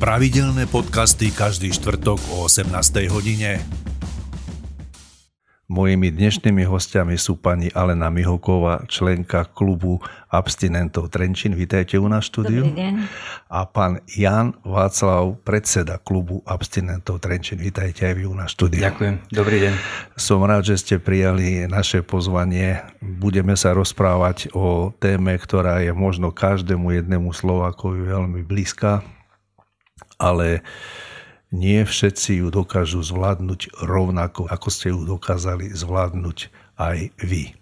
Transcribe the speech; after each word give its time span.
Pravidelné 0.00 0.64
podcasty 0.64 1.28
každý 1.28 1.76
štvrtok 1.76 2.16
o 2.32 2.48
18. 2.48 2.72
hodine. 3.12 3.60
Mojimi 5.68 6.08
dnešnými 6.08 6.64
hostiami 6.64 7.20
sú 7.20 7.36
pani 7.36 7.68
Alena 7.76 8.08
Mihoková, 8.08 8.88
členka 8.88 9.44
klubu 9.44 10.00
abstinentov 10.32 11.12
Trenčín. 11.12 11.52
Vítajte 11.52 12.00
u 12.00 12.08
nás 12.08 12.32
štúdiu. 12.32 12.64
Dobrý 12.64 12.80
deň. 12.80 12.94
A 13.52 13.68
pán 13.68 14.00
Jan 14.08 14.56
Václav, 14.64 15.36
predseda 15.44 16.00
klubu 16.00 16.40
abstinentov 16.48 17.20
Trenčín. 17.20 17.60
Vítajte 17.60 18.08
aj 18.08 18.14
vy 18.16 18.24
u 18.24 18.32
nás 18.32 18.56
štúdiu. 18.56 18.80
Ďakujem. 18.80 19.28
Dobrý 19.28 19.68
deň. 19.68 19.72
Som 20.16 20.48
rád, 20.48 20.64
že 20.64 20.80
ste 20.80 20.96
prijali 20.96 21.68
naše 21.68 22.00
pozvanie. 22.00 22.80
Budeme 23.04 23.52
sa 23.52 23.76
rozprávať 23.76 24.48
o 24.56 24.96
téme, 24.96 25.36
ktorá 25.36 25.84
je 25.84 25.92
možno 25.92 26.32
každému 26.32 26.88
jednému 26.88 27.36
Slovákovi 27.36 28.08
veľmi 28.08 28.40
blízka, 28.48 29.04
ale 30.20 30.60
nie 31.50 31.82
všetci 31.82 32.44
ju 32.44 32.46
dokážu 32.54 33.02
zvládnuť 33.02 33.82
rovnako, 33.82 34.46
ako 34.46 34.68
ste 34.70 34.94
ju 34.94 35.02
dokázali 35.02 35.74
zvládnuť 35.74 36.38
aj 36.78 37.10
vy. 37.26 37.50
E, 37.50 37.52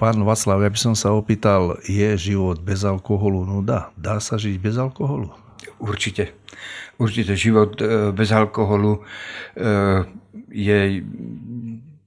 pán 0.00 0.16
Václav, 0.24 0.64
ja 0.64 0.72
by 0.72 0.80
som 0.80 0.94
sa 0.96 1.12
opýtal, 1.12 1.76
je 1.84 2.16
život 2.16 2.56
bez 2.64 2.80
alkoholu 2.88 3.44
nuda? 3.44 3.92
Dá 4.00 4.16
sa 4.24 4.40
žiť 4.40 4.56
bez 4.56 4.80
alkoholu? 4.80 5.28
Určite. 5.76 6.32
Určite 6.96 7.36
život 7.36 7.76
e, 7.76 8.08
bez 8.16 8.32
alkoholu 8.32 8.96
e, 8.96 9.00
je 10.48 11.04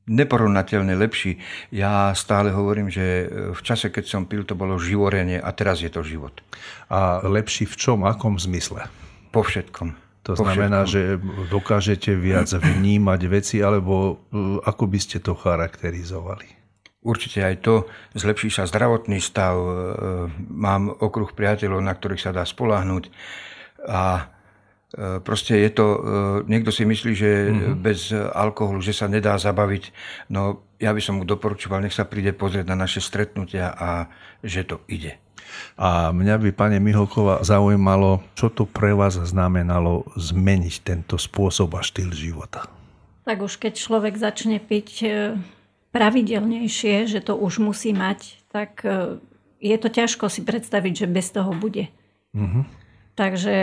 neporovnateľne 0.05 0.97
lepší. 0.97 1.37
Ja 1.73 2.13
stále 2.13 2.53
hovorím, 2.53 2.93
že 2.93 3.25
v 3.53 3.61
čase, 3.61 3.89
keď 3.89 4.05
som 4.05 4.29
pil, 4.29 4.45
to 4.45 4.53
bolo 4.53 4.77
živorenie 4.77 5.41
a 5.41 5.49
teraz 5.49 5.81
je 5.81 5.89
to 5.89 6.05
život. 6.05 6.45
A 6.93 7.25
lepší 7.25 7.65
v 7.65 7.73
čom, 7.73 8.05
akom 8.05 8.37
zmysle? 8.37 8.85
Po 9.35 9.43
všetkom. 9.43 10.05
To 10.25 10.33
znamená, 10.33 10.89
že 10.89 11.21
dokážete 11.53 12.17
viac 12.17 12.49
vnímať 12.49 13.21
veci, 13.29 13.61
alebo 13.61 14.25
e, 14.33 14.63
ako 14.65 14.89
by 14.89 14.97
ste 14.97 15.21
to 15.21 15.37
charakterizovali? 15.37 16.49
Určite 17.05 17.45
aj 17.45 17.55
to. 17.61 17.85
Zlepší 18.17 18.49
sa 18.49 18.65
zdravotný 18.65 19.21
stav. 19.21 19.53
E, 19.53 19.69
mám 20.49 20.89
okruh 20.89 21.29
priateľov, 21.29 21.77
na 21.85 21.93
ktorých 21.93 22.25
sa 22.25 22.33
dá 22.33 22.41
spolahnuť. 22.41 23.13
A 23.85 24.01
e, 24.17 24.23
proste 25.21 25.61
je 25.61 25.69
to, 25.69 25.85
niekto 26.49 26.73
si 26.73 26.89
myslí, 26.89 27.11
že 27.13 27.29
mm-hmm. 27.29 27.75
bez 27.77 28.09
alkoholu, 28.15 28.81
že 28.81 28.97
sa 28.97 29.05
nedá 29.05 29.37
zabaviť. 29.37 29.93
No 30.33 30.65
ja 30.81 30.89
by 30.89 31.05
som 31.05 31.21
mu 31.21 31.23
doporučoval, 31.29 31.85
nech 31.85 31.93
sa 31.93 32.09
príde 32.09 32.33
pozrieť 32.33 32.65
na 32.65 32.73
naše 32.73 32.97
stretnutia 32.97 33.77
a 33.77 34.09
že 34.41 34.65
to 34.65 34.81
ide. 34.89 35.21
A 35.75 36.09
mňa 36.15 36.35
by, 36.39 36.49
pani 36.55 36.77
Miholková, 36.79 37.43
zaujímalo, 37.43 38.23
čo 38.33 38.47
to 38.47 38.63
pre 38.63 38.95
vás 38.95 39.19
znamenalo 39.19 40.07
zmeniť 40.15 40.75
tento 40.83 41.19
spôsob 41.19 41.75
a 41.75 41.81
štýl 41.83 42.15
života. 42.15 42.67
Tak 43.25 43.41
už 43.41 43.57
keď 43.57 43.73
človek 43.75 44.15
začne 44.15 44.61
piť 44.61 44.89
e, 45.01 45.09
pravidelnejšie, 45.89 47.09
že 47.09 47.19
to 47.25 47.33
už 47.33 47.59
musí 47.63 47.91
mať, 47.91 48.37
tak 48.53 48.85
e, 48.85 49.17
je 49.59 49.77
to 49.81 49.89
ťažko 49.89 50.29
si 50.29 50.45
predstaviť, 50.45 50.93
že 51.05 51.07
bez 51.09 51.33
toho 51.33 51.49
bude. 51.57 51.89
Uh-huh. 52.37 52.63
Takže 53.17 53.55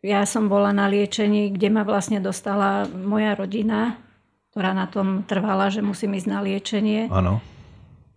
ja 0.00 0.24
som 0.24 0.48
bola 0.48 0.72
na 0.72 0.88
liečení, 0.88 1.52
kde 1.52 1.68
ma 1.68 1.84
vlastne 1.84 2.18
dostala 2.18 2.88
moja 2.88 3.36
rodina, 3.36 4.00
ktorá 4.50 4.74
na 4.74 4.90
tom 4.90 5.22
trvala, 5.28 5.70
že 5.70 5.84
musím 5.84 6.18
ísť 6.18 6.28
na 6.28 6.40
liečenie. 6.42 7.06
Áno. 7.12 7.38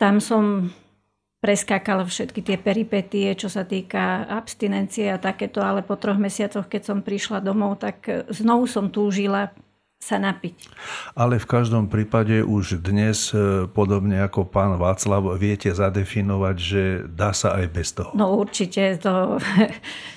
Tam 0.01 0.17
som 0.17 0.73
preskákal 1.43 2.07
všetky 2.07 2.39
tie 2.39 2.55
peripetie, 2.55 3.35
čo 3.35 3.51
sa 3.51 3.67
týka 3.67 4.23
abstinencie 4.31 5.11
a 5.11 5.19
takéto, 5.19 5.59
ale 5.59 5.83
po 5.83 5.99
troch 5.99 6.15
mesiacoch, 6.15 6.71
keď 6.71 6.81
som 6.87 7.03
prišla 7.03 7.43
domov, 7.43 7.83
tak 7.83 8.07
znovu 8.31 8.63
som 8.63 8.87
túžila 8.87 9.51
sa 10.03 10.19
napiť. 10.19 10.67
Ale 11.15 11.39
v 11.39 11.47
každom 11.47 11.87
prípade 11.87 12.43
už 12.43 12.83
dnes, 12.83 13.31
e, 13.31 13.63
podobne 13.71 14.19
ako 14.19 14.43
pán 14.43 14.75
Václav, 14.75 15.39
viete 15.39 15.71
zadefinovať, 15.71 16.55
že 16.59 16.83
dá 17.07 17.31
sa 17.31 17.55
aj 17.55 17.65
bez 17.71 17.95
toho. 17.95 18.11
No 18.11 18.35
určite. 18.35 18.99
To... 19.07 19.11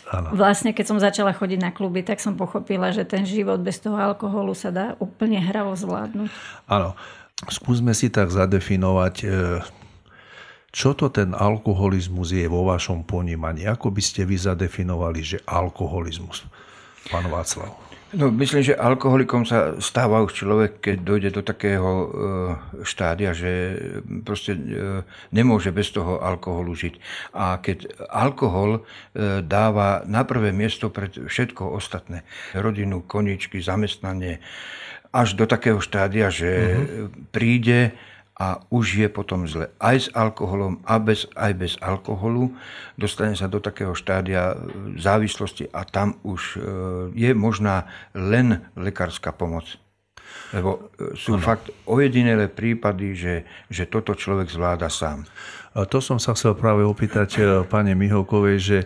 Ano. 0.07 0.39
Vlastne, 0.39 0.71
keď 0.71 0.87
som 0.87 1.03
začala 1.03 1.35
chodiť 1.35 1.59
na 1.59 1.75
kluby, 1.75 2.07
tak 2.07 2.23
som 2.23 2.39
pochopila, 2.39 2.95
že 2.95 3.03
ten 3.03 3.27
život 3.27 3.59
bez 3.59 3.83
toho 3.83 3.99
alkoholu 3.99 4.55
sa 4.55 4.71
dá 4.71 4.95
úplne 5.03 5.43
hravo 5.43 5.75
zvládnuť. 5.75 6.31
Áno. 6.71 6.95
Skúsme 7.51 7.91
si 7.91 8.07
tak 8.07 8.31
zadefinovať 8.31 9.15
e, 9.19 9.27
čo 10.77 10.93
to 10.93 11.09
ten 11.09 11.33
alkoholizmus 11.33 12.37
je 12.37 12.45
vo 12.45 12.69
vašom 12.69 13.09
ponímaní? 13.09 13.65
Ako 13.65 13.89
by 13.89 14.05
ste 14.05 14.29
vy 14.29 14.37
zadefinovali, 14.37 15.25
že 15.25 15.39
alkoholizmus, 15.49 16.45
pán 17.09 17.33
Václav? 17.33 17.87
No, 18.15 18.31
myslím, 18.31 18.63
že 18.63 18.79
alkoholikom 18.79 19.43
sa 19.43 19.77
stáva 19.83 20.23
už 20.23 20.37
človek, 20.37 20.79
keď 20.79 20.97
dojde 21.03 21.31
do 21.37 21.43
takého 21.43 21.91
e, 21.91 22.07
štádia, 22.87 23.35
že 23.35 23.83
proste 24.23 24.55
e, 24.55 24.61
nemôže 25.35 25.75
bez 25.75 25.91
toho 25.91 26.23
alkoholu 26.23 26.71
žiť. 26.71 26.95
A 27.35 27.59
keď 27.59 28.07
alkohol 28.07 28.79
e, 28.79 29.43
dáva 29.43 30.07
na 30.07 30.23
prvé 30.23 30.55
miesto 30.55 30.87
pred 30.87 31.13
všetko 31.19 31.67
ostatné, 31.77 32.23
rodinu, 32.55 33.03
koničky, 33.03 33.59
zamestnanie, 33.59 34.39
až 35.11 35.35
do 35.35 35.45
takého 35.51 35.83
štádia, 35.83 36.31
že 36.31 36.51
mm-hmm. 36.79 37.35
príde 37.35 37.97
a 38.37 38.61
už 38.69 39.01
je 39.01 39.09
potom 39.09 39.49
zle 39.49 39.73
aj 39.81 39.97
s 39.97 40.09
alkoholom 40.13 40.85
a 40.85 41.01
bez, 41.01 41.25
aj 41.33 41.53
bez 41.57 41.73
alkoholu. 41.81 42.53
Dostane 43.01 43.33
sa 43.33 43.49
do 43.49 43.65
takého 43.65 43.97
štádia 43.97 44.53
e, 44.53 44.57
závislosti 45.01 45.73
a 45.73 45.89
tam 45.89 46.21
už 46.21 46.43
e, 46.57 46.59
je 47.17 47.33
možná 47.33 47.89
len 48.13 48.61
lekárska 48.77 49.33
pomoc. 49.33 49.81
Lebo 50.55 50.91
e, 50.97 51.15
sú 51.19 51.37
ano. 51.37 51.45
fakt 51.45 51.71
ojedinelé 51.85 52.49
prípady, 52.51 53.17
že, 53.17 53.35
že 53.69 53.85
toto 53.87 54.15
človek 54.15 54.51
zvláda 54.51 54.91
sám. 54.91 55.27
A 55.77 55.85
to 55.85 56.01
som 56.01 56.17
sa 56.17 56.33
chcel 56.33 56.57
práve 56.57 56.81
opýtať 56.81 57.37
pani 57.69 57.93
Miholkovej, 57.93 58.57
že 58.57 58.79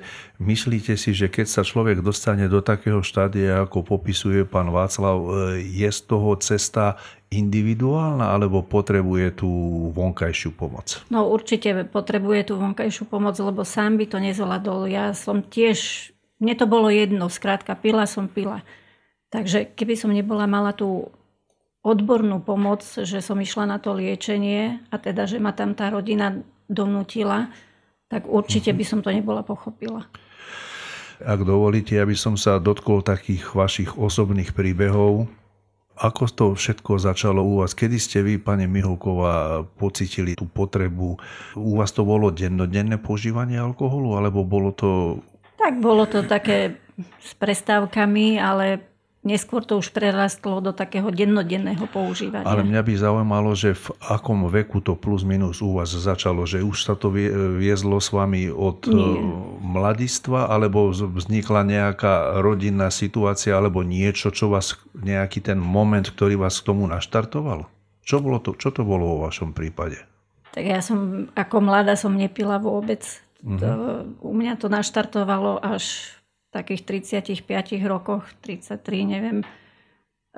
myslíte 0.43 0.99
si, 0.99 1.15
že 1.15 1.31
keď 1.31 1.47
sa 1.47 1.63
človek 1.63 2.03
dostane 2.03 2.51
do 2.51 2.59
takého 2.59 2.99
štádia, 2.99 3.63
ako 3.63 3.87
popisuje 3.87 4.43
pán 4.43 4.75
Václav, 4.75 5.23
je 5.55 5.87
z 5.87 6.01
toho 6.11 6.35
cesta 6.43 6.99
individuálna, 7.31 8.35
alebo 8.35 8.67
potrebuje 8.67 9.39
tú 9.39 9.51
vonkajšiu 9.95 10.51
pomoc? 10.51 10.99
No 11.15 11.31
určite 11.31 11.87
potrebuje 11.87 12.51
tú 12.51 12.59
vonkajšiu 12.59 13.07
pomoc, 13.07 13.39
lebo 13.39 13.63
sám 13.63 13.95
by 13.95 14.11
to 14.11 14.19
nezvládol. 14.19 14.91
Ja 14.91 15.15
som 15.15 15.47
tiež, 15.47 16.11
mne 16.43 16.59
to 16.59 16.67
bolo 16.67 16.91
jedno, 16.91 17.31
skrátka 17.31 17.79
pila 17.79 18.03
som 18.11 18.27
pila. 18.27 18.67
Takže 19.31 19.79
keby 19.79 19.95
som 19.95 20.11
nebola 20.11 20.51
mala 20.51 20.75
tú 20.75 21.07
odbornú 21.81 22.45
pomoc, 22.45 22.85
že 22.85 23.25
som 23.25 23.41
išla 23.41 23.65
na 23.65 23.79
to 23.81 23.97
liečenie 23.97 24.85
a 24.93 24.97
teda, 25.01 25.25
že 25.25 25.41
ma 25.41 25.57
tam 25.57 25.73
tá 25.73 25.89
rodina 25.89 26.37
donútila, 26.69 27.49
tak 28.13 28.29
určite 28.29 28.75
by 28.77 28.85
som 28.85 29.01
to 29.01 29.09
nebola 29.09 29.41
pochopila. 29.41 30.05
Ak 31.21 31.45
dovolíte, 31.45 32.01
aby 32.01 32.17
som 32.17 32.37
sa 32.37 32.57
dotkol 32.57 33.05
takých 33.05 33.53
vašich 33.53 33.97
osobných 33.97 34.57
príbehov, 34.57 35.29
ako 36.01 36.23
to 36.33 36.47
všetko 36.57 36.97
začalo 36.97 37.45
u 37.45 37.61
vás? 37.61 37.77
Kedy 37.77 37.97
ste 38.01 38.25
vy, 38.25 38.41
pani 38.41 38.65
Miholková, 38.65 39.69
pocitili 39.77 40.33
tú 40.33 40.49
potrebu? 40.49 41.21
U 41.61 41.73
vás 41.77 41.93
to 41.93 42.09
bolo 42.09 42.33
dennodenné 42.33 42.97
požívanie 42.97 43.61
alkoholu, 43.61 44.17
alebo 44.17 44.41
bolo 44.41 44.73
to... 44.73 45.21
Tak 45.61 45.77
bolo 45.77 46.09
to 46.09 46.25
také 46.25 46.81
s 47.21 47.37
prestávkami, 47.37 48.41
ale 48.41 48.90
Neskôr 49.21 49.61
to 49.61 49.77
už 49.77 49.93
prerastlo 49.93 50.65
do 50.65 50.73
takého 50.73 51.13
dennodenného 51.13 51.85
používania. 51.93 52.49
Ale 52.49 52.65
mňa 52.65 52.81
by 52.81 52.93
zaujímalo, 52.97 53.53
že 53.53 53.77
v 53.77 53.93
akom 54.01 54.49
veku 54.49 54.81
to 54.81 54.97
plus 54.97 55.29
minus 55.29 55.61
u 55.61 55.77
vás 55.77 55.93
začalo, 55.93 56.49
že 56.49 56.65
už 56.65 56.89
sa 56.89 56.97
to 56.97 57.13
viezlo 57.61 58.01
s 58.01 58.17
vami 58.17 58.49
od 58.49 58.89
Nie. 58.89 58.97
E, 58.97 59.25
mladistva, 59.61 60.49
alebo 60.49 60.89
vznikla 60.89 61.69
nejaká 61.69 62.41
rodinná 62.41 62.89
situácia, 62.89 63.61
alebo 63.61 63.85
niečo, 63.85 64.33
čo 64.33 64.49
vás, 64.49 64.81
nejaký 64.97 65.45
ten 65.45 65.61
moment, 65.61 66.09
ktorý 66.09 66.41
vás 66.41 66.57
k 66.57 66.73
tomu 66.73 66.89
naštartoval? 66.89 67.69
Čo, 68.01 68.25
bolo 68.25 68.41
to, 68.41 68.57
čo 68.57 68.73
to 68.73 68.89
bolo 68.89 69.21
vo 69.21 69.29
vašom 69.29 69.53
prípade? 69.53 70.01
Tak 70.57 70.65
ja 70.65 70.81
som, 70.81 71.29
ako 71.37 71.61
mladá 71.61 71.93
som 71.93 72.17
nepila 72.17 72.57
vôbec. 72.57 73.05
Uh-huh. 73.45 73.61
To, 73.61 73.69
u 74.25 74.33
mňa 74.33 74.57
to 74.57 74.73
naštartovalo 74.73 75.61
až 75.61 76.17
takých 76.51 76.83
35 77.07 77.47
rokoch, 77.87 78.27
33, 78.43 79.07
neviem, 79.07 79.39
e, 79.43 79.47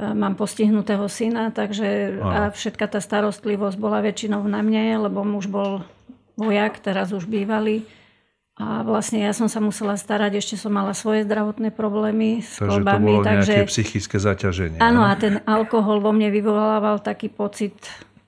mám 0.00 0.36
postihnutého 0.36 1.08
syna, 1.08 1.48
takže 1.52 2.20
a 2.20 2.52
všetka 2.52 2.84
tá 2.88 3.00
starostlivosť 3.00 3.76
bola 3.80 4.04
väčšinou 4.04 4.44
na 4.44 4.60
mne, 4.60 5.08
lebo 5.08 5.24
muž 5.24 5.48
bol 5.48 5.84
vojak, 6.36 6.80
teraz 6.80 7.12
už 7.12 7.24
bývalý. 7.28 7.84
A 8.60 8.84
vlastne 8.84 9.24
ja 9.24 9.32
som 9.32 9.48
sa 9.48 9.64
musela 9.64 9.96
starať, 9.96 10.36
ešte 10.36 10.60
som 10.60 10.68
mala 10.68 10.92
svoje 10.92 11.24
zdravotné 11.24 11.72
problémy 11.72 12.44
s 12.44 12.60
takže 12.60 12.84
kolbami. 12.84 13.00
to 13.00 13.08
bolo 13.08 13.20
takže 13.24 13.54
psychické 13.72 14.16
zaťaženie. 14.20 14.78
Áno, 14.78 15.08
a 15.08 15.16
ten 15.16 15.40
alkohol 15.48 16.04
vo 16.04 16.12
mne 16.12 16.28
vyvolával 16.28 17.00
taký 17.00 17.32
pocit 17.32 17.74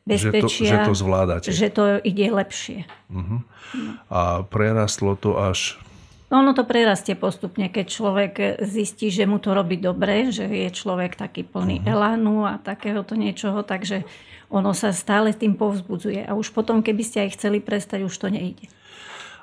bezpečia. 0.09 0.41
Že 0.41 0.49
to, 0.49 0.49
že 0.65 0.77
to 0.89 0.95
zvládate. 0.97 1.49
Že 1.53 1.69
to 1.77 1.85
ide 2.09 2.27
lepšie. 2.33 2.89
Uh-huh. 3.13 3.45
A 4.09 4.49
prerastlo 4.49 5.13
to 5.21 5.37
až 5.37 5.77
No 6.35 6.43
No 6.43 6.43
ono 6.43 6.51
to 6.51 6.67
prerastie 6.67 7.15
postupne, 7.15 7.71
keď 7.71 7.87
človek 7.87 8.33
zistí, 8.67 9.07
že 9.07 9.23
mu 9.23 9.39
to 9.39 9.55
robí 9.55 9.79
dobre, 9.79 10.35
že 10.35 10.51
je 10.51 10.67
človek 10.67 11.15
taký 11.15 11.47
plný 11.47 11.87
uh-huh. 11.87 11.95
elánu 11.95 12.43
a 12.43 12.59
takéhoto 12.59 13.15
niečoho, 13.15 13.63
takže 13.63 14.03
ono 14.51 14.75
sa 14.75 14.91
stále 14.91 15.31
tým 15.31 15.55
povzbudzuje. 15.55 16.27
A 16.27 16.35
už 16.35 16.51
potom, 16.51 16.83
keby 16.83 17.07
ste 17.07 17.23
aj 17.23 17.39
chceli 17.39 17.63
prestať, 17.63 18.03
už 18.03 18.19
to 18.19 18.35
nejde. 18.35 18.67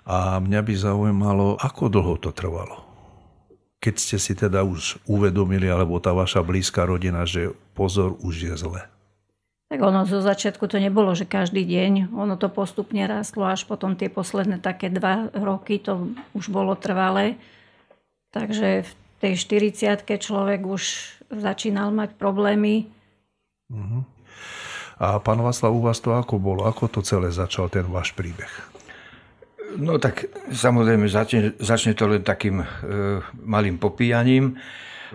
A 0.03 0.43
mňa 0.43 0.59
by 0.59 0.73
zaujímalo, 0.75 1.55
ako 1.63 1.88
dlho 1.88 2.19
to 2.19 2.35
trvalo? 2.35 2.83
Keď 3.79 3.95
ste 3.95 4.19
si 4.19 4.35
teda 4.35 4.67
už 4.67 4.99
uvedomili, 5.07 5.71
alebo 5.71 5.95
tá 6.03 6.11
vaša 6.11 6.43
blízka 6.43 6.83
rodina, 6.83 7.23
že 7.23 7.55
pozor, 7.71 8.19
už 8.19 8.51
je 8.51 8.53
zle. 8.59 8.83
Tak 9.71 9.79
ono 9.79 10.03
zo 10.03 10.19
začiatku 10.19 10.68
to 10.68 10.83
nebolo, 10.83 11.15
že 11.15 11.23
každý 11.23 11.63
deň. 11.63 12.12
Ono 12.12 12.35
to 12.35 12.51
postupne 12.51 13.00
rástlo 13.07 13.47
až 13.47 13.63
potom 13.63 13.95
tie 13.95 14.12
posledné 14.12 14.59
také 14.59 14.91
dva 14.91 15.31
roky 15.31 15.79
to 15.79 16.12
už 16.35 16.51
bolo 16.51 16.75
trvalé. 16.75 17.39
Takže 18.35 18.83
v 18.83 18.91
tej 19.23 19.39
40 19.39 20.03
človek 20.19 20.68
už 20.68 21.15
začínal 21.31 21.88
mať 21.95 22.19
problémy. 22.19 22.91
Uh-huh. 23.71 24.03
A 25.00 25.23
pán 25.23 25.39
Václav, 25.39 25.71
u 25.71 25.79
vás 25.79 26.03
to 26.03 26.19
ako 26.19 26.35
bolo? 26.35 26.67
Ako 26.67 26.91
to 26.91 27.00
celé 27.00 27.31
začal 27.31 27.71
ten 27.71 27.88
váš 27.88 28.12
príbeh? 28.12 28.51
No 29.79 29.95
tak 30.03 30.27
samozrejme 30.51 31.07
začne, 31.07 31.56
začne 31.63 31.95
to 31.95 32.12
len 32.12 32.27
takým 32.27 32.59
e, 32.59 32.67
malým 33.39 33.79
popíjaním. 33.79 34.59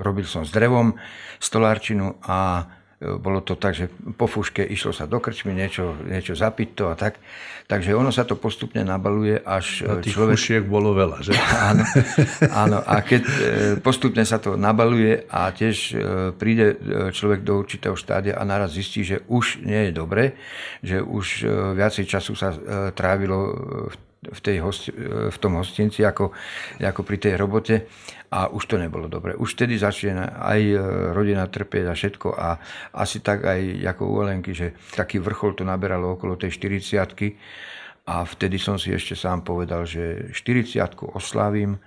Robil 0.01 0.25
som 0.25 0.49
s 0.49 0.53
drevom 0.53 0.97
stolárčinu 1.45 2.17
a 2.25 2.65
bolo 2.97 3.45
to 3.45 3.61
tak, 3.61 3.77
že 3.77 3.93
po 4.17 4.25
fuške 4.25 4.65
išlo 4.65 4.89
sa 4.89 5.05
do 5.05 5.21
krčmy, 5.21 5.53
niečo, 5.53 5.93
niečo 6.09 6.33
zapiť 6.33 6.69
to 6.73 6.85
a 6.89 6.97
tak. 6.97 7.21
Takže 7.69 7.93
ono 7.93 8.09
sa 8.09 8.25
to 8.25 8.41
postupne 8.41 8.81
nabaluje, 8.87 9.37
až 9.43 9.85
a 9.85 10.01
tých 10.01 10.17
človek... 10.17 10.39
fušiek 10.39 10.63
bolo 10.65 10.97
veľa, 10.97 11.19
že? 11.21 11.37
áno, 11.71 11.85
áno. 12.49 12.79
A 12.81 13.05
keď 13.05 13.23
e, 13.27 13.35
postupne 13.85 14.25
sa 14.25 14.41
to 14.41 14.57
nabaluje 14.57 15.29
a 15.29 15.53
tiež 15.53 15.77
e, 15.77 15.95
príde 16.41 16.81
človek 17.13 17.45
do 17.45 17.61
určitého 17.61 17.99
štádia 17.99 18.39
a 18.39 18.43
naraz 18.49 18.73
zistí, 18.73 19.05
že 19.05 19.21
už 19.29 19.61
nie 19.61 19.91
je 19.91 19.93
dobre, 19.93 20.39
že 20.81 21.05
už 21.05 21.45
viacej 21.77 22.09
času 22.09 22.33
sa 22.33 22.55
trávilo 22.97 23.39
v 23.93 24.06
v, 24.23 24.41
tej 24.41 24.57
hosti, 24.65 24.91
v 25.31 25.37
tom 25.39 25.61
hostinci 25.61 26.03
ako, 26.03 26.33
ako 26.81 27.01
pri 27.05 27.17
tej 27.21 27.35
robote 27.37 27.87
a 28.33 28.51
už 28.51 28.65
to 28.67 28.77
nebolo 28.81 29.07
dobre. 29.07 29.37
Už 29.39 29.55
vtedy 29.55 29.79
začne 29.79 30.19
aj 30.27 30.61
e, 30.61 30.77
rodina 31.15 31.47
trpieť 31.47 31.85
a 31.87 31.95
všetko 31.95 32.29
a 32.35 32.49
asi 32.97 33.23
tak 33.23 33.47
aj 33.47 33.87
ako 33.97 34.03
u 34.09 34.15
Olenky, 34.27 34.53
že 34.57 34.75
taký 34.97 35.23
vrchol 35.23 35.55
to 35.55 35.63
naberalo 35.63 36.19
okolo 36.19 36.35
tej 36.35 36.51
40 36.59 37.07
a 38.07 38.23
vtedy 38.23 38.57
som 38.59 38.79
si 38.79 38.95
ešte 38.95 39.19
sám 39.19 39.43
povedal, 39.43 39.87
že 39.87 40.31
40 40.31 40.79
oslavím, 41.15 41.79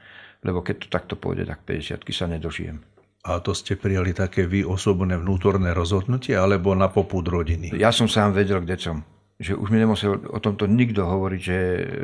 lebo 0.43 0.63
keď 0.63 0.75
to 0.83 0.87
takto 0.87 1.15
pôjde, 1.19 1.47
tak 1.47 1.63
50 1.63 2.03
sa 2.11 2.27
nedožijem. 2.27 2.79
A 3.27 3.43
to 3.43 3.51
ste 3.51 3.75
prijali 3.75 4.15
také 4.15 4.47
vy 4.47 4.63
osobné 4.63 5.19
vnútorné 5.19 5.75
rozhodnutie 5.75 6.39
alebo 6.39 6.71
na 6.71 6.87
popud 6.87 7.27
rodiny? 7.27 7.75
Ja 7.75 7.91
som 7.91 8.07
sám 8.07 8.31
vedel, 8.31 8.63
kde 8.63 8.79
som 8.79 9.03
že 9.39 9.55
už 9.55 9.71
mi 9.71 9.79
nemusel 9.79 10.19
o 10.19 10.39
tomto 10.43 10.67
nikto 10.67 11.07
hovoriť, 11.07 11.41
že 11.41 11.57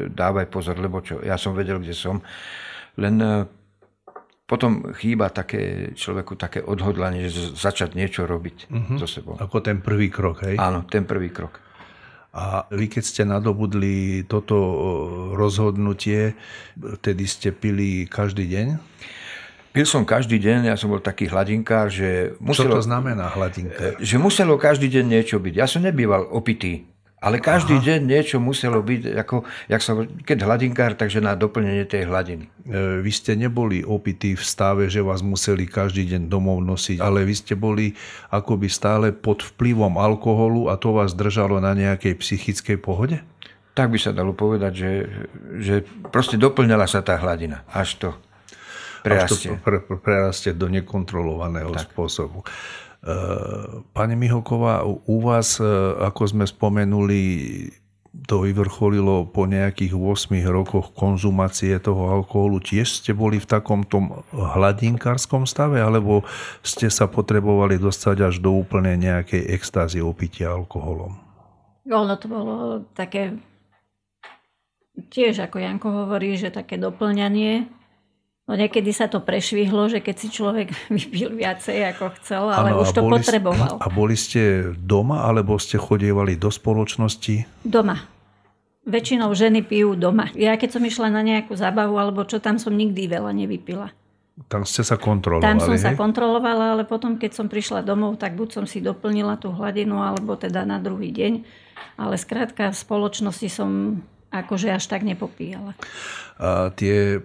dávaj 0.07 0.47
pozor, 0.47 0.79
lebo 0.79 1.03
čo, 1.03 1.19
ja 1.19 1.35
som 1.35 1.51
vedel, 1.51 1.83
kde 1.83 1.91
som. 1.91 2.23
Len 2.95 3.15
e, 3.19 3.43
potom 4.47 4.95
chýba 4.95 5.27
také 5.35 5.91
človeku 5.91 6.39
také 6.39 6.63
odhodlanie, 6.63 7.27
že 7.27 7.51
začať 7.51 7.99
niečo 7.99 8.23
robiť 8.23 8.71
uh-huh. 8.71 8.97
so 9.03 9.07
sebou. 9.07 9.35
Ako 9.35 9.59
ten 9.59 9.83
prvý 9.83 10.07
krok, 10.07 10.47
hej? 10.47 10.55
Áno, 10.55 10.87
ten 10.87 11.03
prvý 11.03 11.27
krok. 11.27 11.59
A 12.35 12.67
vy 12.71 12.87
keď 12.87 13.03
ste 13.03 13.23
nadobudli 13.27 14.23
toto 14.23 14.55
e, 14.55 14.75
rozhodnutie, 15.35 16.39
tedy 17.03 17.27
ste 17.27 17.51
pili 17.51 18.07
každý 18.07 18.47
deň? 18.47 18.67
Pil 19.75 19.83
som 19.83 20.07
každý 20.07 20.39
deň, 20.39 20.71
ja 20.71 20.79
som 20.79 20.87
bol 20.87 21.03
taký 21.03 21.27
hladinkár, 21.27 21.91
že 21.91 22.31
muselo... 22.39 22.79
Čo 22.79 22.79
to 22.79 22.87
znamená 22.87 23.27
hladinka? 23.27 23.99
Že 23.99 24.15
muselo 24.23 24.55
každý 24.55 24.87
deň 24.87 25.19
niečo 25.19 25.35
byť. 25.35 25.51
Ja 25.51 25.67
som 25.67 25.83
nebýval 25.83 26.31
opitý. 26.31 26.94
Ale 27.25 27.41
každý 27.41 27.81
Aha. 27.81 27.85
deň 27.89 27.99
niečo 28.05 28.37
muselo 28.37 28.85
byť, 28.85 29.17
ako, 29.17 29.41
jak 29.65 29.81
sa, 29.81 29.97
keď 30.05 30.45
hladinkár, 30.45 30.93
takže 30.93 31.25
na 31.25 31.33
doplnenie 31.33 31.81
tej 31.89 32.05
hladiny. 32.05 32.45
E, 32.69 33.01
vy 33.01 33.09
ste 33.09 33.33
neboli 33.33 33.81
opití 33.81 34.37
v 34.37 34.43
stave, 34.45 34.85
že 34.93 35.01
vás 35.01 35.25
museli 35.25 35.65
každý 35.65 36.05
deň 36.05 36.29
domov 36.29 36.61
nosiť, 36.61 37.01
ale 37.01 37.25
vy 37.25 37.33
ste 37.33 37.57
boli 37.57 37.97
akoby 38.29 38.69
stále 38.69 39.09
pod 39.09 39.41
vplyvom 39.41 39.97
alkoholu 39.97 40.69
a 40.69 40.77
to 40.77 40.93
vás 40.93 41.17
držalo 41.17 41.57
na 41.57 41.73
nejakej 41.73 42.13
psychickej 42.13 42.77
pohode? 42.77 43.17
Tak 43.73 43.89
by 43.89 43.97
sa 43.97 44.13
dalo 44.13 44.37
povedať, 44.37 44.71
že, 44.77 44.91
že 45.59 45.75
proste 46.13 46.37
doplňala 46.37 46.85
sa 46.85 47.01
tá 47.01 47.17
hladina. 47.17 47.65
Až 47.73 47.89
to 47.99 48.09
prerastie. 49.05 49.53
Až 49.53 49.57
to 49.57 49.61
pre, 49.61 49.77
pre, 49.85 49.97
prerastie 50.01 50.51
do 50.57 50.65
nekontrolovaného 50.65 51.69
tak. 51.77 51.93
spôsobu. 51.93 52.41
Pani 53.93 54.17
Mihoková, 54.17 54.81
u 54.85 55.17
vás, 55.21 55.61
e, 55.61 55.65
ako 56.01 56.21
sme 56.25 56.45
spomenuli, 56.49 57.21
to 58.25 58.41
vyvrcholilo 58.41 59.29
po 59.29 59.45
nejakých 59.45 59.93
8 59.93 60.33
rokoch 60.49 60.89
konzumácie 60.97 61.77
toho 61.77 62.09
alkoholu. 62.09 62.57
Tiež 62.57 63.05
ste 63.05 63.13
boli 63.13 63.37
v 63.37 63.45
takom 63.45 63.85
tom 63.85 64.25
hladinkárskom 64.33 65.45
stave, 65.45 65.85
alebo 65.85 66.25
ste 66.65 66.89
sa 66.89 67.05
potrebovali 67.05 67.77
dostať 67.77 68.17
až 68.25 68.35
do 68.41 68.57
úplne 68.57 68.97
nejakej 68.97 69.53
extázie 69.53 70.01
opitia 70.01 70.57
alkoholom? 70.57 71.13
Ono 71.85 72.15
to 72.17 72.25
bolo 72.25 72.55
také, 72.97 73.37
tiež 75.13 75.45
ako 75.45 75.61
Janko 75.61 75.93
hovorí, 75.93 76.33
že 76.33 76.49
také 76.49 76.81
doplňanie 76.81 77.69
No 78.45 78.53
niekedy 78.53 78.93
sa 78.93 79.09
to 79.09 79.25
prešvihlo, 79.25 79.89
že 79.89 80.05
keď 80.05 80.15
si 80.21 80.27
človek 80.29 80.69
vypil 80.93 81.33
viacej 81.33 81.81
ako 81.97 82.05
chcel, 82.21 82.43
ale 82.53 82.77
ano, 82.77 82.85
už 82.85 82.93
to 82.93 83.01
boli, 83.01 83.17
potreboval. 83.17 83.81
A 83.81 83.87
boli 83.89 84.13
ste 84.13 84.73
doma, 84.77 85.25
alebo 85.25 85.57
ste 85.57 85.81
chodievali 85.81 86.37
do 86.37 86.53
spoločnosti? 86.53 87.65
Doma. 87.65 88.05
Väčšinou 88.85 89.33
ženy 89.33 89.65
pijú 89.65 89.97
doma. 89.97 90.29
Ja 90.37 90.61
keď 90.61 90.77
som 90.77 90.83
išla 90.85 91.09
na 91.09 91.25
nejakú 91.25 91.57
zábavu, 91.57 91.97
alebo 91.97 92.21
čo, 92.21 92.37
tam 92.37 92.61
som 92.61 92.77
nikdy 92.77 93.09
veľa 93.09 93.33
nevypila. 93.33 93.89
Tam 94.45 94.67
ste 94.67 94.85
sa 94.85 94.99
kontrolovali, 94.99 95.47
Tam 95.47 95.57
som 95.63 95.73
hej? 95.73 95.81
sa 95.81 95.97
kontrolovala, 95.97 96.77
ale 96.77 96.83
potom, 96.83 97.17
keď 97.17 97.31
som 97.33 97.47
prišla 97.49 97.81
domov, 97.81 98.21
tak 98.21 98.37
buď 98.37 98.61
som 98.61 98.65
si 98.69 98.83
doplnila 98.83 99.41
tú 99.41 99.49
hladinu, 99.49 99.97
alebo 100.03 100.37
teda 100.37 100.67
na 100.67 100.77
druhý 100.77 101.09
deň. 101.09 101.41
Ale 101.97 102.19
skrátka 102.19 102.69
v 102.69 102.77
spoločnosti 102.77 103.47
som 103.49 104.03
akože 104.29 104.75
až 104.75 104.85
tak 104.85 105.07
nepopíjala. 105.07 105.73
A 106.35 106.69
tie 106.75 107.23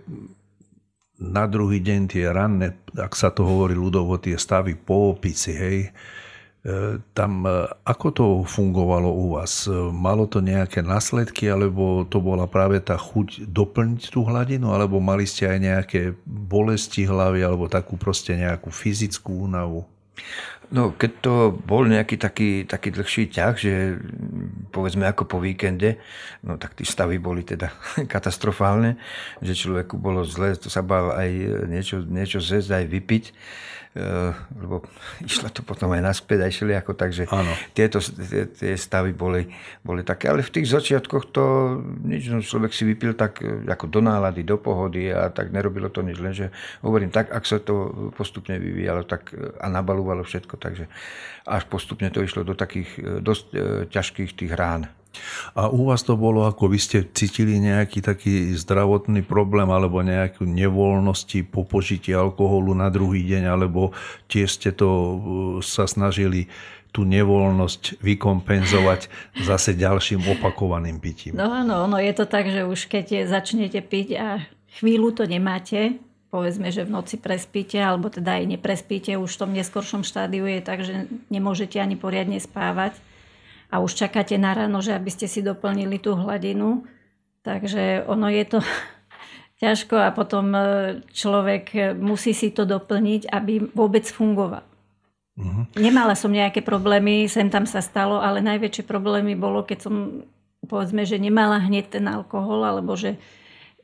na 1.21 1.45
druhý 1.45 1.85
deň 1.85 2.01
tie 2.09 2.33
ranné, 2.33 2.81
ak 2.97 3.13
sa 3.13 3.29
to 3.29 3.45
hovorí 3.45 3.77
ľudovo, 3.77 4.17
tie 4.17 4.41
stavy 4.41 4.73
po 4.75 5.13
opici, 5.13 5.53
hej, 5.53 5.79
e, 5.85 5.91
tam 7.13 7.45
e, 7.45 7.69
ako 7.85 8.07
to 8.11 8.25
fungovalo 8.49 9.13
u 9.13 9.37
vás? 9.37 9.69
Malo 9.93 10.25
to 10.25 10.41
nejaké 10.41 10.81
následky, 10.81 11.53
alebo 11.53 12.09
to 12.09 12.25
bola 12.25 12.49
práve 12.49 12.81
tá 12.81 12.97
chuť 12.97 13.45
doplniť 13.45 14.09
tú 14.09 14.25
hladinu, 14.25 14.73
alebo 14.73 14.97
mali 14.97 15.29
ste 15.29 15.45
aj 15.45 15.59
nejaké 15.61 16.01
bolesti 16.25 17.05
hlavy, 17.05 17.45
alebo 17.45 17.69
takú 17.69 18.01
proste 18.01 18.33
nejakú 18.33 18.73
fyzickú 18.73 19.45
únavu? 19.45 19.85
No, 20.71 20.95
keď 20.95 21.11
to 21.19 21.35
bol 21.51 21.83
nejaký 21.83 22.15
taký, 22.15 22.63
taký 22.63 22.95
dlhší 22.95 23.27
ťah, 23.35 23.55
že 23.59 23.99
povedzme 24.71 25.03
ako 25.03 25.27
po 25.27 25.43
víkende, 25.43 25.99
no 26.47 26.63
tak 26.63 26.79
tí 26.79 26.87
stavy 26.87 27.19
boli 27.19 27.43
teda 27.43 27.75
katastrofálne, 28.13 28.95
že 29.43 29.59
človeku 29.59 29.99
bolo 29.99 30.23
zle, 30.23 30.55
to 30.55 30.71
sa 30.71 30.87
bal 30.87 31.11
aj 31.11 31.31
niečo, 31.67 32.07
niečo 32.07 32.39
zjesť, 32.39 32.83
aj 32.83 32.87
vypiť. 32.87 33.25
Eh, 33.91 34.33
lebo 34.55 34.87
išla 35.19 35.51
to 35.51 35.67
potom 35.67 35.91
aj 35.91 36.15
naspäť, 36.15 36.47
aj 36.47 36.87
ako 36.87 36.95
takže 36.95 37.27
ano. 37.27 37.51
tieto 37.75 37.99
tie, 37.99 38.47
tie 38.47 38.79
stavy 38.79 39.11
boli, 39.11 39.51
boli 39.83 40.07
také. 40.07 40.31
Ale 40.31 40.47
v 40.47 40.55
tých 40.55 40.71
začiatkoch 40.71 41.35
to 41.35 41.45
nič, 42.07 42.31
no 42.31 42.39
človek 42.39 42.71
si 42.71 42.87
vypil 42.87 43.19
tak 43.19 43.43
eh, 43.43 43.67
ako 43.67 43.91
do 43.91 43.99
nálady, 43.99 44.47
do 44.47 44.63
pohody 44.63 45.11
a 45.11 45.35
tak 45.35 45.51
nerobilo 45.51 45.91
to 45.91 46.07
nič, 46.07 46.23
lenže 46.23 46.55
hovorím 46.87 47.11
tak, 47.11 47.35
ak 47.35 47.43
sa 47.43 47.59
to 47.59 48.15
postupne 48.15 48.63
vyvíjalo 48.63 49.03
tak, 49.11 49.35
eh, 49.35 49.59
a 49.59 49.67
nabalúvalo 49.67 50.23
všetko, 50.23 50.55
takže 50.55 50.87
až 51.51 51.67
postupne 51.67 52.15
to 52.15 52.23
išlo 52.23 52.47
do 52.47 52.55
takých 52.55 52.95
dosť 53.19 53.47
ťažkých 53.91 54.39
tých 54.39 54.55
rán. 54.55 54.87
A 55.59 55.67
u 55.67 55.91
vás 55.91 56.07
to 56.07 56.15
bolo 56.15 56.47
ako, 56.47 56.71
vy 56.71 56.79
ste 56.79 56.99
cítili 57.11 57.59
nejaký 57.59 57.99
taký 58.01 58.55
zdravotný 58.55 59.27
problém 59.27 59.67
alebo 59.67 60.01
nejakú 60.01 60.47
nevoľnosti 60.47 61.51
po 61.51 61.67
požití 61.67 62.15
alkoholu 62.15 62.73
na 62.79 62.89
druhý 62.89 63.27
deň, 63.27 63.51
alebo 63.51 63.91
tiež 64.31 64.49
ste 64.55 64.71
to 64.71 64.89
uh, 64.89 65.15
sa 65.61 65.91
snažili 65.91 66.47
tú 66.91 67.07
nevoľnosť 67.07 68.03
vykompenzovať 68.03 69.07
zase 69.47 69.79
ďalším 69.79 70.27
opakovaným 70.39 70.99
pitím. 70.99 71.39
No 71.39 71.47
áno, 71.51 71.87
no 71.87 72.03
je 72.03 72.11
to 72.11 72.27
tak, 72.27 72.51
že 72.51 72.67
už 72.67 72.91
keď 72.91 73.31
začnete 73.31 73.79
piť 73.79 74.09
a 74.19 74.29
chvíľu 74.83 75.15
to 75.15 75.23
nemáte, 75.27 76.03
povedzme, 76.35 76.71
že 76.75 76.87
v 76.87 76.95
noci 76.95 77.19
prespíte, 77.19 77.79
alebo 77.79 78.11
teda 78.11 78.43
aj 78.43 78.59
neprespíte, 78.59 79.15
už 79.19 79.31
v 79.35 79.41
tom 79.43 79.51
neskoršom 79.55 80.03
štádiu 80.03 80.47
je 80.47 80.61
tak, 80.63 80.83
že 80.83 81.07
nemôžete 81.31 81.79
ani 81.79 81.95
poriadne 81.95 82.39
spávať, 82.43 82.99
a 83.71 83.79
už 83.79 83.95
čakáte 83.95 84.35
na 84.35 84.53
ráno, 84.53 84.83
že 84.83 84.93
aby 84.93 85.09
ste 85.09 85.31
si 85.31 85.41
doplnili 85.41 86.03
tú 86.03 86.19
hladinu. 86.19 86.83
Takže 87.47 88.05
ono 88.11 88.27
je 88.29 88.45
to 88.45 88.59
ťažko 89.63 89.97
a 89.97 90.11
potom 90.11 90.53
e, 90.53 90.63
človek 91.15 91.95
musí 91.97 92.35
si 92.35 92.51
to 92.51 92.67
doplniť, 92.67 93.31
aby 93.31 93.71
vôbec 93.71 94.05
fungoval. 94.11 94.67
Uh-huh. 95.41 95.65
Nemala 95.79 96.13
som 96.19 96.29
nejaké 96.29 96.61
problémy, 96.61 97.25
sem 97.31 97.49
tam 97.49 97.65
sa 97.65 97.81
stalo, 97.81 98.21
ale 98.21 98.45
najväčšie 98.45 98.85
problémy 98.85 99.39
bolo, 99.39 99.65
keď 99.65 99.79
som 99.89 99.95
povedzme, 100.69 101.09
že 101.09 101.17
nemala 101.17 101.63
hneď 101.63 101.97
ten 101.97 102.05
alkohol, 102.05 102.67
alebo 102.67 102.93
že 102.99 103.17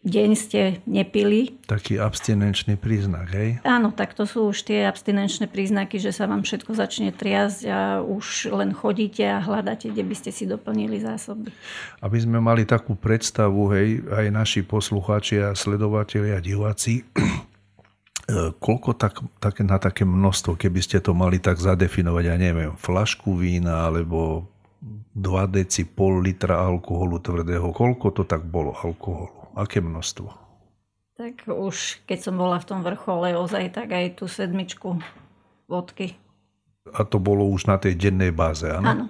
deň 0.06 0.30
ste 0.38 0.60
nepili. 0.86 1.58
Taký 1.66 1.98
abstinenčný 1.98 2.78
príznak, 2.78 3.26
hej? 3.34 3.58
Áno, 3.66 3.90
tak 3.90 4.14
to 4.14 4.22
sú 4.22 4.54
už 4.54 4.62
tie 4.62 4.86
abstinenčné 4.86 5.50
príznaky, 5.50 5.98
že 5.98 6.14
sa 6.14 6.30
vám 6.30 6.46
všetko 6.46 6.78
začne 6.78 7.10
triasť 7.10 7.60
a 7.66 7.78
už 8.06 8.54
len 8.54 8.70
chodíte 8.70 9.26
a 9.26 9.42
hľadáte, 9.42 9.90
kde 9.90 10.06
by 10.06 10.14
ste 10.14 10.30
si 10.30 10.46
doplnili 10.46 11.02
zásoby. 11.02 11.50
Aby 11.98 12.18
sme 12.22 12.38
mali 12.38 12.62
takú 12.62 12.94
predstavu, 12.94 13.74
hej, 13.74 14.06
aj 14.06 14.26
naši 14.30 14.60
poslucháči 14.62 15.42
a 15.42 15.58
sledovateľi 15.58 16.30
a 16.32 16.38
diváci, 16.38 17.02
koľko 18.64 18.94
tak, 18.94 19.18
tak, 19.42 19.58
na 19.66 19.82
také 19.82 20.06
množstvo, 20.06 20.54
keby 20.54 20.80
ste 20.86 21.02
to 21.02 21.18
mali 21.18 21.42
tak 21.42 21.58
zadefinovať, 21.58 22.24
ja 22.30 22.36
neviem, 22.38 22.78
flašku 22.78 23.34
vína 23.34 23.90
alebo 23.90 24.46
2 25.18 25.22
deci, 25.50 25.82
pol 25.82 26.22
litra 26.22 26.62
alkoholu 26.62 27.18
tvrdého, 27.18 27.74
koľko 27.74 28.06
to 28.14 28.22
tak 28.22 28.46
bolo 28.46 28.70
alkoholu? 28.70 29.35
Aké 29.56 29.80
množstvo? 29.80 30.28
Tak 31.16 31.48
už 31.48 32.04
keď 32.04 32.18
som 32.20 32.36
bola 32.36 32.60
v 32.60 32.68
tom 32.68 32.84
vrchole, 32.84 33.32
ozaj 33.32 33.72
tak 33.72 33.96
aj 33.96 34.20
tú 34.20 34.28
sedmičku 34.28 35.00
vodky. 35.64 36.12
A 36.92 37.08
to 37.08 37.16
bolo 37.16 37.48
už 37.48 37.66
na 37.66 37.80
tej 37.80 37.96
dennej 37.96 38.36
báze, 38.36 38.68
áno? 38.68 38.84
Áno. 38.84 39.06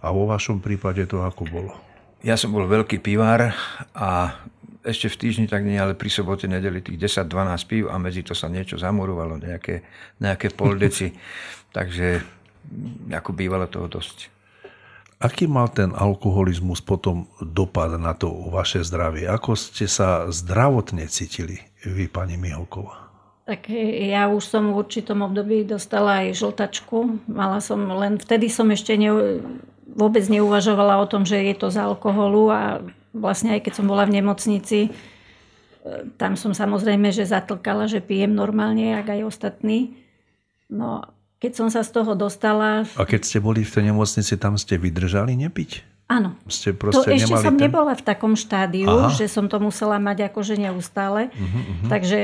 A 0.00 0.14
vo 0.14 0.30
vašom 0.30 0.62
prípade 0.62 1.04
to 1.10 1.26
ako 1.26 1.44
bolo? 1.50 1.74
Ja 2.22 2.38
som 2.38 2.54
bol 2.54 2.70
veľký 2.70 3.02
pivár 3.02 3.52
a 3.92 4.08
ešte 4.80 5.12
v 5.12 5.18
týždni 5.26 5.46
tak 5.50 5.66
nie, 5.66 5.76
ale 5.76 5.98
pri 5.98 6.08
sobote 6.08 6.48
nedeli 6.48 6.80
tých 6.80 6.96
10-12 7.26 7.68
pív 7.68 7.84
a 7.92 8.00
medzi 8.00 8.24
to 8.24 8.32
sa 8.32 8.48
niečo 8.48 8.80
zamurovalo, 8.80 9.36
nejaké, 9.36 9.84
nejaké 10.22 10.54
poldeci. 10.54 11.12
Takže 11.76 12.22
ako 13.10 13.30
bývalo 13.34 13.66
toho 13.68 13.90
dosť. 13.90 14.39
Aký 15.20 15.44
mal 15.44 15.68
ten 15.68 15.92
alkoholizmus 15.92 16.80
potom 16.80 17.28
dopad 17.44 17.92
na 18.00 18.16
to 18.16 18.32
vaše 18.48 18.80
zdravie? 18.80 19.28
Ako 19.28 19.52
ste 19.52 19.84
sa 19.84 20.32
zdravotne 20.32 21.04
cítili 21.12 21.60
vy, 21.84 22.08
pani 22.08 22.40
Miholková? 22.40 23.12
Tak 23.44 23.68
ja 24.00 24.32
už 24.32 24.40
som 24.48 24.72
v 24.72 24.80
určitom 24.80 25.20
období 25.20 25.68
dostala 25.68 26.24
aj 26.24 26.40
žltačku. 26.40 27.28
Mala 27.28 27.60
som 27.60 27.84
len, 28.00 28.16
vtedy 28.16 28.48
som 28.48 28.72
ešte 28.72 28.96
ne, 28.96 29.12
vôbec 29.92 30.24
neuvažovala 30.24 31.04
o 31.04 31.10
tom, 31.10 31.28
že 31.28 31.36
je 31.36 31.52
to 31.52 31.68
z 31.68 31.84
alkoholu 31.84 32.48
a 32.48 32.80
vlastne 33.12 33.52
aj 33.52 33.68
keď 33.68 33.72
som 33.76 33.86
bola 33.92 34.08
v 34.08 34.22
nemocnici, 34.22 34.88
e, 34.88 34.90
tam 36.16 36.38
som 36.38 36.56
samozrejme, 36.56 37.12
že 37.12 37.28
zatlkala, 37.28 37.90
že 37.90 38.00
pijem 38.00 38.32
normálne, 38.32 38.96
jak 38.96 39.04
aj 39.04 39.28
ostatní. 39.28 40.00
No 40.70 41.04
keď 41.40 41.52
som 41.56 41.68
sa 41.72 41.80
z 41.80 41.90
toho 41.96 42.12
dostala... 42.12 42.84
A 43.00 43.08
keď 43.08 43.20
ste 43.24 43.38
boli 43.40 43.64
v 43.64 43.72
tej 43.72 43.84
nemocnici, 43.88 44.36
tam 44.36 44.60
ste 44.60 44.76
vydržali 44.76 45.32
nepiť? 45.40 45.90
Áno. 46.10 46.34
Ste 46.50 46.74
to 46.74 47.06
ešte 47.06 47.38
som 47.38 47.54
ten... 47.54 47.70
nebola 47.70 47.94
v 47.94 48.02
takom 48.02 48.34
štádiu, 48.34 48.90
Aha. 48.90 49.14
že 49.14 49.30
som 49.30 49.46
to 49.46 49.62
musela 49.62 50.02
mať 50.02 50.26
akože 50.26 50.58
neustále. 50.58 51.30
Uh-huh, 51.30 51.46
uh-huh. 51.46 51.86
Takže 51.86 52.20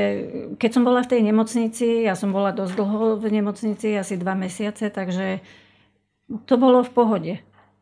keď 0.58 0.70
som 0.74 0.82
bola 0.82 1.06
v 1.06 1.10
tej 1.14 1.20
nemocnici, 1.22 2.02
ja 2.02 2.18
som 2.18 2.34
bola 2.34 2.50
dosť 2.50 2.74
dlho 2.74 3.14
v 3.22 3.26
nemocnici, 3.30 3.94
asi 3.94 4.18
dva 4.18 4.34
mesiace, 4.34 4.90
takže 4.90 5.38
to 6.50 6.54
bolo 6.58 6.82
v 6.82 6.90
pohode. 6.90 7.34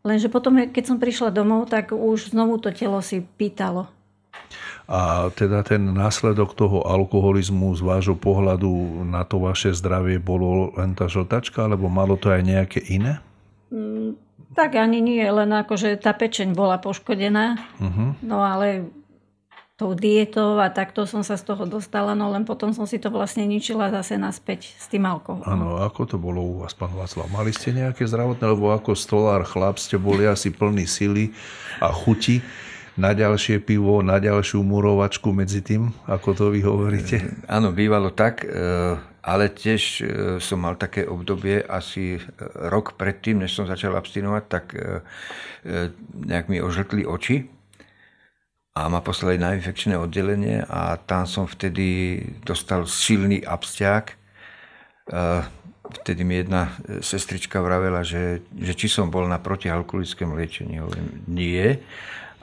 Lenže 0.05 0.29
potom, 0.29 0.61
keď 0.61 0.85
som 0.85 1.00
prišla 1.00 1.33
domov, 1.33 1.73
tak 1.73 1.97
už 1.97 2.37
znovu 2.37 2.61
to 2.61 2.69
telo 2.69 3.00
si 3.00 3.25
pýtalo. 3.25 3.88
A 4.85 5.33
teda 5.33 5.64
ten 5.64 5.81
následok 5.97 6.53
toho 6.53 6.85
alkoholizmu 6.85 7.73
z 7.73 7.81
vášho 7.81 8.17
pohľadu 8.21 9.05
na 9.09 9.25
to 9.25 9.41
vaše 9.41 9.73
zdravie 9.73 10.21
bolo 10.21 10.76
len 10.76 10.93
tá 10.93 11.09
žltačka, 11.09 11.64
alebo 11.64 11.88
malo 11.88 12.21
to 12.21 12.29
aj 12.29 12.45
nejaké 12.45 12.85
iné? 12.93 13.25
Mm, 13.73 14.21
tak 14.53 14.76
ani 14.76 15.00
nie, 15.00 15.25
len 15.25 15.49
akože 15.57 15.97
tá 15.97 16.12
pečeň 16.12 16.53
bola 16.53 16.76
poškodená. 16.76 17.57
Uh-huh. 17.81 18.12
No 18.21 18.45
ale 18.45 18.93
tou 19.75 19.91
dietou 19.97 20.62
a 20.62 20.71
takto 20.71 21.03
som 21.03 21.26
sa 21.26 21.35
z 21.35 21.50
toho 21.50 21.67
dostala, 21.67 22.14
no 22.14 22.31
len 22.31 22.47
potom 22.47 22.71
som 22.71 22.87
si 22.87 23.03
to 23.03 23.11
vlastne 23.11 23.43
ničila 23.43 23.91
zase 23.91 24.14
naspäť 24.14 24.71
s 24.79 24.87
tým 24.87 25.03
alkoholom. 25.03 25.50
Áno, 25.50 25.83
ako 25.83 26.14
to 26.14 26.17
bolo 26.21 26.38
u 26.45 26.62
vás, 26.62 26.76
pán 26.79 26.95
Václav? 26.95 27.26
Mali 27.26 27.50
ste 27.50 27.75
nejaké 27.75 28.07
zdravotné, 28.07 28.55
lebo 28.55 28.71
ako 28.71 28.95
stolár 28.95 29.43
chlap 29.43 29.83
ste 29.83 29.99
boli 29.99 30.31
asi 30.31 30.55
plný 30.55 30.87
sily 30.87 31.35
a 31.83 31.91
chuti 31.91 32.38
na 32.94 33.10
ďalšie 33.10 33.58
pivo, 33.58 34.02
na 34.06 34.22
ďalšiu 34.22 34.62
murovačku 34.62 35.34
medzi 35.34 35.66
tým, 35.66 35.90
ako 36.06 36.28
to 36.34 36.44
vy 36.54 36.62
hovoríte? 36.62 37.26
Áno, 37.50 37.74
bývalo 37.74 38.14
tak, 38.14 38.46
e, 38.46 38.48
ale 39.18 39.50
tiež 39.50 39.82
e, 39.82 40.02
som 40.38 40.62
mal 40.62 40.78
také 40.78 41.02
obdobie 41.02 41.58
asi 41.66 42.18
e, 42.18 42.20
rok 42.70 42.94
predtým, 42.94 43.42
než 43.42 43.58
som 43.58 43.66
začal 43.66 43.98
abstinovať, 43.98 44.44
tak 44.46 44.64
nejak 46.14 46.46
mi 46.52 46.60
ožltli 46.60 47.08
oči 47.08 47.48
a 48.76 48.86
ma 48.92 49.00
poslali 49.00 49.40
na 49.40 49.56
infekčné 49.56 49.96
oddelenie 49.96 50.60
a 50.68 51.00
tam 51.00 51.24
som 51.24 51.48
vtedy 51.48 52.20
dostal 52.44 52.84
silný 52.84 53.40
abstiak. 53.40 54.12
Vtedy 56.04 56.20
mi 56.20 56.44
jedna 56.44 56.68
sestrička 57.00 57.64
vravela, 57.64 58.04
že, 58.04 58.44
že 58.52 58.76
či 58.76 58.92
som 58.92 59.08
bol 59.08 59.24
na 59.24 59.40
protialkoholickom 59.40 60.36
liečení. 60.36 60.84
Hovorím, 60.84 61.24
nie 61.32 61.80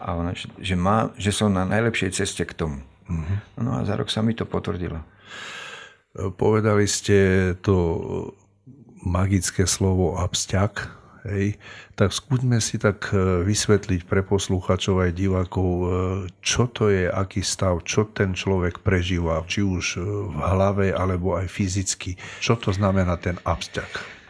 a 0.01 0.17
ona, 0.17 0.33
že, 0.35 0.75
má, 0.75 1.13
že 1.15 1.29
som 1.29 1.53
na 1.53 1.63
najlepšej 1.63 2.17
ceste 2.17 2.43
k 2.43 2.57
tomu. 2.57 2.81
Uh-huh. 3.05 3.37
No 3.61 3.77
a 3.77 3.85
za 3.85 3.93
rok 3.93 4.09
sa 4.09 4.25
mi 4.25 4.33
to 4.33 4.49
potvrdilo. 4.49 4.99
Povedali 6.35 6.89
ste 6.89 7.51
to 7.63 7.75
magické 9.01 9.63
slovo 9.63 10.19
absťak, 10.19 10.91
hej, 11.23 11.55
tak 11.95 12.11
skúďme 12.11 12.59
si 12.59 12.77
tak 12.81 13.13
e, 13.13 13.45
vysvetliť 13.45 14.05
pre 14.05 14.21
posluchačov 14.21 15.07
aj 15.07 15.11
divákov, 15.15 15.69
e, 15.69 15.85
čo 16.43 16.67
to 16.67 16.91
je, 16.91 17.07
aký 17.07 17.41
stav, 17.41 17.81
čo 17.87 18.09
ten 18.11 18.35
človek 18.35 18.83
prežíva, 18.83 19.41
či 19.47 19.63
už 19.63 20.01
v 20.03 20.35
hlave, 20.35 20.91
alebo 20.91 21.39
aj 21.39 21.47
fyzicky. 21.47 22.19
Čo 22.43 22.59
to 22.59 22.75
znamená 22.75 23.17
ten 23.17 23.39
absťak? 23.47 24.20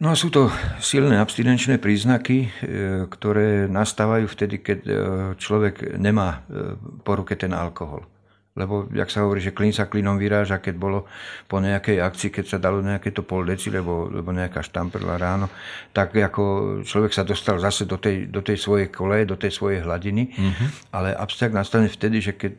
No 0.00 0.08
a 0.08 0.16
sú 0.16 0.32
to 0.32 0.48
silné 0.80 1.20
abstinenčné 1.20 1.76
príznaky, 1.76 2.48
e, 2.48 2.48
ktoré 3.04 3.68
nastávajú 3.68 4.32
vtedy, 4.32 4.64
keď 4.64 4.80
e, 4.88 4.92
človek 5.36 6.00
nemá 6.00 6.40
e, 6.48 6.72
po 7.04 7.20
ruke 7.20 7.36
ten 7.36 7.52
alkohol. 7.52 8.08
Lebo, 8.56 8.88
jak 8.96 9.12
sa 9.12 9.28
hovorí, 9.28 9.44
že 9.44 9.52
klin 9.52 9.76
sa 9.76 9.92
klinom 9.92 10.16
vyráža, 10.16 10.56
keď 10.56 10.74
bolo 10.80 11.04
po 11.44 11.60
nejakej 11.60 12.00
akcii, 12.00 12.32
keď 12.32 12.44
sa 12.48 12.56
dalo 12.58 12.80
nejaké 12.80 13.12
to 13.12 13.28
pol 13.28 13.44
deci, 13.44 13.68
lebo, 13.68 14.08
lebo 14.08 14.32
nejaká 14.32 14.64
štamperla 14.64 15.20
ráno, 15.20 15.52
tak 15.92 16.16
ako 16.16 16.80
človek 16.80 17.12
sa 17.12 17.22
dostal 17.22 17.60
zase 17.60 17.84
do 17.84 18.00
tej, 18.00 18.32
do 18.32 18.40
tej 18.40 18.56
svojej 18.56 18.88
koleje, 18.88 19.28
do 19.28 19.36
tej 19.36 19.52
svojej 19.52 19.84
hladiny, 19.84 20.32
mm-hmm. 20.32 20.68
ale 20.96 21.12
abstrakt 21.12 21.52
nastane 21.52 21.92
vtedy, 21.92 22.24
že 22.24 22.32
keď 22.40 22.54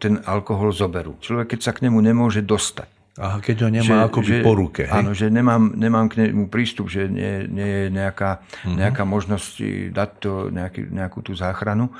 ten 0.00 0.24
alkohol 0.24 0.72
zoberú. 0.72 1.20
Človek, 1.20 1.54
keď 1.54 1.60
sa 1.68 1.72
k 1.76 1.86
nemu 1.86 2.00
nemôže 2.00 2.42
dostať, 2.42 2.97
Aha, 3.18 3.42
keď 3.42 3.66
ho 3.66 3.68
nemá 3.74 4.06
že, 4.06 4.06
akoby 4.06 4.32
že, 4.38 4.40
po 4.46 4.54
ruke. 4.54 4.86
Hej? 4.86 4.94
Áno, 4.94 5.10
že 5.10 5.26
nemám, 5.26 5.74
nemám 5.74 6.06
k 6.06 6.22
nemu 6.22 6.46
prístup, 6.46 6.86
že 6.86 7.10
nie, 7.10 7.50
nie 7.50 7.66
je 7.66 7.84
nejaká, 7.90 8.38
uh-huh. 8.38 8.78
nejaká 8.78 9.02
možnosť 9.02 9.52
dať 9.90 10.10
to 10.22 10.32
nejaký, 10.54 10.86
nejakú 10.86 11.26
tú 11.26 11.34
záchranu, 11.34 11.90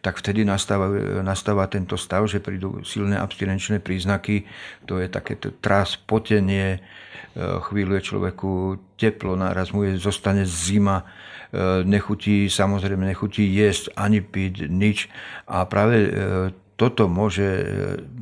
tak 0.00 0.16
vtedy 0.16 0.48
nastáva, 0.48 0.88
nastáva 1.20 1.68
tento 1.68 2.00
stav, 2.00 2.24
že 2.24 2.40
prídu 2.40 2.80
silné 2.88 3.20
abstinenčné 3.20 3.84
príznaky, 3.84 4.48
to 4.88 4.96
je 4.96 5.12
takéto 5.12 5.52
trás, 5.60 6.00
potenie, 6.00 6.78
e, 6.78 6.80
chvíľu 7.36 8.00
je 8.00 8.06
človeku 8.08 8.50
teplo, 8.96 9.36
náraz 9.36 9.76
mu 9.76 9.84
je, 9.84 10.00
zostane 10.00 10.48
zima, 10.48 11.04
e, 11.52 11.84
nechutí, 11.84 12.48
samozrejme 12.48 13.04
nechutí 13.04 13.44
jesť 13.44 13.92
ani 13.92 14.24
piť, 14.24 14.72
nič. 14.72 15.12
A 15.50 15.68
práve 15.68 15.96
e, 16.00 16.10
toto 16.76 17.08
môže 17.08 17.48
e, 17.48 17.64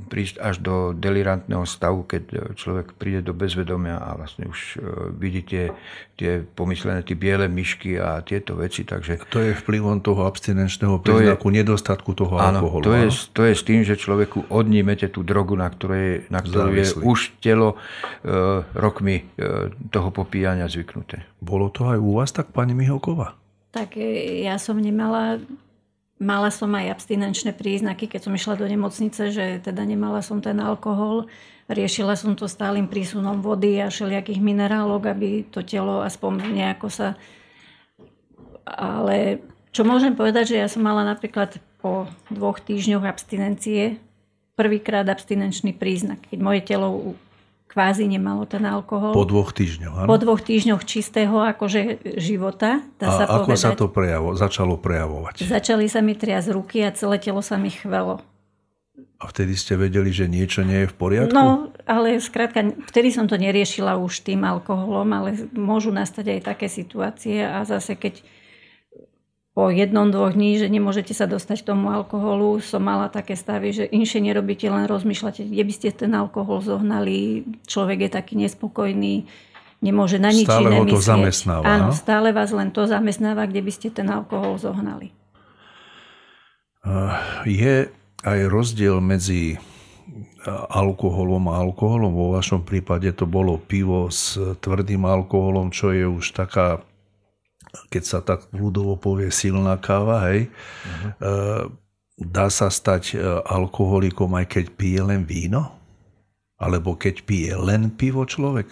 prísť 0.07 0.39
až 0.39 0.63
do 0.63 0.75
delirantného 0.95 1.67
stavu, 1.67 2.07
keď 2.07 2.23
e, 2.31 2.39
človek 2.55 2.95
príde 2.95 3.27
do 3.27 3.35
bezvedomia 3.35 3.99
a 3.99 4.15
vlastne 4.15 4.47
už 4.47 4.79
e, 4.79 5.11
vidí 5.19 5.43
tie, 5.43 5.75
tie 6.15 6.47
pomyslené 6.47 7.03
tie 7.03 7.19
biele 7.19 7.51
myšky 7.51 7.99
a 7.99 8.23
tieto 8.23 8.55
veci. 8.55 8.87
Takže, 8.87 9.27
to 9.27 9.43
je 9.43 9.59
vplyvom 9.59 9.99
toho 10.07 10.31
abstinenčného 10.31 11.03
príznaku, 11.03 11.51
je, 11.51 11.55
nedostatku 11.59 12.15
toho 12.15 12.39
áno, 12.39 12.63
alkoholu. 12.63 12.87
To 12.87 12.95
je, 12.95 13.07
to 13.35 13.43
je 13.43 13.55
s 13.59 13.63
tým, 13.67 13.83
že 13.83 13.99
človeku 13.99 14.47
odnímete 14.47 15.11
tú 15.11 15.27
drogu, 15.27 15.59
na, 15.59 15.67
ktorej, 15.67 16.31
na 16.31 16.39
ktorú 16.39 16.79
je 16.79 16.87
už 17.03 17.35
telo 17.43 17.75
e, 18.23 18.63
rokmi 18.71 19.27
e, 19.35 19.75
toho 19.91 20.15
popíjania 20.15 20.71
zvyknuté. 20.71 21.27
Bolo 21.43 21.75
to 21.75 21.91
aj 21.91 21.99
u 21.99 22.23
vás 22.23 22.31
tak, 22.31 22.55
pani 22.55 22.71
Miholková? 22.71 23.35
Tak 23.75 23.99
ja 24.47 24.55
som 24.63 24.79
nemala 24.79 25.43
Mala 26.23 26.49
som 26.55 26.71
aj 26.71 26.95
abstinenčné 26.95 27.59
príznaky, 27.59 28.07
keď 28.07 28.31
som 28.31 28.37
išla 28.39 28.55
do 28.55 28.67
nemocnice, 28.71 29.35
že 29.35 29.59
teda 29.59 29.83
nemala 29.83 30.23
som 30.23 30.39
ten 30.39 30.63
alkohol. 30.63 31.27
Riešila 31.67 32.15
som 32.15 32.39
to 32.39 32.47
stálym 32.47 32.87
prísunom 32.87 33.43
vody 33.43 33.83
a 33.83 33.91
všelijakých 33.91 34.39
minerálok, 34.39 35.11
aby 35.11 35.43
to 35.51 35.67
telo 35.67 36.05
aspoň 36.07 36.55
nejako 36.55 36.87
sa... 36.93 37.09
Ale 38.65 39.43
čo 39.75 39.83
môžem 39.83 40.15
povedať, 40.15 40.55
že 40.55 40.61
ja 40.63 40.71
som 40.71 40.87
mala 40.87 41.03
napríklad 41.03 41.59
po 41.83 42.07
dvoch 42.31 42.63
týždňoch 42.63 43.05
abstinencie, 43.05 43.99
prvýkrát 44.55 45.05
abstinenčný 45.11 45.75
príznak, 45.75 46.23
keď 46.31 46.39
moje 46.39 46.61
telo 46.63 47.19
kvázi 47.75 48.07
nemalo 48.07 48.47
ten 48.47 48.63
alkohol. 48.63 49.11
Po 49.11 49.27
dvoch 49.27 49.51
týždňoch, 49.51 50.07
áno? 50.07 50.09
Po 50.09 50.15
dvoch 50.15 50.39
týždňoch 50.39 50.87
čistého 50.87 51.35
akože 51.43 52.07
života, 52.23 52.87
dá 53.03 53.11
a 53.11 53.15
sa 53.19 53.25
ako 53.27 53.51
povedať. 53.51 53.59
sa 53.59 53.71
to 53.75 53.91
prejavo, 53.91 54.39
začalo 54.39 54.79
prejavovať? 54.79 55.43
Začali 55.43 55.91
sa 55.91 55.99
mi 55.99 56.15
triasť 56.15 56.55
ruky 56.55 56.87
a 56.87 56.95
celé 56.95 57.19
telo 57.19 57.43
sa 57.43 57.59
mi 57.59 57.75
chvelo. 57.75 58.23
A 59.19 59.25
vtedy 59.27 59.59
ste 59.59 59.75
vedeli, 59.75 60.15
že 60.15 60.31
niečo 60.31 60.63
nie 60.63 60.87
je 60.87 60.91
v 60.91 60.95
poriadku? 60.95 61.35
No, 61.35 61.75
ale 61.83 62.23
skrátka, 62.23 62.63
vtedy 62.87 63.11
som 63.11 63.27
to 63.27 63.35
neriešila 63.35 63.99
už 63.99 64.23
tým 64.23 64.47
alkoholom, 64.47 65.11
ale 65.11 65.51
môžu 65.51 65.91
nastať 65.91 66.39
aj 66.39 66.41
také 66.55 66.71
situácie 66.71 67.43
a 67.43 67.67
zase 67.67 67.99
keď 67.99 68.23
po 69.55 69.71
jednom, 69.71 70.11
dvoch 70.11 70.35
dní, 70.35 70.59
že 70.59 70.67
nemôžete 70.67 71.15
sa 71.15 71.31
dostať 71.31 71.63
k 71.63 71.69
tomu 71.71 71.95
alkoholu. 71.95 72.59
Som 72.59 72.91
mala 72.91 73.07
také 73.07 73.39
stavy, 73.39 73.71
že 73.71 73.85
inšie 73.87 74.19
nerobíte, 74.19 74.67
len 74.67 74.91
rozmýšľate, 74.91 75.47
kde 75.47 75.63
by 75.63 75.73
ste 75.73 75.89
ten 75.95 76.11
alkohol 76.11 76.59
zohnali. 76.59 77.47
Človek 77.71 78.05
je 78.05 78.11
taký 78.11 78.35
nespokojný, 78.35 79.31
nemôže 79.79 80.19
na 80.19 80.35
nič 80.35 80.51
stále 80.51 80.75
iné 80.75 80.83
ho 80.83 80.85
to 80.91 80.99
myslieť. 80.99 81.07
zamestnáva, 81.07 81.65
Áno, 81.71 81.95
no? 81.95 81.95
stále 81.95 82.35
vás 82.35 82.51
len 82.51 82.75
to 82.75 82.91
zamestnáva, 82.91 83.47
kde 83.47 83.63
by 83.63 83.73
ste 83.73 83.89
ten 83.95 84.11
alkohol 84.11 84.59
zohnali. 84.59 85.15
Je 87.47 87.89
aj 88.27 88.39
rozdiel 88.51 88.99
medzi 88.99 89.55
alkoholom 90.51 91.49
a 91.49 91.63
alkoholom. 91.63 92.13
Vo 92.13 92.35
vašom 92.35 92.67
prípade 92.67 93.09
to 93.17 93.25
bolo 93.25 93.57
pivo 93.57 94.11
s 94.11 94.37
tvrdým 94.37 95.07
alkoholom, 95.07 95.71
čo 95.73 95.95
je 95.95 96.05
už 96.05 96.37
taká 96.37 96.83
keď 97.91 98.03
sa 98.03 98.19
tak 98.23 98.47
ľudovo 98.55 98.95
povie 98.97 99.35
silná 99.35 99.75
káva, 99.83 100.31
hej, 100.31 100.47
uh-huh. 100.47 101.67
dá 102.15 102.47
sa 102.47 102.71
stať 102.71 103.19
alkoholikom 103.45 104.31
aj 104.39 104.47
keď 104.47 104.65
pije 104.79 105.03
len 105.03 105.27
víno? 105.27 105.75
Alebo 106.55 106.95
keď 106.95 107.27
pije 107.27 107.59
len 107.59 107.91
pivo 107.91 108.23
človek? 108.23 108.71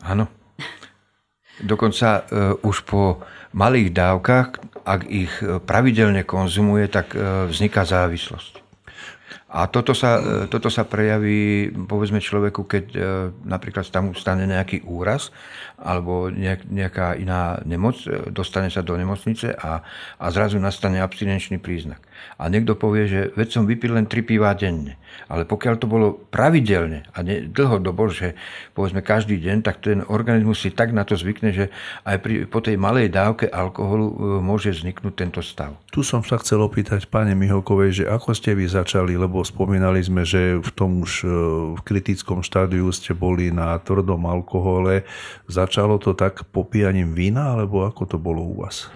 Áno. 0.00 0.24
Dokonca 1.60 2.24
uh, 2.24 2.56
už 2.66 2.82
po 2.88 3.22
malých 3.54 3.94
dávkach, 3.94 4.48
ak 4.82 5.00
ich 5.06 5.30
pravidelne 5.68 6.26
konzumuje, 6.26 6.90
tak 6.90 7.14
uh, 7.14 7.46
vzniká 7.46 7.86
závislosť. 7.86 8.63
A 9.54 9.70
toto 9.70 9.94
sa, 9.94 10.18
toto 10.50 10.66
sa 10.66 10.82
prejaví, 10.82 11.70
povedzme 11.86 12.18
človeku, 12.18 12.66
keď 12.66 12.86
napríklad 13.46 13.86
tam 13.86 14.10
stane 14.18 14.50
nejaký 14.50 14.82
úraz 14.82 15.30
alebo 15.78 16.26
nejaká 16.66 17.14
iná 17.14 17.62
nemoc, 17.62 18.02
dostane 18.34 18.66
sa 18.66 18.82
do 18.82 18.98
nemocnice 18.98 19.54
a, 19.54 19.86
a 20.18 20.26
zrazu 20.34 20.58
nastane 20.58 20.98
abstinenčný 20.98 21.62
príznak. 21.62 22.02
A 22.38 22.50
niekto 22.50 22.74
povie, 22.74 23.06
že 23.06 23.20
veď 23.38 23.48
som 23.50 23.64
vypil 23.64 23.94
len 23.94 24.10
3 24.10 24.26
pivá 24.26 24.52
denne. 24.58 24.98
Ale 25.30 25.46
pokiaľ 25.46 25.74
to 25.78 25.86
bolo 25.86 26.18
pravidelne 26.28 27.06
a 27.14 27.22
ne, 27.22 27.46
dlhodobo, 27.46 28.10
že 28.10 28.34
povedzme 28.74 29.00
každý 29.00 29.38
deň, 29.38 29.56
tak 29.62 29.78
ten 29.80 30.02
organizmus 30.10 30.58
si 30.58 30.74
tak 30.74 30.90
na 30.90 31.06
to 31.06 31.14
zvykne, 31.14 31.54
že 31.54 31.70
aj 32.02 32.16
pri, 32.18 32.34
po 32.50 32.58
tej 32.58 32.74
malej 32.74 33.14
dávke 33.14 33.46
alkoholu 33.46 34.40
môže 34.42 34.74
vzniknúť 34.74 35.14
tento 35.14 35.40
stav. 35.40 35.78
Tu 35.94 36.02
som 36.02 36.26
sa 36.26 36.42
chcel 36.42 36.58
opýtať 36.58 37.06
pani 37.06 37.38
Mihokovej, 37.38 38.02
že 38.02 38.04
ako 38.10 38.34
ste 38.34 38.58
vy 38.58 38.66
začali, 38.66 39.14
lebo 39.14 39.46
spomínali 39.46 40.02
sme, 40.02 40.26
že 40.26 40.58
v 40.58 40.70
tom 40.74 41.06
už 41.06 41.12
v 41.78 41.80
kritickom 41.86 42.42
štádiu 42.42 42.90
ste 42.90 43.14
boli 43.14 43.54
na 43.54 43.78
tvrdom 43.78 44.26
alkohole. 44.26 45.06
Začalo 45.46 46.02
to 46.02 46.18
tak 46.18 46.42
popíjaním 46.50 47.14
vína, 47.14 47.54
alebo 47.54 47.86
ako 47.86 48.02
to 48.10 48.16
bolo 48.18 48.42
u 48.42 48.66
vás? 48.66 48.90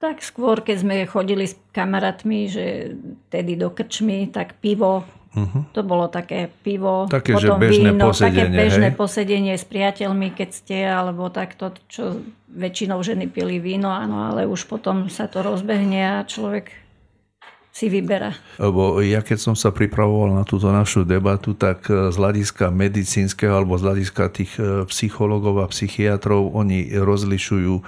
Tak 0.00 0.24
skôr, 0.24 0.64
keď 0.64 0.76
sme 0.80 0.96
chodili 1.04 1.44
s 1.44 1.60
kamarátmi, 1.76 2.48
že 2.48 2.96
tedy 3.28 3.52
do 3.52 3.68
krčmy, 3.68 4.32
tak 4.32 4.56
pivo, 4.56 5.04
uh-huh. 5.36 5.68
to 5.76 5.84
bolo 5.84 6.08
také 6.08 6.48
pivo, 6.64 7.04
také, 7.04 7.36
potom 7.36 7.60
že 7.60 7.68
bežné 7.68 7.90
víno, 7.92 8.08
posedenie, 8.08 8.32
také 8.32 8.44
bežné 8.48 8.88
hej? 8.88 8.96
posedenie 8.96 9.54
s 9.60 9.66
priateľmi, 9.68 10.28
keď 10.32 10.48
ste, 10.56 10.78
alebo 10.88 11.28
takto, 11.28 11.76
čo 11.86 12.16
väčšinou 12.48 12.98
ženy 13.04 13.28
pili 13.28 13.60
víno, 13.60 13.92
áno, 13.92 14.32
ale 14.32 14.48
už 14.48 14.66
potom 14.66 15.12
sa 15.12 15.28
to 15.28 15.44
rozbehne 15.44 16.24
a 16.24 16.26
človek 16.26 16.72
si 17.70 17.86
vyberá. 17.86 18.34
Lebo 18.58 18.98
ja 18.98 19.22
keď 19.22 19.38
som 19.38 19.54
sa 19.54 19.70
pripravoval 19.70 20.34
na 20.34 20.42
túto 20.42 20.66
našu 20.74 21.06
debatu, 21.06 21.54
tak 21.54 21.86
z 21.86 22.16
hľadiska 22.18 22.68
medicínskeho 22.74 23.54
alebo 23.62 23.78
z 23.78 23.86
hľadiska 23.86 24.24
tých 24.34 24.52
psychologov 24.90 25.62
a 25.62 25.70
psychiatrov, 25.70 26.50
oni 26.50 26.90
rozlišujú 26.98 27.78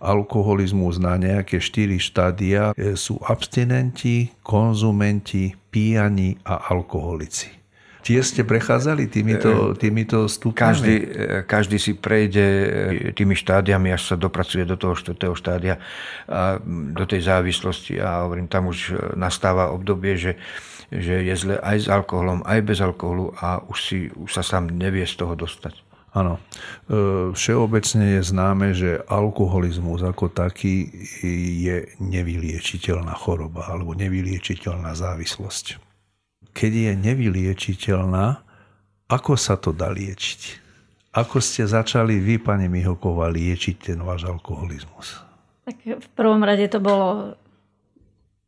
alkoholizmus 0.00 0.98
na 0.98 1.20
nejaké 1.20 1.60
štyri 1.60 2.00
štádia. 2.00 2.72
Sú 2.96 3.20
abstinenti, 3.20 4.32
konzumenti, 4.42 5.52
píjani 5.70 6.40
a 6.42 6.72
alkoholici. 6.72 7.59
Tie 8.00 8.20
ste 8.24 8.48
prechádzali 8.48 9.12
týmito, 9.12 9.76
týmito 9.76 10.24
stupňami? 10.24 10.56
Každý, 10.56 10.94
každý 11.44 11.76
si 11.76 11.92
prejde 11.92 12.46
tými 13.12 13.36
štádiami, 13.36 13.92
až 13.92 14.12
sa 14.12 14.16
dopracuje 14.16 14.64
do 14.64 14.80
toho 14.80 14.96
štvrtého 14.96 15.36
štádia, 15.36 15.76
a 16.24 16.56
do 16.96 17.04
tej 17.04 17.28
závislosti. 17.28 18.00
A 18.00 18.24
hovorím, 18.24 18.48
tam 18.48 18.72
už 18.72 18.96
nastáva 19.20 19.68
obdobie, 19.68 20.16
že, 20.16 20.40
že 20.88 21.20
je 21.28 21.34
zle 21.36 21.56
aj 21.60 21.76
s 21.76 21.86
alkoholom, 21.92 22.40
aj 22.48 22.60
bez 22.64 22.80
alkoholu 22.80 23.36
a 23.36 23.60
už, 23.68 23.78
si, 23.78 23.98
už 24.16 24.30
sa 24.32 24.40
sám 24.40 24.72
nevie 24.72 25.04
z 25.04 25.20
toho 25.20 25.36
dostať. 25.36 25.76
Áno. 26.10 26.42
Všeobecne 27.36 28.18
je 28.18 28.22
známe, 28.26 28.74
že 28.74 28.98
alkoholizmus 29.06 30.02
ako 30.02 30.26
taký 30.32 30.90
je 31.62 31.86
nevyliečiteľná 32.02 33.14
choroba 33.14 33.70
alebo 33.70 33.94
nevyliečiteľná 33.94 34.96
závislosť 34.96 35.89
keď 36.54 36.72
je 36.72 36.92
nevyliečiteľná, 36.98 38.42
ako 39.10 39.34
sa 39.34 39.58
to 39.58 39.74
dá 39.74 39.90
liečiť? 39.90 40.60
Ako 41.10 41.42
ste 41.42 41.66
začali 41.66 42.22
vy, 42.22 42.38
pani 42.38 42.70
Mihoková, 42.70 43.26
liečiť 43.34 43.90
ten 43.90 43.98
váš 43.98 44.30
alkoholizmus? 44.30 45.18
Tak 45.66 45.76
v 45.82 46.08
prvom 46.14 46.42
rade 46.46 46.70
to 46.70 46.78
bolo 46.78 47.34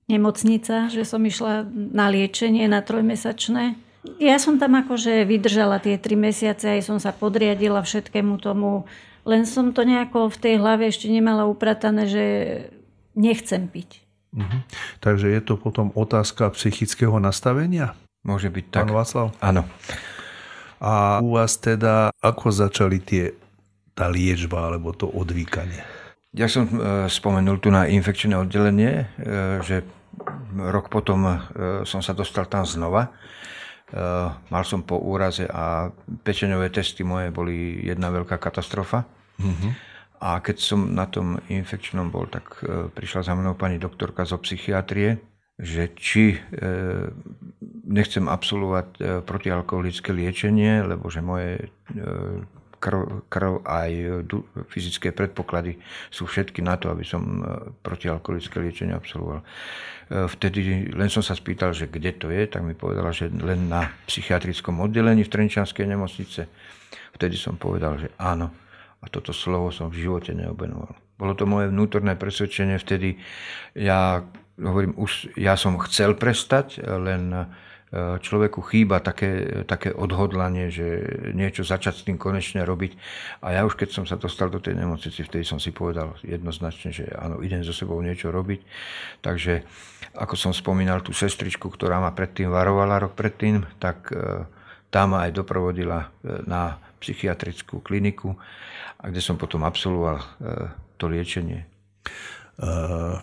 nemocnica, 0.06 0.86
že 0.86 1.02
som 1.02 1.22
išla 1.22 1.66
na 1.72 2.06
liečenie 2.10 2.70
na 2.70 2.78
trojmesačné. 2.82 3.74
Ja 4.18 4.38
som 4.42 4.58
tam 4.58 4.78
akože 4.78 5.22
vydržala 5.26 5.78
tie 5.78 5.94
tri 5.98 6.18
mesiace, 6.18 6.78
aj 6.78 6.82
som 6.86 6.98
sa 6.98 7.14
podriadila 7.14 7.82
všetkému 7.82 8.38
tomu, 8.42 8.86
len 9.22 9.46
som 9.46 9.70
to 9.70 9.86
nejako 9.86 10.26
v 10.30 10.40
tej 10.42 10.54
hlave 10.58 10.90
ešte 10.90 11.06
nemala 11.06 11.46
upratané, 11.46 12.10
že 12.10 12.24
nechcem 13.14 13.70
piť. 13.70 14.01
Uh-huh. 14.33 14.61
Takže 15.05 15.29
je 15.29 15.40
to 15.45 15.61
potom 15.61 15.92
otázka 15.92 16.49
psychického 16.57 17.21
nastavenia? 17.21 17.92
Môže 18.25 18.49
byť 18.49 18.64
tak. 18.73 18.88
Pán 18.88 18.97
Václav? 18.97 19.27
Áno. 19.45 19.68
A 20.83 21.23
u 21.23 21.38
vás 21.38 21.61
teda, 21.62 22.11
ako 22.18 22.51
začali 22.51 22.99
tie, 22.99 23.37
tá 23.95 24.11
liečba 24.11 24.66
alebo 24.66 24.90
to 24.97 25.07
odvýkanie? 25.07 25.85
Ja 26.33 26.49
som 26.49 26.64
e, 26.64 27.07
spomenul 27.12 27.61
tu 27.61 27.68
na 27.68 27.85
infekčné 27.85 28.33
oddelenie, 28.40 29.05
e, 29.05 29.61
že 29.61 29.85
rok 30.57 30.88
potom 30.88 31.29
e, 31.29 31.38
som 31.85 32.01
sa 32.01 32.16
dostal 32.16 32.49
tam 32.49 32.64
znova. 32.64 33.12
Mal 34.49 34.64
som 34.64 34.81
po 34.81 34.97
úraze 34.97 35.45
a 35.45 35.92
pečeňové 36.25 36.73
testy 36.73 37.05
moje 37.05 37.29
boli 37.29 37.77
jedna 37.85 38.09
veľká 38.09 38.40
katastrofa. 38.40 39.05
Uh-huh. 39.37 39.77
A 40.22 40.38
keď 40.38 40.56
som 40.62 40.94
na 40.94 41.11
tom 41.11 41.42
infekčnom 41.50 42.06
bol, 42.06 42.30
tak 42.30 42.62
prišla 42.94 43.26
za 43.26 43.35
mnou 43.35 43.58
pani 43.58 43.82
doktorka 43.82 44.22
zo 44.22 44.38
psychiatrie, 44.38 45.18
že 45.58 45.90
či 45.98 46.38
nechcem 47.90 48.30
absolvovať 48.30 49.20
protialkoholické 49.26 50.14
liečenie, 50.14 50.87
lebo 50.87 51.11
že 51.11 51.26
moje 51.26 51.66
krv, 52.78 53.26
krv 53.26 53.66
aj 53.66 53.90
fyzické 54.70 55.11
predpoklady 55.11 55.82
sú 56.11 56.30
všetky 56.30 56.62
na 56.62 56.78
to, 56.78 56.94
aby 56.94 57.02
som 57.02 57.42
protialkoholické 57.82 58.62
liečenie 58.62 58.94
absolvoval. 58.94 59.42
Vtedy 60.06 60.87
len 60.94 61.11
som 61.11 61.26
sa 61.26 61.35
spýtal, 61.35 61.74
že 61.74 61.90
kde 61.90 62.14
to 62.14 62.30
je, 62.30 62.46
tak 62.46 62.62
mi 62.62 62.78
povedala, 62.78 63.11
že 63.11 63.26
len 63.26 63.66
na 63.66 63.90
psychiatrickom 64.06 64.78
oddelení 64.78 65.26
v 65.26 65.35
Trenčanskej 65.35 65.90
nemocnice. 65.90 66.46
Vtedy 67.18 67.35
som 67.35 67.58
povedal, 67.58 67.98
že 67.98 68.14
áno. 68.22 68.62
A 69.02 69.10
toto 69.10 69.34
slovo 69.34 69.74
som 69.74 69.90
v 69.90 70.06
živote 70.06 70.30
neobenoval. 70.30 70.94
Bolo 71.18 71.34
to 71.34 71.42
moje 71.42 71.74
vnútorné 71.74 72.14
presvedčenie 72.14 72.78
vtedy. 72.78 73.18
Ja 73.74 74.22
hovorím, 74.58 74.94
už 74.94 75.34
ja 75.34 75.58
som 75.58 75.74
chcel 75.82 76.14
prestať, 76.14 76.78
len 76.78 77.50
človeku 77.92 78.64
chýba 78.72 79.04
také, 79.04 79.62
také 79.68 79.92
odhodlanie, 79.92 80.72
že 80.72 81.04
niečo 81.36 81.60
začať 81.60 81.94
s 81.98 82.06
tým 82.08 82.16
konečne 82.16 82.64
robiť. 82.64 82.96
A 83.44 83.52
ja 83.52 83.68
už 83.68 83.76
keď 83.76 83.88
som 83.92 84.04
sa 84.08 84.16
dostal 84.16 84.48
do 84.48 84.64
tej 84.64 84.80
nemocnice, 84.80 85.20
vtedy 85.20 85.44
som 85.44 85.60
si 85.60 85.76
povedal 85.76 86.16
jednoznačne, 86.24 86.88
že 86.88 87.04
áno, 87.12 87.44
idem 87.44 87.60
so 87.60 87.74
sebou 87.76 88.00
niečo 88.00 88.32
robiť. 88.32 88.64
Takže 89.20 89.66
ako 90.16 90.34
som 90.40 90.56
spomínal 90.56 91.04
tú 91.04 91.12
sestričku, 91.12 91.68
ktorá 91.68 92.00
ma 92.00 92.16
predtým 92.16 92.48
varovala 92.48 93.02
rok 93.02 93.12
predtým, 93.12 93.66
tak 93.76 94.08
tá 94.88 95.02
ma 95.04 95.28
aj 95.28 95.36
doprovodila 95.36 96.08
na 96.48 96.80
psychiatrickú 97.02 97.82
kliniku, 97.82 98.38
a 99.02 99.10
kde 99.10 99.18
som 99.18 99.34
potom 99.34 99.66
absolvoval 99.66 100.22
to 100.94 101.10
liečenie. 101.10 101.66
Uh 102.62 103.18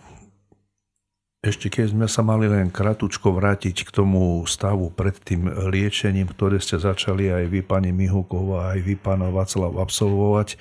Ešte 1.40 1.72
keď 1.72 1.96
sme 1.96 2.04
sa 2.04 2.20
mali 2.20 2.52
len 2.52 2.68
kratučko 2.68 3.32
vrátiť 3.32 3.88
k 3.88 3.90
tomu 3.96 4.44
stavu 4.44 4.92
pred 4.92 5.16
tým 5.16 5.48
liečením, 5.72 6.28
ktoré 6.28 6.60
ste 6.60 6.76
začali 6.76 7.32
aj 7.32 7.48
vy, 7.48 7.64
pani 7.64 7.96
Mihuková, 7.96 8.76
aj 8.76 8.84
vy, 8.84 9.00
pán 9.00 9.24
Václav, 9.24 9.72
absolvovať, 9.80 10.60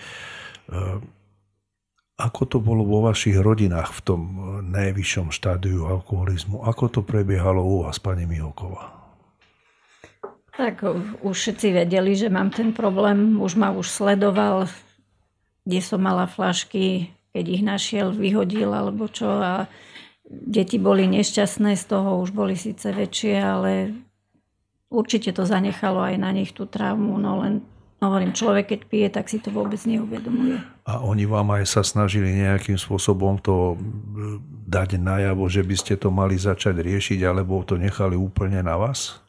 eh, 0.72 1.04
ako 2.16 2.42
to 2.48 2.58
bolo 2.64 2.88
vo 2.88 3.12
vašich 3.12 3.36
rodinách 3.36 3.92
v 3.92 4.02
tom 4.08 4.22
najvyššom 4.72 5.36
štádiu 5.36 5.84
alkoholizmu? 5.84 6.64
Ako 6.64 6.88
to 6.88 7.04
prebiehalo 7.04 7.60
u 7.60 7.84
vás, 7.84 8.00
pani 8.00 8.24
Mihuková? 8.24 8.99
Tak 10.60 10.84
už 11.24 11.36
všetci 11.40 11.72
vedeli, 11.72 12.20
že 12.20 12.28
mám 12.28 12.52
ten 12.52 12.76
problém. 12.76 13.40
Už 13.40 13.56
ma 13.56 13.72
už 13.72 13.88
sledoval, 13.88 14.68
kde 15.64 15.80
som 15.80 16.04
mala 16.04 16.28
flašky, 16.28 17.16
keď 17.32 17.46
ich 17.48 17.64
našiel, 17.64 18.12
vyhodil 18.12 18.68
alebo 18.76 19.08
čo. 19.08 19.40
A 19.40 19.72
Deti 20.28 20.76
boli 20.76 21.08
nešťastné 21.08 21.80
z 21.80 21.84
toho, 21.88 22.20
už 22.20 22.36
boli 22.36 22.60
síce 22.60 22.92
väčšie, 22.92 23.36
ale 23.40 23.72
určite 24.92 25.32
to 25.32 25.48
zanechalo 25.48 26.04
aj 26.04 26.16
na 26.20 26.36
nich 26.36 26.52
tú 26.52 26.68
traumu, 26.68 27.16
no 27.18 27.40
len 27.40 27.66
hovorím, 27.98 28.36
človek 28.36 28.76
keď 28.76 28.82
pije, 28.86 29.08
tak 29.10 29.26
si 29.26 29.42
to 29.42 29.50
vôbec 29.50 29.80
neuvedomuje. 29.90 30.60
A 30.86 31.02
oni 31.02 31.26
vám 31.26 31.50
aj 31.56 31.66
sa 31.66 31.82
snažili 31.82 32.36
nejakým 32.36 32.78
spôsobom 32.78 33.42
to 33.42 33.74
e, 33.74 33.78
dať 34.70 35.02
najavo, 35.02 35.50
že 35.50 35.66
by 35.66 35.76
ste 35.78 35.94
to 35.98 36.14
mali 36.14 36.38
začať 36.38 36.78
riešiť, 36.78 37.20
alebo 37.26 37.66
to 37.66 37.80
nechali 37.80 38.14
úplne 38.14 38.62
na 38.62 38.78
vás? 38.78 39.22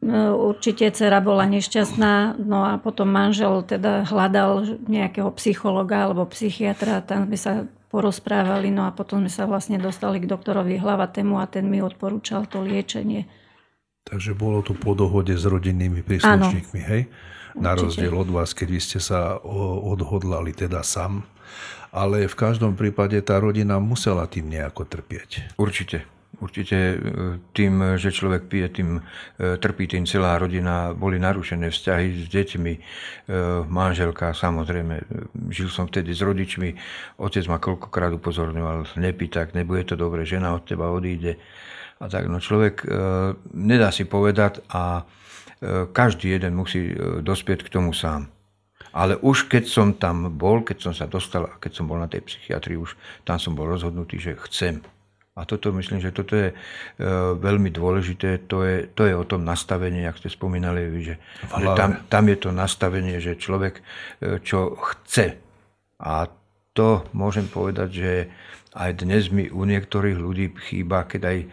No, 0.00 0.32
určite 0.48 0.88
dcera 0.88 1.20
bola 1.20 1.44
nešťastná, 1.44 2.40
no 2.40 2.64
a 2.64 2.80
potom 2.80 3.12
manžel 3.12 3.60
teda 3.60 4.08
hľadal 4.08 4.80
nejakého 4.88 5.28
psychologa 5.36 6.08
alebo 6.08 6.24
psychiatra, 6.24 7.04
tam 7.04 7.28
sme 7.28 7.36
sa 7.36 7.52
porozprávali, 7.92 8.72
no 8.72 8.88
a 8.88 8.96
potom 8.96 9.20
sme 9.20 9.28
sa 9.28 9.44
vlastne 9.44 9.76
dostali 9.76 10.16
k 10.24 10.30
doktorovi 10.30 10.80
hlavatému 10.80 11.36
a 11.36 11.44
ten 11.44 11.68
mi 11.68 11.84
odporúčal 11.84 12.48
to 12.48 12.64
liečenie. 12.64 13.28
Takže 14.08 14.32
bolo 14.32 14.64
to 14.64 14.72
po 14.72 14.96
dohode 14.96 15.36
s 15.36 15.44
rodinnými 15.44 16.00
príslušníkmi, 16.00 16.80
hej? 16.80 17.02
Na 17.58 17.76
rozdiel 17.76 18.14
od 18.16 18.32
vás, 18.32 18.56
keď 18.56 18.68
vy 18.72 18.80
ste 18.80 18.98
sa 19.04 19.36
odhodlali 19.84 20.56
teda 20.56 20.80
sám. 20.80 21.28
Ale 21.90 22.30
v 22.30 22.36
každom 22.38 22.78
prípade 22.78 23.18
tá 23.20 23.42
rodina 23.42 23.82
musela 23.82 24.24
tým 24.30 24.48
nejako 24.48 24.86
trpieť. 24.86 25.58
Určite. 25.58 26.06
Určite 26.38 26.78
e, 26.78 26.96
tým, 27.50 27.98
že 27.98 28.14
človek 28.14 28.46
pije, 28.46 28.68
tým 28.70 28.90
e, 28.96 29.02
trpí 29.58 29.90
tým 29.90 30.06
celá 30.06 30.38
rodina. 30.38 30.94
Boli 30.94 31.18
narušené 31.18 31.74
vzťahy 31.74 32.06
s 32.22 32.26
deťmi, 32.30 32.72
e, 32.72 32.80
manželka, 33.66 34.30
samozrejme. 34.30 34.94
Žil 35.50 35.68
som 35.68 35.90
vtedy 35.90 36.14
s 36.14 36.22
rodičmi. 36.22 36.70
Otec 37.18 37.44
ma 37.50 37.58
koľkokrát 37.58 38.14
upozorňoval, 38.14 38.94
nepí 39.02 39.26
tak, 39.26 39.58
nebude 39.58 39.90
to 39.90 39.98
dobre, 39.98 40.22
žena 40.22 40.54
od 40.54 40.62
teba 40.62 40.94
odíde. 40.94 41.34
A 42.00 42.08
tak, 42.08 42.32
no 42.32 42.40
človek 42.40 42.88
nedá 43.52 43.92
si 43.92 44.08
povedať 44.08 44.64
a 44.72 45.04
každý 45.92 46.32
jeden 46.32 46.56
musí 46.56 46.96
dospieť 47.20 47.68
k 47.68 47.72
tomu 47.76 47.92
sám. 47.92 48.32
Ale 48.96 49.20
už 49.20 49.52
keď 49.52 49.68
som 49.68 49.92
tam 49.92 50.32
bol, 50.32 50.64
keď 50.64 50.88
som 50.88 50.92
sa 50.96 51.04
dostal 51.04 51.44
a 51.44 51.60
keď 51.60 51.76
som 51.76 51.84
bol 51.84 52.00
na 52.00 52.08
tej 52.08 52.24
psychiatrii, 52.24 52.80
už 52.80 52.96
tam 53.28 53.36
som 53.36 53.52
bol 53.52 53.68
rozhodnutý, 53.68 54.16
že 54.16 54.32
chcem 54.48 54.80
a 55.40 55.48
toto 55.48 55.72
myslím, 55.72 56.04
že 56.04 56.12
toto 56.12 56.36
je 56.36 56.52
e, 56.52 56.54
veľmi 57.40 57.72
dôležité. 57.72 58.44
To 58.52 58.60
je, 58.60 58.92
to 58.92 59.08
je 59.08 59.16
o 59.16 59.24
tom 59.24 59.48
nastavení, 59.48 60.04
ak 60.04 60.20
ste 60.20 60.28
spomínali, 60.28 61.00
že, 61.00 61.16
že 61.48 61.66
tam, 61.72 62.04
tam 62.12 62.24
je 62.28 62.36
to 62.36 62.50
nastavenie, 62.52 63.16
že 63.24 63.40
človek 63.40 63.80
e, 63.80 63.82
čo 64.44 64.76
chce. 64.76 65.40
A 65.96 66.28
to 66.76 67.08
môžem 67.16 67.48
povedať, 67.48 67.88
že 67.88 68.12
aj 68.70 69.02
dnes 69.02 69.32
mi 69.32 69.50
u 69.50 69.66
niektorých 69.66 70.14
ľudí 70.20 70.52
chýba, 70.68 71.08
keď 71.08 71.22
aj 71.24 71.38
e, 71.40 71.46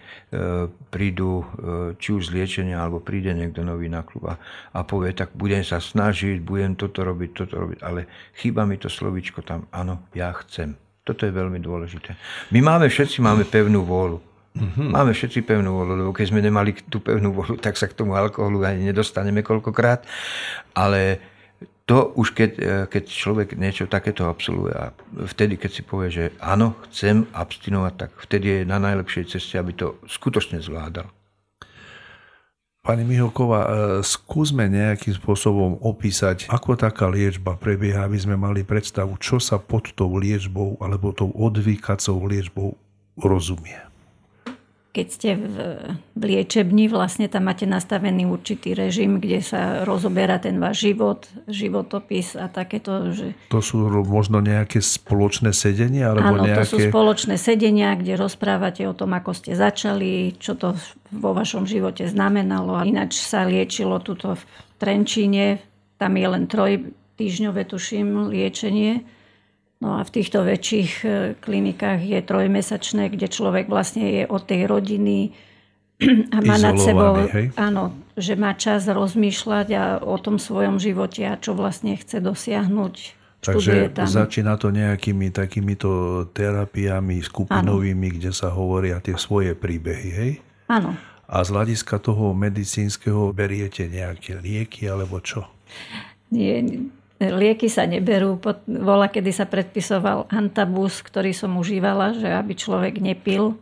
prídu 0.92 1.48
či 1.96 2.12
už 2.12 2.28
z 2.28 2.34
liečenia, 2.36 2.84
alebo 2.84 3.00
príde 3.00 3.32
niekto 3.32 3.64
nový 3.64 3.88
na 3.88 4.04
klub 4.04 4.36
a 4.36 4.80
povie, 4.84 5.16
tak 5.16 5.32
budem 5.32 5.64
sa 5.64 5.80
snažiť, 5.80 6.44
budem 6.44 6.76
toto 6.76 7.08
robiť, 7.08 7.30
toto 7.32 7.56
robiť, 7.56 7.80
ale 7.88 8.06
chýba 8.36 8.68
mi 8.68 8.76
to 8.76 8.92
slovíčko 8.92 9.48
tam, 9.48 9.64
áno, 9.72 10.04
ja 10.12 10.36
chcem. 10.44 10.76
Toto 11.08 11.24
je 11.24 11.32
veľmi 11.32 11.64
dôležité. 11.64 12.20
My 12.52 12.60
máme, 12.60 12.92
všetci 12.92 13.24
máme 13.24 13.48
pevnú 13.48 13.88
vôľu. 13.88 14.20
Mm-hmm. 14.58 14.90
Máme 14.92 15.16
všetci 15.16 15.40
pevnú 15.48 15.80
vôľu, 15.80 15.94
lebo 16.04 16.12
keď 16.12 16.36
sme 16.36 16.44
nemali 16.44 16.76
tú 16.92 17.00
pevnú 17.00 17.32
vôľu, 17.32 17.56
tak 17.64 17.80
sa 17.80 17.88
k 17.88 17.96
tomu 17.96 18.20
alkoholu 18.20 18.68
ani 18.68 18.92
nedostaneme 18.92 19.40
koľkokrát. 19.40 20.04
Ale 20.76 21.24
to 21.88 22.12
už 22.20 22.36
keď, 22.36 22.52
e, 22.60 22.72
keď 22.92 23.04
človek 23.08 23.56
niečo 23.56 23.88
takéto 23.88 24.28
absolvuje 24.28 24.76
a 24.76 24.92
vtedy, 25.32 25.56
keď 25.56 25.72
si 25.72 25.82
povie, 25.88 26.10
že 26.12 26.26
áno, 26.44 26.76
chcem 26.92 27.24
abstinovať, 27.32 27.94
tak 27.96 28.12
vtedy 28.20 28.46
je 28.52 28.62
na 28.68 28.76
najlepšej 28.84 29.32
ceste, 29.32 29.56
aby 29.56 29.72
to 29.72 29.96
skutočne 30.04 30.60
zvládal. 30.60 31.08
Pani 32.88 33.04
Mihoková, 33.04 33.68
e, 33.68 33.70
skúsme 34.00 34.64
nejakým 34.72 35.20
spôsobom 35.20 35.76
opísať, 35.84 36.48
ako 36.48 36.80
taká 36.80 37.12
liečba 37.12 37.60
prebieha, 37.60 38.08
aby 38.08 38.16
sme 38.16 38.40
mali 38.40 38.64
predstavu, 38.64 39.20
čo 39.20 39.44
sa 39.44 39.60
pod 39.60 39.92
tou 39.92 40.16
liečbou 40.16 40.80
alebo 40.80 41.12
tou 41.12 41.28
odvykacou 41.36 42.24
liečbou 42.24 42.80
rozumie 43.20 43.87
keď 44.98 45.08
ste 45.14 45.30
v, 45.38 45.56
v 46.18 46.24
liečebni, 46.26 46.90
vlastne 46.90 47.30
tam 47.30 47.46
máte 47.46 47.70
nastavený 47.70 48.26
určitý 48.26 48.74
režim, 48.74 49.22
kde 49.22 49.46
sa 49.46 49.86
rozoberá 49.86 50.42
ten 50.42 50.58
váš 50.58 50.90
život, 50.90 51.30
životopis 51.46 52.34
a 52.34 52.50
takéto. 52.50 53.14
Že... 53.14 53.38
To 53.54 53.62
sú 53.62 53.86
možno 54.10 54.42
nejaké 54.42 54.82
spoločné 54.82 55.54
sedenia? 55.54 56.18
Alebo 56.18 56.42
Áno, 56.42 56.50
nejaké... 56.50 56.66
to 56.66 56.74
sú 56.74 56.78
spoločné 56.90 57.38
sedenia, 57.38 57.94
kde 57.94 58.18
rozprávate 58.18 58.90
o 58.90 58.98
tom, 58.98 59.14
ako 59.14 59.38
ste 59.38 59.54
začali, 59.54 60.34
čo 60.42 60.58
to 60.58 60.74
vo 61.14 61.38
vašom 61.38 61.70
živote 61.70 62.10
znamenalo. 62.10 62.74
A 62.74 62.90
ináč 62.90 63.22
sa 63.22 63.46
liečilo 63.46 64.02
tuto 64.02 64.34
v 64.34 64.42
Trenčíne, 64.82 65.62
tam 66.02 66.18
je 66.18 66.26
len 66.26 66.50
troj 66.50 66.90
týždňové, 67.22 67.70
tuším, 67.70 68.34
liečenie 68.34 69.17
No 69.78 70.02
a 70.02 70.02
v 70.02 70.10
týchto 70.10 70.42
väčších 70.42 70.92
e, 71.06 71.08
klinikách 71.38 72.02
je 72.02 72.20
trojmesačné, 72.26 73.14
kde 73.14 73.30
človek 73.30 73.70
vlastne 73.70 74.10
je 74.10 74.24
od 74.26 74.42
tej 74.42 74.66
rodiny 74.66 75.38
a 76.34 76.38
má 76.42 76.58
nad 76.58 76.78
sebou, 76.82 77.22
hej? 77.30 77.54
áno, 77.58 77.94
že 78.18 78.34
má 78.34 78.58
čas 78.58 78.90
rozmýšľať 78.90 79.68
a 79.78 79.84
o 80.02 80.18
tom 80.18 80.42
svojom 80.42 80.82
živote 80.82 81.26
a 81.30 81.38
čo 81.38 81.54
vlastne 81.54 81.94
chce 81.94 82.22
dosiahnuť. 82.22 83.18
Takže 83.38 83.94
tam. 83.94 84.10
začína 84.10 84.58
to 84.58 84.74
nejakými 84.74 85.30
takýmito 85.30 86.26
terapiami 86.34 87.22
skupinovými, 87.22 88.08
ano. 88.10 88.16
kde 88.18 88.32
sa 88.34 88.50
hovoria 88.50 88.98
tie 88.98 89.14
svoje 89.14 89.54
príbehy, 89.54 90.10
hej? 90.10 90.32
Áno. 90.68 90.98
A 91.30 91.44
z 91.46 91.50
hľadiska 91.54 92.02
toho 92.02 92.34
medicínskeho 92.34 93.30
beriete 93.36 93.86
nejaké 93.86 94.42
lieky 94.42 94.90
alebo 94.90 95.22
čo? 95.22 95.46
Nie, 96.34 96.66
Lieky 97.18 97.66
sa 97.66 97.90
neberú. 97.90 98.38
Vola, 98.70 99.10
kedy 99.10 99.34
sa 99.34 99.50
predpisoval 99.50 100.30
antabus, 100.30 101.02
ktorý 101.02 101.34
som 101.34 101.58
užívala, 101.58 102.14
že 102.14 102.30
aby 102.30 102.54
človek 102.54 103.02
nepil. 103.02 103.58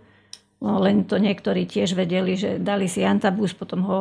No, 0.59 0.79
len 0.83 1.07
to 1.07 1.15
niektorí 1.15 1.63
tiež 1.63 1.95
vedeli, 1.95 2.35
že 2.35 2.59
dali 2.59 2.91
si 2.91 3.03
antabus, 3.07 3.55
potom 3.55 3.79
ho 3.87 3.99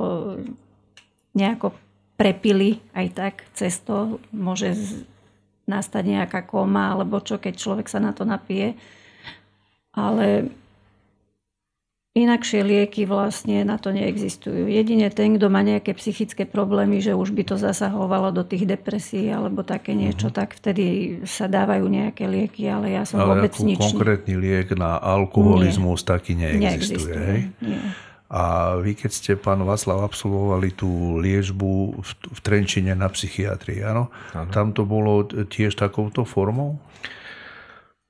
nejako 1.38 1.74
prepili 2.18 2.82
aj 2.94 3.06
tak 3.14 3.34
cez 3.54 3.78
to. 3.82 4.18
Môže 4.34 4.74
nastať 5.70 6.02
nejaká 6.02 6.42
koma 6.44 6.94
alebo 6.94 7.22
čo, 7.22 7.38
keď 7.38 7.54
človek 7.54 7.86
sa 7.86 8.02
na 8.02 8.10
to 8.10 8.26
napije. 8.26 8.74
Ale 9.94 10.50
Inakšie 12.14 12.62
lieky 12.62 13.10
vlastne 13.10 13.66
na 13.66 13.74
to 13.74 13.90
neexistujú. 13.90 14.70
Jedine 14.70 15.10
ten, 15.10 15.34
kto 15.34 15.50
má 15.50 15.66
nejaké 15.66 15.98
psychické 15.98 16.46
problémy, 16.46 17.02
že 17.02 17.10
už 17.10 17.34
by 17.34 17.42
to 17.42 17.58
zasahovalo 17.58 18.30
do 18.30 18.46
tých 18.46 18.70
depresí 18.70 19.26
alebo 19.34 19.66
také 19.66 19.98
niečo, 19.98 20.30
uh-huh. 20.30 20.38
tak 20.38 20.54
vtedy 20.54 21.18
sa 21.26 21.50
dávajú 21.50 21.82
nejaké 21.90 22.30
lieky, 22.30 22.70
ale 22.70 22.94
ja 22.94 23.02
som 23.02 23.18
ale 23.18 23.42
vôbec 23.42 23.58
nič... 23.58 23.82
konkrétny 23.82 24.38
liek 24.38 24.78
na 24.78 24.94
alkoholizmus 25.02 26.06
Nie. 26.06 26.08
taký 26.14 26.32
neexistuje. 26.38 26.62
neexistuje 26.62 27.16
hej? 27.18 27.40
Nie. 27.58 27.82
A 28.30 28.42
vy, 28.78 28.94
keď 28.94 29.10
ste, 29.10 29.30
pán 29.34 29.66
Václav, 29.66 30.06
absolvovali 30.06 30.70
tú 30.70 31.18
liečbu 31.18 31.98
v, 31.98 32.10
v 32.30 32.38
Trenčine 32.46 32.94
na 32.94 33.10
psychiatrii, 33.10 33.82
áno? 33.82 34.14
Tam 34.54 34.70
to 34.70 34.86
bolo 34.86 35.26
tiež 35.26 35.74
takouto 35.74 36.22
formou? 36.22 36.78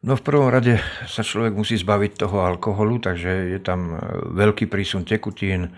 No 0.05 0.21
v 0.21 0.27
prvom 0.29 0.53
rade 0.53 0.77
sa 1.09 1.25
človek 1.25 1.57
musí 1.57 1.81
zbaviť 1.81 2.21
toho 2.21 2.45
alkoholu, 2.45 3.01
takže 3.01 3.57
je 3.57 3.61
tam 3.65 3.97
e, 3.97 3.99
veľký 4.37 4.69
prísun 4.69 5.09
tekutín, 5.09 5.65
e, 5.65 5.71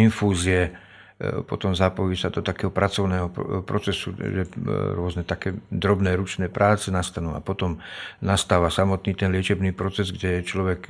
infúzie, 0.00 0.72
e, 0.72 1.44
potom 1.44 1.76
zapojí 1.76 2.16
sa 2.16 2.32
do 2.32 2.40
takého 2.40 2.72
pracovného 2.72 3.28
procesu, 3.68 4.16
že 4.16 4.48
rôzne 4.96 5.28
také 5.28 5.60
drobné 5.68 6.16
ručné 6.16 6.48
práce 6.48 6.88
nastanú 6.88 7.36
a 7.36 7.44
potom 7.44 7.76
nastáva 8.24 8.72
samotný 8.72 9.12
ten 9.12 9.28
liečebný 9.28 9.76
proces, 9.76 10.08
kde 10.08 10.40
človek 10.40 10.88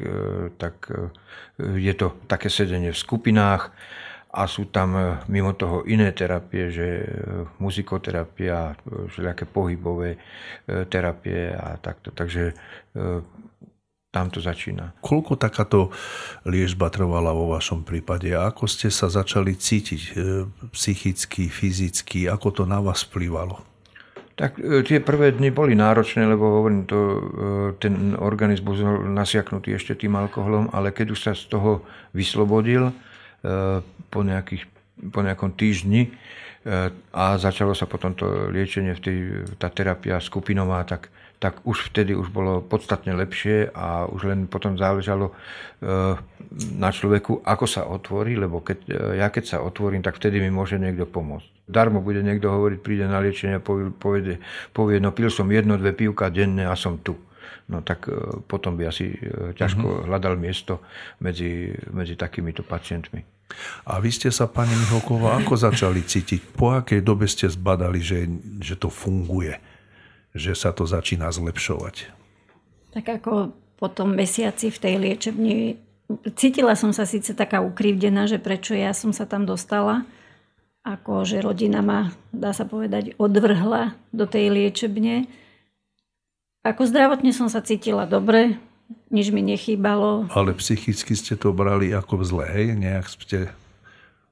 tak 0.54 0.94
je 1.58 1.94
to 1.98 2.22
také 2.30 2.46
sedenie 2.46 2.94
v 2.94 3.02
skupinách, 3.02 3.74
a 4.30 4.46
sú 4.46 4.70
tam 4.70 4.94
e, 4.94 5.02
mimo 5.26 5.52
toho 5.58 5.82
iné 5.90 6.14
terapie, 6.14 6.70
že 6.70 6.86
e, 7.02 7.06
muzikoterapia, 7.58 8.78
všelijaké 9.10 9.44
pohybové 9.50 10.14
e, 10.14 10.18
terapie 10.86 11.50
a 11.50 11.74
takto. 11.82 12.14
Takže 12.14 12.54
tam 14.10 14.26
to 14.26 14.42
začína. 14.42 14.98
Koľko 14.98 15.38
takáto 15.38 15.94
liežba 16.42 16.90
trvala 16.90 17.30
vo 17.30 17.54
vašom 17.54 17.86
prípade 17.86 18.34
a 18.34 18.50
ako 18.50 18.66
ste 18.66 18.90
sa 18.90 19.06
začali 19.06 19.54
cítiť 19.54 20.02
e, 20.02 20.12
psychicky, 20.74 21.46
fyzicky, 21.46 22.26
ako 22.26 22.48
to 22.50 22.62
na 22.66 22.82
vás 22.82 23.06
vplyvalo? 23.06 23.62
Tak 24.34 24.58
e, 24.58 24.82
tie 24.82 24.98
prvé 24.98 25.30
dny 25.30 25.54
boli 25.54 25.78
náročné, 25.78 26.26
lebo 26.26 26.58
hovorím, 26.58 26.90
to, 26.90 26.98
e, 26.98 27.18
ten 27.78 28.18
organizmus 28.18 28.82
bol 28.82 29.06
nasiaknutý 29.06 29.78
ešte 29.78 29.94
tým 29.94 30.18
alkoholom, 30.18 30.74
ale 30.74 30.90
keď 30.90 31.14
už 31.14 31.20
sa 31.30 31.32
z 31.38 31.46
toho 31.46 31.86
vyslobodil 32.10 32.90
po, 34.10 34.20
nejakých, 34.20 34.64
po 35.08 35.20
nejakom 35.24 35.56
týždni 35.56 36.12
a 37.12 37.40
začalo 37.40 37.72
sa 37.72 37.88
potom 37.88 38.12
to 38.12 38.52
liečenie, 38.52 38.92
tá 39.56 39.72
terapia 39.72 40.20
skupinová, 40.20 40.84
tak 40.84 41.08
tak 41.40 41.64
už 41.64 41.88
vtedy 41.90 42.12
už 42.12 42.28
bolo 42.28 42.60
podstatne 42.60 43.16
lepšie 43.16 43.72
a 43.72 44.04
už 44.04 44.28
len 44.28 44.40
potom 44.44 44.76
záležalo 44.76 45.32
eh, 45.32 46.14
na 46.76 46.90
človeku, 46.92 47.40
ako 47.40 47.64
sa 47.64 47.88
otvorí, 47.88 48.36
lebo 48.36 48.60
keď, 48.60 48.78
ja 49.16 49.32
keď 49.32 49.44
sa 49.48 49.58
otvorím, 49.64 50.04
tak 50.04 50.20
vtedy 50.20 50.36
mi 50.36 50.52
môže 50.52 50.76
niekto 50.76 51.08
pomôcť. 51.08 51.64
Darmo 51.64 52.04
bude 52.04 52.20
niekto 52.20 52.52
hovoriť, 52.52 52.78
príde 52.84 53.08
na 53.08 53.24
liečenie 53.24 53.56
a 53.56 53.64
povie, 53.64 53.88
povie, 53.88 54.36
povie 54.76 55.00
no 55.00 55.16
pil 55.16 55.32
som 55.32 55.48
jedno, 55.48 55.80
dve 55.80 55.96
pivka 55.96 56.28
denne 56.28 56.68
a 56.68 56.76
som 56.76 57.00
tu. 57.00 57.16
No 57.70 57.86
tak 57.86 58.10
eh, 58.10 58.14
potom 58.50 58.74
by 58.74 58.90
asi 58.90 59.14
ťažko 59.54 59.86
uh-huh. 59.86 60.04
hľadal 60.10 60.34
miesto 60.34 60.82
medzi, 61.22 61.70
medzi 61.94 62.18
takýmito 62.18 62.66
pacientmi. 62.66 63.22
A 63.86 63.98
vy 63.98 64.14
ste 64.14 64.30
sa, 64.30 64.46
pani 64.46 64.70
Miholková, 64.74 65.38
ako 65.42 65.58
začali 65.58 66.06
cítiť? 66.06 66.54
Po 66.54 66.70
akej 66.70 67.02
dobe 67.02 67.26
ste 67.26 67.50
zbadali, 67.50 67.98
že, 67.98 68.30
že 68.62 68.78
to 68.78 68.86
funguje? 68.86 69.58
že 70.34 70.54
sa 70.54 70.70
to 70.70 70.86
začína 70.86 71.30
zlepšovať. 71.30 72.10
Tak 72.94 73.04
ako 73.22 73.54
po 73.78 73.88
tom 73.90 74.14
mesiaci 74.14 74.70
v 74.70 74.78
tej 74.78 74.94
liečebni 74.98 75.54
cítila 76.34 76.74
som 76.74 76.90
sa 76.90 77.06
síce 77.06 77.34
taká 77.34 77.62
ukrivdená, 77.62 78.26
že 78.26 78.42
prečo 78.42 78.74
ja 78.74 78.90
som 78.94 79.14
sa 79.14 79.26
tam 79.26 79.46
dostala, 79.46 80.06
ako 80.82 81.22
že 81.26 81.42
rodina 81.42 81.82
ma, 81.82 82.10
dá 82.34 82.50
sa 82.50 82.66
povedať, 82.66 83.14
odvrhla 83.18 83.94
do 84.10 84.26
tej 84.26 84.50
liečebne. 84.50 85.30
Ako 86.60 86.84
zdravotne 86.84 87.32
som 87.32 87.48
sa 87.48 87.64
cítila 87.64 88.04
dobre, 88.04 88.60
nič 89.08 89.32
mi 89.32 89.40
nechýbalo. 89.40 90.28
Ale 90.32 90.52
psychicky 90.56 91.16
ste 91.16 91.34
to 91.36 91.56
brali 91.56 91.88
ako 91.94 92.20
zle, 92.20 92.44
hej? 92.44 92.76
Nejak 92.76 93.06
ste 93.08 93.38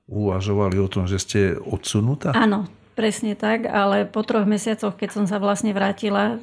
uvažovali 0.08 0.76
o 0.80 0.88
tom, 0.88 1.08
že 1.08 1.20
ste 1.20 1.40
odsunutá? 1.56 2.36
Áno, 2.36 2.68
Presne 2.98 3.38
tak, 3.38 3.70
ale 3.70 4.10
po 4.10 4.26
troch 4.26 4.42
mesiacoch, 4.42 4.98
keď 4.98 5.10
som 5.14 5.24
sa 5.30 5.38
vlastne 5.38 5.70
vrátila, 5.70 6.42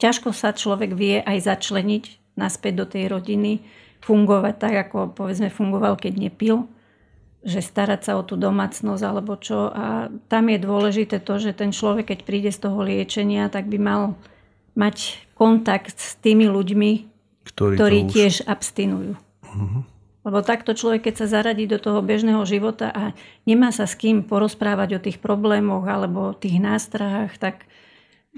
ťažko 0.00 0.32
sa 0.32 0.56
človek 0.56 0.96
vie 0.96 1.20
aj 1.20 1.52
začleniť 1.52 2.32
naspäť 2.32 2.72
do 2.72 2.88
tej 2.88 3.12
rodiny, 3.12 3.60
fungovať 4.00 4.54
tak, 4.56 4.88
ako 4.88 5.12
povedzme 5.12 5.52
fungoval, 5.52 6.00
keď 6.00 6.16
nepil, 6.16 6.64
že 7.44 7.60
starať 7.60 8.08
sa 8.08 8.12
o 8.16 8.24
tú 8.24 8.40
domácnosť 8.40 9.04
alebo 9.04 9.36
čo. 9.36 9.68
A 9.68 10.08
tam 10.32 10.48
je 10.48 10.64
dôležité 10.64 11.20
to, 11.20 11.36
že 11.36 11.52
ten 11.52 11.76
človek, 11.76 12.16
keď 12.16 12.18
príde 12.24 12.48
z 12.48 12.64
toho 12.64 12.80
liečenia, 12.80 13.52
tak 13.52 13.68
by 13.68 13.76
mal 13.76 14.16
mať 14.78 15.26
kontakt 15.34 15.98
s 15.98 16.14
tými 16.22 16.46
ľuďmi, 16.46 16.90
ktorí, 17.50 17.74
ktorí 17.74 17.98
už... 18.06 18.10
tiež 18.14 18.34
abstinujú. 18.46 19.18
Uh-huh. 19.18 19.82
Lebo 20.22 20.44
takto 20.44 20.76
človek, 20.76 21.10
keď 21.10 21.14
sa 21.24 21.40
zaradí 21.40 21.66
do 21.66 21.82
toho 21.82 21.98
bežného 21.98 22.44
života 22.46 22.94
a 22.94 23.16
nemá 23.48 23.74
sa 23.74 23.90
s 23.90 23.98
kým 23.98 24.22
porozprávať 24.22 24.88
o 24.98 25.02
tých 25.02 25.18
problémoch 25.18 25.88
alebo 25.88 26.30
o 26.30 26.36
tých 26.36 26.62
nástrahách, 26.62 27.34
tak 27.40 27.66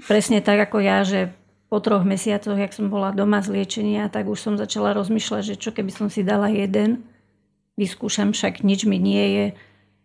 presne 0.09 0.41
tak 0.41 0.57
ako 0.71 0.77
ja, 0.81 1.05
že 1.05 1.35
po 1.71 1.79
troch 1.79 2.03
mesiacoch, 2.03 2.59
jak 2.59 2.75
som 2.75 2.91
bola 2.91 3.15
doma 3.15 3.39
z 3.39 3.55
liečenia, 3.59 4.11
tak 4.11 4.27
už 4.27 4.39
som 4.39 4.53
začala 4.59 4.91
rozmýšľať, 4.91 5.55
že 5.55 5.55
čo 5.55 5.71
keby 5.71 5.91
som 5.91 6.07
si 6.11 6.19
dala 6.19 6.51
jeden, 6.51 7.03
vyskúšam, 7.79 8.35
však 8.35 8.63
nič 8.63 8.83
mi 8.83 8.99
nie 8.99 9.25
je. 9.31 9.45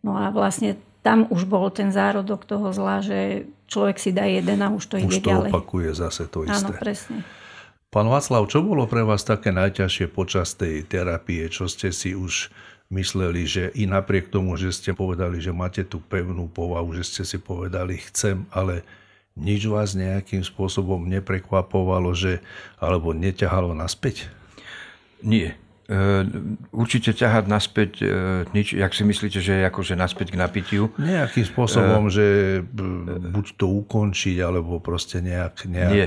No 0.06 0.14
a 0.14 0.30
vlastne 0.30 0.78
tam 1.06 1.30
už 1.30 1.46
bol 1.46 1.70
ten 1.70 1.94
zárodok 1.94 2.42
toho 2.42 2.74
zla, 2.74 2.98
že 2.98 3.46
človek 3.70 3.94
si 4.02 4.10
dá 4.10 4.26
jeden 4.26 4.58
a 4.58 4.74
už 4.74 4.90
to 4.90 4.94
už 4.98 5.06
ide 5.06 5.22
to 5.22 5.30
ďalej. 5.30 5.50
Už 5.50 5.54
to 5.54 5.54
opakuje 5.54 5.90
zase 5.94 6.22
to 6.26 6.38
isté. 6.42 6.74
Áno, 6.74 6.82
presne. 6.82 7.18
Pán 7.94 8.10
Václav, 8.10 8.50
čo 8.50 8.66
bolo 8.66 8.90
pre 8.90 9.06
vás 9.06 9.22
také 9.22 9.54
najťažšie 9.54 10.10
počas 10.10 10.58
tej 10.58 10.82
terapie? 10.82 11.46
Čo 11.46 11.70
ste 11.70 11.94
si 11.94 12.18
už 12.18 12.50
mysleli, 12.90 13.46
že 13.46 13.70
i 13.78 13.86
napriek 13.86 14.34
tomu, 14.34 14.58
že 14.58 14.74
ste 14.74 14.98
povedali, 14.98 15.38
že 15.38 15.54
máte 15.54 15.86
tú 15.86 16.02
pevnú 16.02 16.50
povahu, 16.50 16.90
že 16.98 17.06
ste 17.06 17.22
si 17.22 17.38
povedali 17.38 18.02
chcem, 18.10 18.42
ale 18.50 18.82
nič 19.38 19.70
vás 19.70 19.94
nejakým 19.94 20.42
spôsobom 20.42 21.06
neprekvapovalo, 21.06 22.10
že, 22.18 22.42
alebo 22.82 23.14
neťahalo 23.14 23.78
naspäť? 23.78 24.26
Nie. 25.22 25.54
E, 25.86 26.26
určite 26.74 27.14
ťahať 27.14 27.46
naspäť 27.46 27.90
e, 28.02 28.06
nič, 28.50 28.74
jak 28.74 28.90
si 28.90 29.06
myslíte, 29.06 29.38
že 29.38 29.62
je 29.62 29.64
akože 29.70 29.94
naspäť 29.94 30.34
k 30.34 30.40
napitiu? 30.42 30.90
Nejakým 30.98 31.46
spôsobom, 31.46 32.06
uh, 32.06 32.12
že 32.12 32.26
buď 33.22 33.46
to 33.54 33.70
ukončiť, 33.70 34.42
alebo 34.42 34.82
proste 34.82 35.22
nejak, 35.22 35.70
nejak 35.70 35.94
nie. 35.94 36.06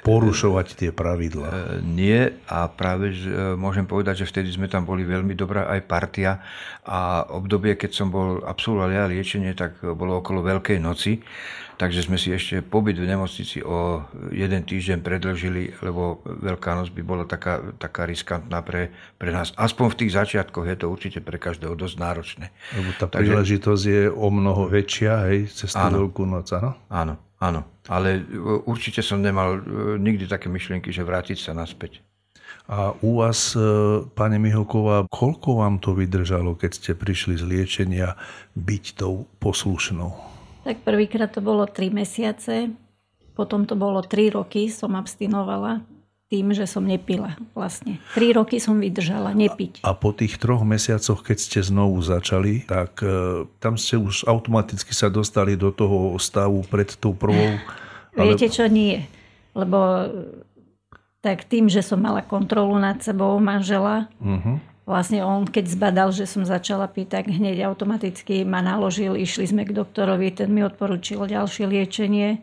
porušovať 0.00 0.66
tie 0.80 0.90
pravidla. 0.96 1.44
Uh, 1.44 1.56
nie 1.84 2.32
a 2.48 2.72
práve 2.72 3.12
že, 3.12 3.28
môžem 3.60 3.84
povedať, 3.84 4.24
že 4.24 4.30
vtedy 4.32 4.48
sme 4.48 4.64
tam 4.64 4.88
boli 4.88 5.04
veľmi 5.04 5.36
dobrá 5.36 5.68
aj 5.76 5.80
partia 5.84 6.40
a 6.88 7.28
obdobie, 7.28 7.76
keď 7.76 7.90
som 7.92 8.08
bol 8.08 8.40
absolvoval 8.40 8.88
ja 8.96 9.04
liečenie, 9.04 9.52
tak 9.52 9.76
bolo 9.84 10.24
okolo 10.24 10.40
Veľkej 10.40 10.80
noci 10.80 11.20
Takže 11.78 12.10
sme 12.10 12.18
si 12.18 12.34
ešte 12.34 12.58
pobyt 12.58 12.98
v 12.98 13.06
nemocnici 13.06 13.62
o 13.62 14.02
jeden 14.34 14.66
týždeň 14.66 14.98
predlžili, 14.98 15.78
lebo 15.78 16.26
Veľká 16.26 16.74
noc 16.74 16.90
by 16.90 17.02
bola 17.06 17.22
taká, 17.22 17.62
taká 17.78 18.02
riskantná 18.02 18.66
pre, 18.66 18.90
pre 19.14 19.30
nás. 19.30 19.54
Aspoň 19.54 19.94
v 19.94 19.98
tých 20.02 20.12
začiatkoch 20.18 20.66
je 20.66 20.74
to 20.74 20.90
určite 20.90 21.22
pre 21.22 21.38
každého 21.38 21.78
dosť 21.78 21.96
náročné. 22.02 22.46
Lebo 22.74 22.90
tá 22.98 23.06
Takže, 23.06 23.22
príležitosť 23.22 23.82
je 23.86 24.02
o 24.10 24.26
mnoho 24.26 24.66
väčšia, 24.66 25.30
hej, 25.30 25.46
cez 25.54 25.70
tú 25.70 25.78
áno, 25.78 26.02
Veľkú 26.02 26.26
noc, 26.26 26.50
áno? 26.50 26.74
Áno, 26.90 27.14
áno. 27.38 27.62
Ale 27.86 28.26
určite 28.66 28.98
som 28.98 29.22
nemal 29.22 29.62
e, 29.62 30.02
nikdy 30.02 30.26
také 30.26 30.50
myšlienky, 30.50 30.90
že 30.90 31.06
vrátiť 31.06 31.38
sa 31.38 31.54
naspäť. 31.54 32.02
A 32.66 32.90
u 33.06 33.22
vás, 33.22 33.54
e, 33.54 33.62
pani 34.18 34.42
Mihoková, 34.42 35.06
koľko 35.06 35.62
vám 35.62 35.78
to 35.78 35.94
vydržalo, 35.94 36.58
keď 36.58 36.70
ste 36.74 36.90
prišli 36.98 37.38
z 37.38 37.46
liečenia 37.46 38.18
byť 38.58 38.84
tou 38.98 39.30
poslušnou? 39.38 40.27
Tak 40.68 40.84
prvýkrát 40.84 41.32
to 41.32 41.40
bolo 41.40 41.64
3 41.64 41.88
mesiace, 41.88 42.68
potom 43.32 43.64
to 43.64 43.72
bolo 43.72 44.04
3 44.04 44.36
roky, 44.36 44.68
som 44.68 44.92
abstinovala 45.00 45.80
tým, 46.28 46.52
že 46.52 46.68
som 46.68 46.84
nepila 46.84 47.40
vlastne. 47.56 47.96
3 48.12 48.36
roky 48.36 48.60
som 48.60 48.76
vydržala 48.76 49.32
nepiť. 49.32 49.80
A, 49.80 49.96
a 49.96 49.96
po 49.96 50.12
tých 50.12 50.36
troch 50.36 50.68
mesiacoch, 50.68 51.24
keď 51.24 51.38
ste 51.40 51.58
znovu 51.64 52.04
začali, 52.04 52.68
tak 52.68 53.00
e, 53.00 53.48
tam 53.64 53.80
ste 53.80 53.96
už 53.96 54.28
automaticky 54.28 54.92
sa 54.92 55.08
dostali 55.08 55.56
do 55.56 55.72
toho 55.72 56.20
stavu 56.20 56.60
pred 56.68 56.92
tou 57.00 57.16
prvou... 57.16 57.56
Ale... 58.20 58.36
Viete 58.36 58.52
čo, 58.52 58.68
nie. 58.68 59.08
Lebo 59.56 60.04
tak 61.24 61.48
tým, 61.48 61.72
že 61.72 61.80
som 61.80 61.96
mala 61.96 62.20
kontrolu 62.20 62.76
nad 62.76 63.00
sebou 63.00 63.40
manžela, 63.40 64.12
uh-huh 64.20 64.67
vlastne 64.88 65.20
on, 65.20 65.44
keď 65.44 65.64
zbadal, 65.68 66.08
že 66.16 66.24
som 66.24 66.48
začala 66.48 66.88
piť, 66.88 67.20
tak 67.20 67.24
hneď 67.28 67.68
automaticky 67.68 68.48
ma 68.48 68.64
naložil, 68.64 69.12
išli 69.20 69.44
sme 69.44 69.68
k 69.68 69.76
doktorovi, 69.76 70.32
ten 70.32 70.48
mi 70.48 70.64
odporučil 70.64 71.28
ďalšie 71.28 71.68
liečenie. 71.68 72.40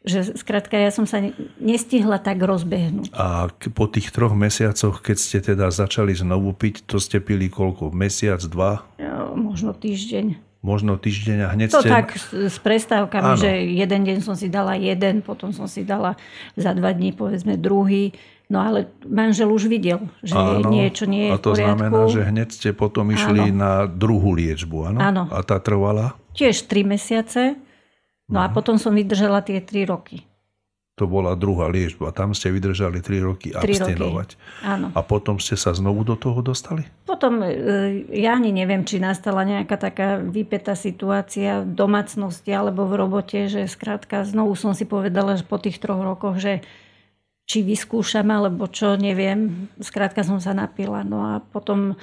Že 0.00 0.40
skrátka, 0.40 0.80
ja 0.80 0.88
som 0.88 1.04
sa 1.04 1.20
nestihla 1.60 2.16
tak 2.22 2.40
rozbehnúť. 2.40 3.12
A 3.12 3.52
po 3.52 3.84
tých 3.84 4.08
troch 4.14 4.32
mesiacoch, 4.32 5.04
keď 5.04 5.16
ste 5.20 5.38
teda 5.44 5.68
začali 5.68 6.16
znovu 6.16 6.56
piť, 6.56 6.88
to 6.88 6.96
ste 6.96 7.20
pili 7.20 7.52
koľko? 7.52 7.92
Mesiac, 7.92 8.40
dva? 8.48 8.88
Jo, 8.96 9.36
možno 9.36 9.76
týždeň. 9.76 10.40
Možno 10.64 10.96
týždeň 10.96 11.38
a 11.44 11.48
hneď 11.52 11.68
to 11.72 11.84
ste... 11.84 11.88
tak 11.92 12.16
s 12.20 12.56
prestávkami, 12.60 13.32
ano. 13.32 13.40
že 13.40 13.48
jeden 13.76 14.00
deň 14.04 14.24
som 14.24 14.36
si 14.36 14.48
dala 14.48 14.76
jeden, 14.76 15.20
potom 15.20 15.52
som 15.52 15.68
si 15.68 15.84
dala 15.84 16.16
za 16.56 16.72
dva 16.72 16.92
dní 16.96 17.12
povedzme 17.16 17.60
druhý 17.60 18.12
No 18.50 18.66
ale 18.66 18.90
manžel 19.06 19.46
už 19.46 19.70
videl, 19.70 20.10
že 20.26 20.34
áno, 20.34 20.74
niečo 20.74 21.06
nie 21.06 21.30
je 21.30 21.32
A 21.32 21.38
to 21.38 21.54
v 21.54 21.62
znamená, 21.62 22.10
že 22.10 22.26
hneď 22.26 22.48
ste 22.50 22.74
potom 22.74 23.14
išli 23.14 23.54
áno. 23.54 23.62
na 23.62 23.72
druhú 23.86 24.34
liečbu, 24.34 24.90
áno? 24.90 24.98
Áno. 24.98 25.22
A 25.30 25.38
tá 25.46 25.62
trvala? 25.62 26.18
Tiež 26.34 26.66
3 26.66 26.82
mesiace. 26.82 27.54
No 28.26 28.42
a 28.42 28.50
mhm. 28.50 28.54
potom 28.58 28.74
som 28.74 28.90
vydržala 28.90 29.46
tie 29.46 29.62
3 29.62 29.86
roky. 29.86 30.26
To 30.98 31.08
bola 31.08 31.32
druhá 31.32 31.70
liečba. 31.72 32.12
Tam 32.12 32.36
ste 32.36 32.52
vydržali 32.52 33.00
3 33.00 33.24
roky 33.24 33.48
3 33.54 33.56
abstinovať. 33.56 34.28
Roky. 34.36 34.66
Áno. 34.66 34.92
A 34.92 35.00
potom 35.00 35.40
ste 35.40 35.56
sa 35.56 35.72
znovu 35.72 36.04
do 36.04 36.12
toho 36.12 36.44
dostali? 36.44 36.84
Potom, 37.08 37.40
e, 37.40 38.04
ja 38.12 38.36
ani 38.36 38.52
neviem, 38.52 38.84
či 38.84 39.00
nastala 39.00 39.48
nejaká 39.48 39.80
taká 39.80 40.20
vypetá 40.20 40.76
situácia 40.76 41.64
v 41.64 41.72
domácnosti 41.72 42.52
alebo 42.52 42.84
v 42.84 43.00
robote, 43.00 43.48
že 43.48 43.64
skrátka 43.64 44.28
znovu 44.28 44.52
som 44.58 44.76
si 44.76 44.84
povedala, 44.84 45.40
že 45.40 45.48
po 45.48 45.56
tých 45.56 45.80
troch 45.80 46.04
rokoch, 46.04 46.36
že 46.36 46.60
či 47.50 47.66
vyskúšam, 47.66 48.30
alebo 48.30 48.70
čo, 48.70 48.94
neviem. 48.94 49.66
Skrátka 49.82 50.22
som 50.22 50.38
sa 50.38 50.54
napila. 50.54 51.02
No 51.02 51.26
a 51.26 51.42
potom 51.42 51.98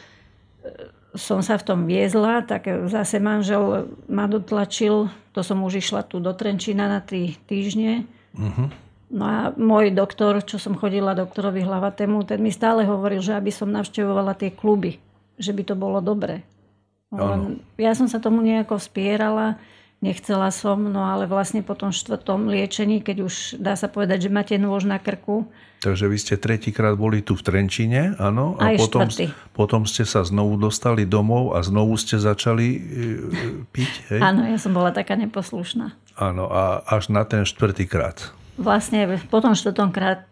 e, 0.59 0.71
som 1.15 1.39
sa 1.39 1.55
v 1.55 1.63
tom 1.63 1.87
viezla, 1.87 2.43
tak 2.43 2.67
zase 2.91 3.23
manžel 3.23 3.87
ma 4.11 4.27
dotlačil, 4.27 5.07
to 5.31 5.39
som 5.47 5.63
už 5.63 5.79
išla 5.79 6.03
tu 6.03 6.19
do 6.19 6.35
Trenčína 6.35 6.91
na 6.91 6.99
tri 6.99 7.39
týždne. 7.47 8.03
Uh-huh. 8.35 8.67
No 9.07 9.23
a 9.23 9.37
môj 9.55 9.95
doktor, 9.95 10.43
čo 10.43 10.59
som 10.59 10.75
chodila 10.75 11.15
doktorovi 11.15 11.63
hlavatému, 11.63 12.27
ten 12.27 12.43
mi 12.43 12.51
stále 12.51 12.83
hovoril, 12.83 13.23
že 13.23 13.39
aby 13.39 13.55
som 13.55 13.71
navštevovala 13.71 14.35
tie 14.35 14.51
kluby, 14.51 14.99
že 15.39 15.55
by 15.55 15.63
to 15.63 15.79
bolo 15.79 16.03
dobre. 16.03 16.43
Ja 17.79 17.95
som 17.95 18.11
sa 18.11 18.19
tomu 18.19 18.43
nejako 18.43 18.83
vspierala, 18.83 19.55
nechcela 20.01 20.53
som, 20.53 20.77
no 20.77 21.05
ale 21.05 21.25
vlastne 21.25 21.65
po 21.65 21.73
tom 21.73 21.89
štvrtom 21.89 22.49
liečení, 22.49 23.01
keď 23.01 23.17
už 23.25 23.33
dá 23.57 23.73
sa 23.73 23.89
povedať, 23.89 24.29
že 24.29 24.33
máte 24.33 24.55
nôž 24.57 24.85
na 24.85 25.01
krku. 25.01 25.49
Takže 25.77 26.09
vy 26.09 26.17
ste 26.17 26.35
tretíkrát 26.41 26.97
boli 26.97 27.21
tu 27.21 27.37
v 27.37 27.45
Trenčine, 27.45 28.17
áno? 28.17 28.57
Aj 28.57 28.73
potom, 28.77 29.05
štvrtý. 29.05 29.29
potom 29.53 29.85
ste 29.85 30.09
sa 30.09 30.25
znovu 30.25 30.57
dostali 30.57 31.05
domov 31.05 31.53
a 31.53 31.61
znovu 31.61 31.93
ste 32.01 32.17
začali 32.17 32.67
e, 32.73 32.79
piť, 33.69 33.93
hej? 34.09 34.19
Áno, 34.21 34.41
ja 34.45 34.57
som 34.57 34.73
bola 34.73 34.89
taká 34.89 35.13
neposlušná. 35.13 35.93
Áno, 36.17 36.49
a 36.49 36.81
až 36.81 37.13
na 37.13 37.21
ten 37.29 37.45
štvrtýkrát. 37.45 38.33
Vlastne 38.57 39.21
po 39.29 39.37
tom 39.37 39.53
štvrtom 39.53 39.93
krát, 39.93 40.25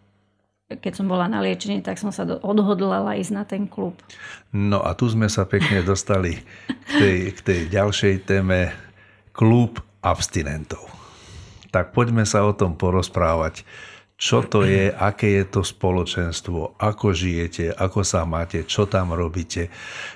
keď 0.65 0.97
som 0.97 1.05
bola 1.05 1.29
na 1.29 1.45
liečení, 1.45 1.85
tak 1.85 2.01
som 2.01 2.09
sa 2.09 2.25
odhodlala 2.25 3.13
ísť 3.21 3.33
na 3.37 3.45
ten 3.45 3.69
klub. 3.69 3.93
No 4.49 4.81
a 4.81 4.97
tu 4.97 5.05
sme 5.05 5.29
sa 5.29 5.45
pekne 5.45 5.85
dostali 5.85 6.41
k 6.65 6.91
tej, 6.97 7.17
k 7.37 7.39
tej 7.45 7.59
ďalšej 7.69 8.13
téme 8.25 8.73
klub 9.35 9.83
abstinentov. 9.99 10.87
Tak 11.75 11.91
poďme 11.91 12.23
sa 12.23 12.47
o 12.47 12.55
tom 12.55 12.79
porozprávať. 12.79 13.67
Čo 14.15 14.47
to 14.47 14.63
je, 14.63 14.95
aké 14.95 15.43
je 15.43 15.59
to 15.59 15.59
spoločenstvo, 15.59 16.79
ako 16.79 17.11
žijete, 17.11 17.75
ako 17.75 17.99
sa 18.07 18.23
máte, 18.23 18.63
čo 18.63 18.87
tam 18.87 19.11
robíte. 19.11 19.67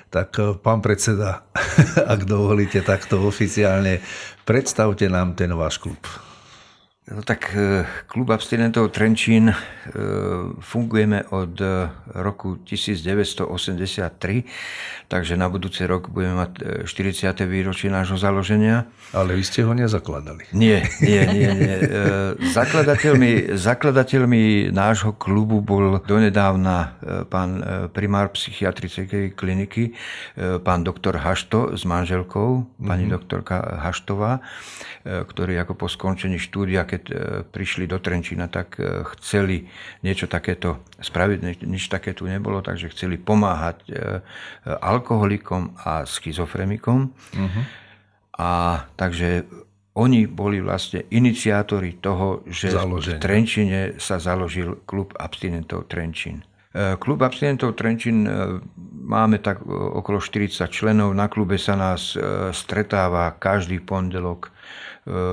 Tak 0.08 0.28
eh, 0.40 0.56
pán 0.56 0.80
predseda, 0.80 1.44
ak 2.16 2.24
dovolíte 2.24 2.80
takto 2.80 3.20
oficiálne, 3.20 4.00
predstavte 4.48 5.04
nám 5.12 5.36
ten 5.36 5.52
váš 5.52 5.76
klub. 5.76 6.00
No 7.10 7.26
tak 7.26 7.50
e, 7.58 7.82
klub 8.06 8.30
abstinentov 8.30 8.94
Trenčín 8.94 9.50
e, 9.50 9.54
fungujeme 10.62 11.26
od 11.34 11.58
e, 11.58 11.90
roku 12.14 12.62
1983, 12.62 15.10
takže 15.10 15.34
na 15.34 15.50
budúci 15.50 15.90
rok 15.90 16.06
budeme 16.06 16.38
mať 16.38 16.86
e, 16.86 16.88
40. 16.88 17.34
výročie 17.50 17.90
nášho 17.90 18.14
založenia. 18.14 18.86
Ale 19.10 19.34
vy 19.34 19.42
ste 19.42 19.66
ho 19.66 19.74
nezakladali. 19.74 20.54
Nie, 20.54 20.86
nie, 21.02 21.26
nie. 21.34 21.50
nie. 21.50 21.76
Zakladateľmi, 22.54 23.58
zakladateľmi 23.58 24.70
nášho 24.70 25.10
klubu 25.18 25.58
bol 25.58 25.98
donedávna 26.06 26.94
pán 27.26 27.58
primár 27.90 28.30
psychiatrickej 28.30 29.34
kliniky, 29.34 29.98
pán 30.62 30.86
doktor 30.86 31.18
Hašto 31.18 31.74
s 31.74 31.82
manželkou, 31.82 32.70
pani 32.78 33.10
doktorka 33.10 33.82
Haštová, 33.82 34.38
ktorí 35.02 35.58
ako 35.58 35.74
po 35.74 35.90
skončení 35.90 36.38
štúdia, 36.38 36.86
keď 36.86 36.99
e, 37.08 37.14
prišli 37.48 37.88
do 37.88 37.96
Trenčína, 37.96 38.52
tak 38.52 38.76
e, 38.76 39.06
chceli 39.16 39.64
niečo 40.04 40.28
takéto 40.28 40.84
spraviť, 41.00 41.64
nič, 41.64 41.88
také 41.88 42.12
tu 42.12 42.28
nebolo, 42.28 42.60
takže 42.60 42.92
chceli 42.92 43.16
pomáhať 43.16 43.78
e, 43.88 43.92
alkoholikom 44.66 45.80
a 45.80 46.04
schizofrenikom. 46.04 47.14
A 48.40 48.50
takže 48.96 49.48
oni 49.96 50.24
boli 50.28 50.60
vlastne 50.64 51.04
iniciátori 51.12 52.00
toho, 52.00 52.44
že 52.48 52.72
Založenia. 52.72 53.18
v 53.18 53.20
Trenčine 53.20 53.80
sa 54.00 54.16
založil 54.16 54.80
klub 54.88 55.12
abstinentov 55.18 55.90
Trenčín. 55.90 56.46
Klub 57.02 57.20
abstinentov 57.26 57.74
Trenčín 57.74 58.24
máme 59.02 59.42
tak 59.42 59.66
okolo 59.66 60.22
40 60.22 60.70
členov. 60.70 61.10
Na 61.12 61.26
klube 61.26 61.58
sa 61.58 61.74
nás 61.74 62.14
stretáva 62.54 63.34
každý 63.34 63.82
pondelok 63.82 64.54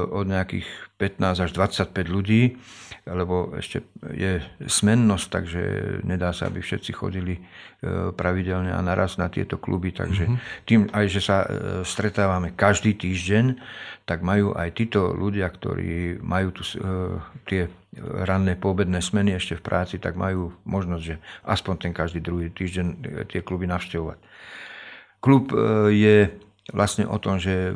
od 0.10 0.26
nejakých 0.26 0.87
15 0.98 1.46
až 1.46 1.50
25 1.54 1.94
ľudí, 2.10 2.58
lebo 3.06 3.54
ešte 3.54 3.86
je 4.18 4.42
smennosť, 4.66 5.28
takže 5.30 5.64
nedá 6.02 6.34
sa, 6.34 6.50
aby 6.50 6.60
všetci 6.60 6.92
chodili 6.92 7.38
e, 7.38 7.42
pravidelne 8.12 8.74
a 8.74 8.82
naraz 8.82 9.22
na 9.22 9.30
tieto 9.30 9.62
kluby. 9.62 9.94
Takže 9.94 10.26
tým 10.66 10.90
aj, 10.90 11.06
že 11.08 11.22
sa 11.22 11.38
e, 11.46 11.48
stretávame 11.86 12.58
každý 12.58 12.98
týždeň, 12.98 13.62
tak 14.10 14.26
majú 14.26 14.58
aj 14.58 14.74
títo 14.74 15.14
ľudia, 15.14 15.46
ktorí 15.54 16.18
majú 16.18 16.50
tu 16.58 16.66
e, 16.66 16.74
tie 17.46 17.62
ranné 18.26 18.58
poobedné 18.58 18.98
smeny 18.98 19.38
ešte 19.38 19.62
v 19.62 19.66
práci, 19.70 19.96
tak 20.02 20.18
majú 20.18 20.50
možnosť, 20.66 21.04
že 21.06 21.16
aspoň 21.46 21.76
ten 21.78 21.94
každý 21.94 22.26
druhý 22.26 22.50
týždeň 22.50 22.88
tie 23.30 23.46
kluby 23.46 23.70
navštevovať. 23.70 24.18
Klub 25.18 25.50
je 25.90 26.30
vlastne 26.76 27.08
o 27.08 27.16
tom, 27.20 27.40
že 27.40 27.72
e, 27.72 27.74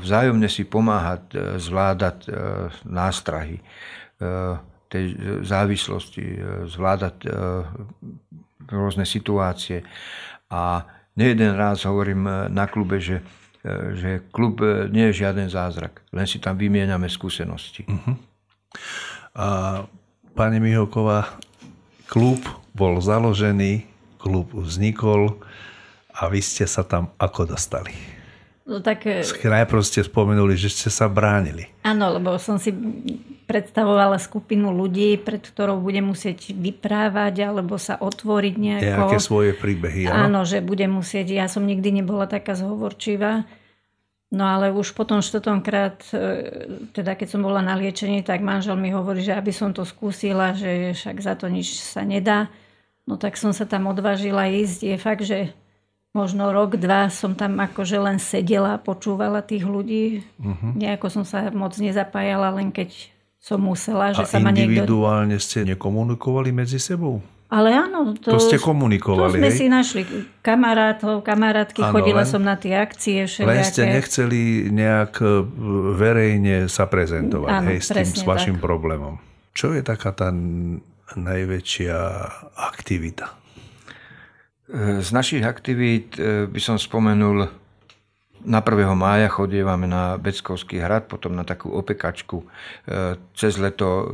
vzájomne 0.00 0.48
si 0.48 0.64
pomáhať 0.64 1.22
e, 1.32 1.38
zvládať 1.60 2.16
e, 2.24 2.30
nástrahy 2.88 3.58
tej 4.92 5.16
závislosti, 5.48 6.44
zvládať 6.68 7.24
rôzne 8.68 9.08
situácie. 9.08 9.80
A 10.52 10.84
nejeden 11.16 11.56
raz 11.56 11.88
hovorím 11.88 12.52
na 12.52 12.68
klube, 12.68 13.00
že, 13.00 13.24
že 13.96 14.28
klub 14.28 14.60
nie 14.92 15.08
je 15.08 15.24
žiaden 15.24 15.48
zázrak, 15.48 16.04
len 16.12 16.28
si 16.28 16.36
tam 16.36 16.60
vymieňame 16.60 17.08
skúsenosti. 17.08 17.88
A 19.32 19.88
pani 20.36 20.60
Mihoková, 20.60 21.32
klub 22.04 22.44
bol 22.76 23.00
založený, 23.00 23.88
klub 24.20 24.52
vznikol 24.52 25.40
a 26.12 26.28
vy 26.28 26.44
ste 26.44 26.68
sa 26.68 26.84
tam 26.84 27.08
ako 27.16 27.56
dostali? 27.56 28.19
No 28.70 28.78
tak 28.78 29.02
e, 29.10 29.26
Najprv 29.26 29.82
ste 29.82 30.06
spomenuli, 30.06 30.54
že 30.54 30.70
ste 30.70 30.88
sa 30.94 31.10
bránili. 31.10 31.66
áno, 31.82 32.14
lebo 32.14 32.38
som 32.38 32.54
si 32.62 32.70
predstavovala 33.50 34.14
skupinu 34.22 34.70
ľudí, 34.70 35.18
pred 35.18 35.42
ktorou 35.42 35.82
budem 35.82 36.06
musieť 36.06 36.54
vyprávať 36.54 37.50
alebo 37.50 37.74
sa 37.82 37.98
otvoriť 37.98 38.54
nejako. 38.54 39.10
Nejaké 39.10 39.18
svoje 39.18 39.52
príbehy, 39.58 40.06
áno? 40.06 40.30
Áno, 40.30 40.40
že 40.46 40.62
budem 40.62 40.94
musieť, 40.94 41.34
ja 41.34 41.50
som 41.50 41.66
nikdy 41.66 41.98
nebola 41.98 42.30
taká 42.30 42.54
zhovorčivá, 42.54 43.42
no 44.30 44.44
ale 44.46 44.70
už 44.70 44.94
potom 44.94 45.18
štvrtom 45.18 45.66
krát, 45.66 45.98
e, 46.14 46.86
teda 46.94 47.18
keď 47.18 47.26
som 47.26 47.42
bola 47.42 47.58
na 47.58 47.74
liečení, 47.74 48.22
tak 48.22 48.38
manžel 48.38 48.78
mi 48.78 48.94
hovorí, 48.94 49.26
že 49.26 49.34
aby 49.34 49.50
som 49.50 49.74
to 49.74 49.82
skúsila, 49.82 50.54
že 50.54 50.94
však 50.94 51.18
za 51.18 51.34
to 51.34 51.50
nič 51.50 51.74
sa 51.74 52.06
nedá. 52.06 52.46
No 53.02 53.18
tak 53.18 53.34
som 53.34 53.50
sa 53.50 53.66
tam 53.66 53.90
odvážila 53.90 54.46
ísť. 54.46 54.78
Je 54.86 54.94
fakt, 54.94 55.26
že 55.26 55.50
možno 56.10 56.50
rok, 56.50 56.74
dva 56.74 57.06
som 57.08 57.34
tam 57.34 57.58
akože 57.58 57.96
len 57.96 58.18
sedela, 58.18 58.76
počúvala 58.76 59.42
tých 59.42 59.62
ľudí. 59.62 60.26
Uh-huh. 60.42 60.74
Nejako 60.74 61.06
som 61.10 61.24
sa 61.24 61.50
moc 61.54 61.74
nezapájala, 61.78 62.50
len 62.54 62.74
keď 62.74 62.90
som 63.40 63.62
musela, 63.62 64.12
že 64.12 64.26
A 64.26 64.28
sa 64.28 64.36
ma 64.42 64.52
niekto... 64.52 64.84
individuálne 64.84 65.40
ste 65.40 65.64
nekomunikovali 65.64 66.52
medzi 66.52 66.76
sebou? 66.76 67.24
Ale 67.50 67.74
áno, 67.74 68.14
to, 68.14 68.30
To 68.30 68.38
ste 68.38 68.62
to 68.62 68.70
komunikovali, 68.70 69.42
sme 69.42 69.50
hej? 69.50 69.58
si 69.58 69.66
našli 69.66 70.02
kamarátov, 70.38 71.26
kamarátky, 71.26 71.82
Áno, 71.82 71.98
chodila 71.98 72.22
len- 72.22 72.30
som 72.30 72.42
na 72.46 72.54
tie 72.54 72.78
akcie 72.78 73.26
Len 73.26 73.26
ste 73.26 73.42
všelijaké. 73.82 73.90
nechceli 73.90 74.40
nejak 74.70 75.12
e, 75.18 75.26
verejne 75.98 76.70
sa 76.70 76.86
prezentovať 76.86 77.50
Áno, 77.50 77.66
hej, 77.74 77.78
s 77.82 77.90
tým 77.90 78.06
s 78.06 78.22
vašim 78.22 78.54
tak. 78.54 78.62
problémom. 78.62 79.18
Čo 79.50 79.74
je 79.74 79.82
taká 79.82 80.14
tá 80.14 80.30
najväčšia 81.10 81.96
aktivita? 82.54 83.39
Z 85.00 85.10
našich 85.10 85.42
aktivít 85.42 86.14
e, 86.14 86.46
by 86.46 86.60
som 86.62 86.78
spomenul, 86.78 87.50
na 88.40 88.62
1. 88.62 88.94
mája 88.94 89.26
chodievame 89.28 89.90
na 89.90 90.14
Beckovský 90.14 90.78
hrad, 90.78 91.10
potom 91.10 91.34
na 91.34 91.42
takú 91.42 91.74
opekačku. 91.74 92.38
E, 92.38 92.46
Cez 93.34 93.58
leto 93.58 93.88
e, 93.90 94.04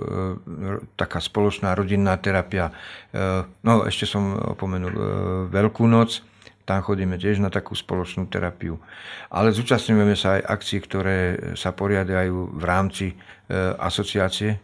taká 0.97 1.21
spoločná 1.21 1.77
rodinná 1.77 2.17
terapia. 2.17 2.73
No 3.61 3.85
ešte 3.85 4.09
som 4.09 4.33
opomenul 4.33 4.97
Veľkú 5.53 5.85
noc, 5.85 6.25
tam 6.65 6.81
chodíme 6.81 7.21
tiež 7.21 7.37
na 7.39 7.53
takú 7.53 7.77
spoločnú 7.77 8.27
terapiu. 8.33 8.81
Ale 9.29 9.53
zúčastňujeme 9.53 10.17
sa 10.17 10.41
aj 10.41 10.57
akcií, 10.57 10.79
ktoré 10.83 11.19
sa 11.53 11.77
poriadajú 11.77 12.57
v 12.57 12.65
rámci 12.65 13.07
asociácie 13.79 14.59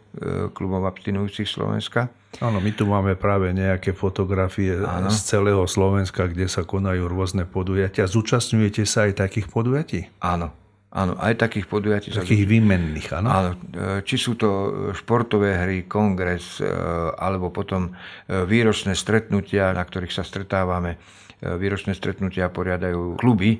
klubov 0.51 0.83
abstinujúcich 0.89 1.47
Slovenska. 1.47 2.11
Áno, 2.41 2.57
my 2.57 2.71
tu 2.73 2.89
máme 2.89 3.13
práve 3.13 3.53
nejaké 3.53 3.93
fotografie 3.93 4.79
Áno. 4.81 5.11
z 5.13 5.17
celého 5.21 5.63
Slovenska, 5.69 6.25
kde 6.25 6.49
sa 6.49 6.65
konajú 6.65 7.05
rôzne 7.05 7.45
podujatia. 7.45 8.09
Zúčastňujete 8.09 8.87
sa 8.89 9.05
aj 9.05 9.21
takých 9.21 9.53
podujatí? 9.53 10.09
Áno, 10.17 10.49
áno, 10.89 11.13
aj 11.21 11.37
takých 11.37 11.69
podujatí 11.69 12.09
Takých 12.09 12.49
výmenných, 12.49 13.07
áno? 13.13 13.27
Áno, 13.29 13.49
e, 13.53 14.01
či 14.01 14.17
sú 14.17 14.33
to 14.33 14.49
športové 14.97 15.61
hry, 15.61 15.85
kongres, 15.85 16.57
e, 16.57 16.65
alebo 17.13 17.53
potom 17.53 17.93
e, 17.93 18.41
výročné 18.49 18.97
stretnutia, 18.97 19.69
na 19.75 19.85
ktorých 19.85 20.13
sa 20.13 20.25
stretávame. 20.25 20.97
E, 21.37 21.53
Výročné 21.53 21.93
stretnutia 21.93 22.49
poriadajú 22.49 23.19
kluby 23.19 23.59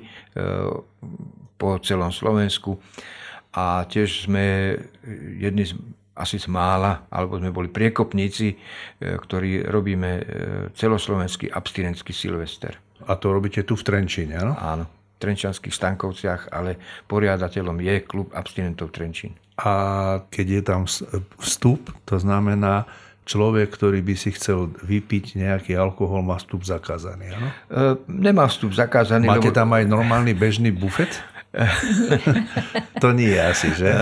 po 1.54 1.78
celom 1.78 2.10
Slovensku 2.10 2.82
a 3.54 3.86
tiež 3.86 4.26
sme 4.26 4.74
jedni 5.38 5.62
z, 5.62 5.78
asi 6.14 6.38
z 6.38 6.46
mála, 6.46 7.10
alebo 7.10 7.38
sme 7.42 7.50
boli 7.50 7.68
priekopníci, 7.68 8.54
e, 8.54 8.56
ktorí 9.18 9.66
robíme 9.66 10.10
e, 10.14 10.22
celoslovenský 10.78 11.50
abstinentský 11.50 12.14
Silvester. 12.14 12.78
A 13.10 13.18
to 13.18 13.34
robíte 13.34 13.66
tu 13.66 13.74
v 13.74 13.82
Trenčíne, 13.82 14.38
áno? 14.38 14.54
Áno. 14.54 14.84
Trenčanských 15.18 15.74
Stankovciach, 15.74 16.54
ale 16.54 16.78
poriadateľom 17.10 17.76
je 17.82 17.94
klub 18.06 18.28
abstinentov 18.30 18.94
Trenčín. 18.94 19.34
A 19.58 19.72
keď 20.30 20.46
je 20.50 20.62
tam 20.62 20.82
vstup, 21.38 21.90
to 22.06 22.18
znamená, 22.18 22.86
človek, 23.24 23.72
ktorý 23.72 24.04
by 24.04 24.14
si 24.14 24.30
chcel 24.36 24.70
vypiť 24.84 25.40
nejaký 25.40 25.72
alkohol, 25.74 26.22
má 26.22 26.36
vstup 26.38 26.62
zakázaný, 26.62 27.34
áno? 27.34 27.48
E, 27.50 27.84
nemá 28.06 28.46
vstup 28.46 28.70
zakázaný. 28.70 29.26
Máte 29.26 29.50
lebo... 29.50 29.56
tam 29.56 29.74
aj 29.74 29.84
normálny 29.88 30.32
bežný 30.36 30.70
bufet? 30.70 31.10
to 33.02 33.08
nie 33.14 33.30
je 33.30 33.40
asi, 33.40 33.68
že? 33.74 33.86
E, 33.86 33.96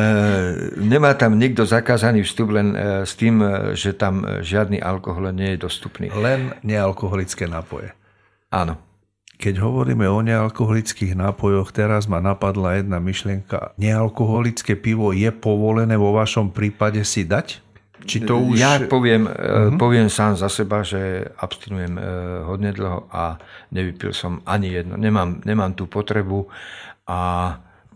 nemá 0.80 1.12
tam 1.12 1.36
nikto 1.36 1.68
zakázaný 1.68 2.24
vstup 2.24 2.56
len 2.56 2.72
e, 2.72 3.04
s 3.04 3.12
tým, 3.16 3.44
e, 3.44 3.76
že 3.76 3.92
tam 3.92 4.24
žiadny 4.40 4.80
alkohol 4.80 5.30
nie 5.36 5.54
je 5.56 5.68
dostupný. 5.68 6.08
Len 6.12 6.56
nealkoholické 6.64 7.44
nápoje. 7.46 7.92
Áno. 8.48 8.80
Keď 9.42 9.58
hovoríme 9.58 10.06
o 10.06 10.22
nealkoholických 10.22 11.18
nápojoch, 11.18 11.74
teraz 11.74 12.06
ma 12.06 12.22
napadla 12.22 12.78
jedna 12.78 13.02
myšlienka. 13.02 13.74
Nealkoholické 13.74 14.78
pivo 14.78 15.10
je 15.10 15.34
povolené 15.34 15.98
vo 15.98 16.14
vašom 16.14 16.54
prípade 16.54 17.02
si 17.02 17.26
dať? 17.26 17.58
Či 18.06 18.22
to 18.22 18.38
už... 18.38 18.58
Ja 18.58 18.78
poviem, 18.86 19.26
uh-huh. 19.26 19.78
poviem 19.78 20.06
sám 20.06 20.38
za 20.38 20.46
seba, 20.46 20.86
že 20.86 21.26
abstinujem 21.38 21.94
hodne 22.46 22.70
dlho 22.70 23.10
a 23.10 23.38
nevypil 23.74 24.14
som 24.14 24.42
ani 24.46 24.78
jedno. 24.78 24.94
Nemám, 24.94 25.42
nemám 25.42 25.74
tú 25.74 25.90
potrebu 25.90 26.46
a 27.06 27.20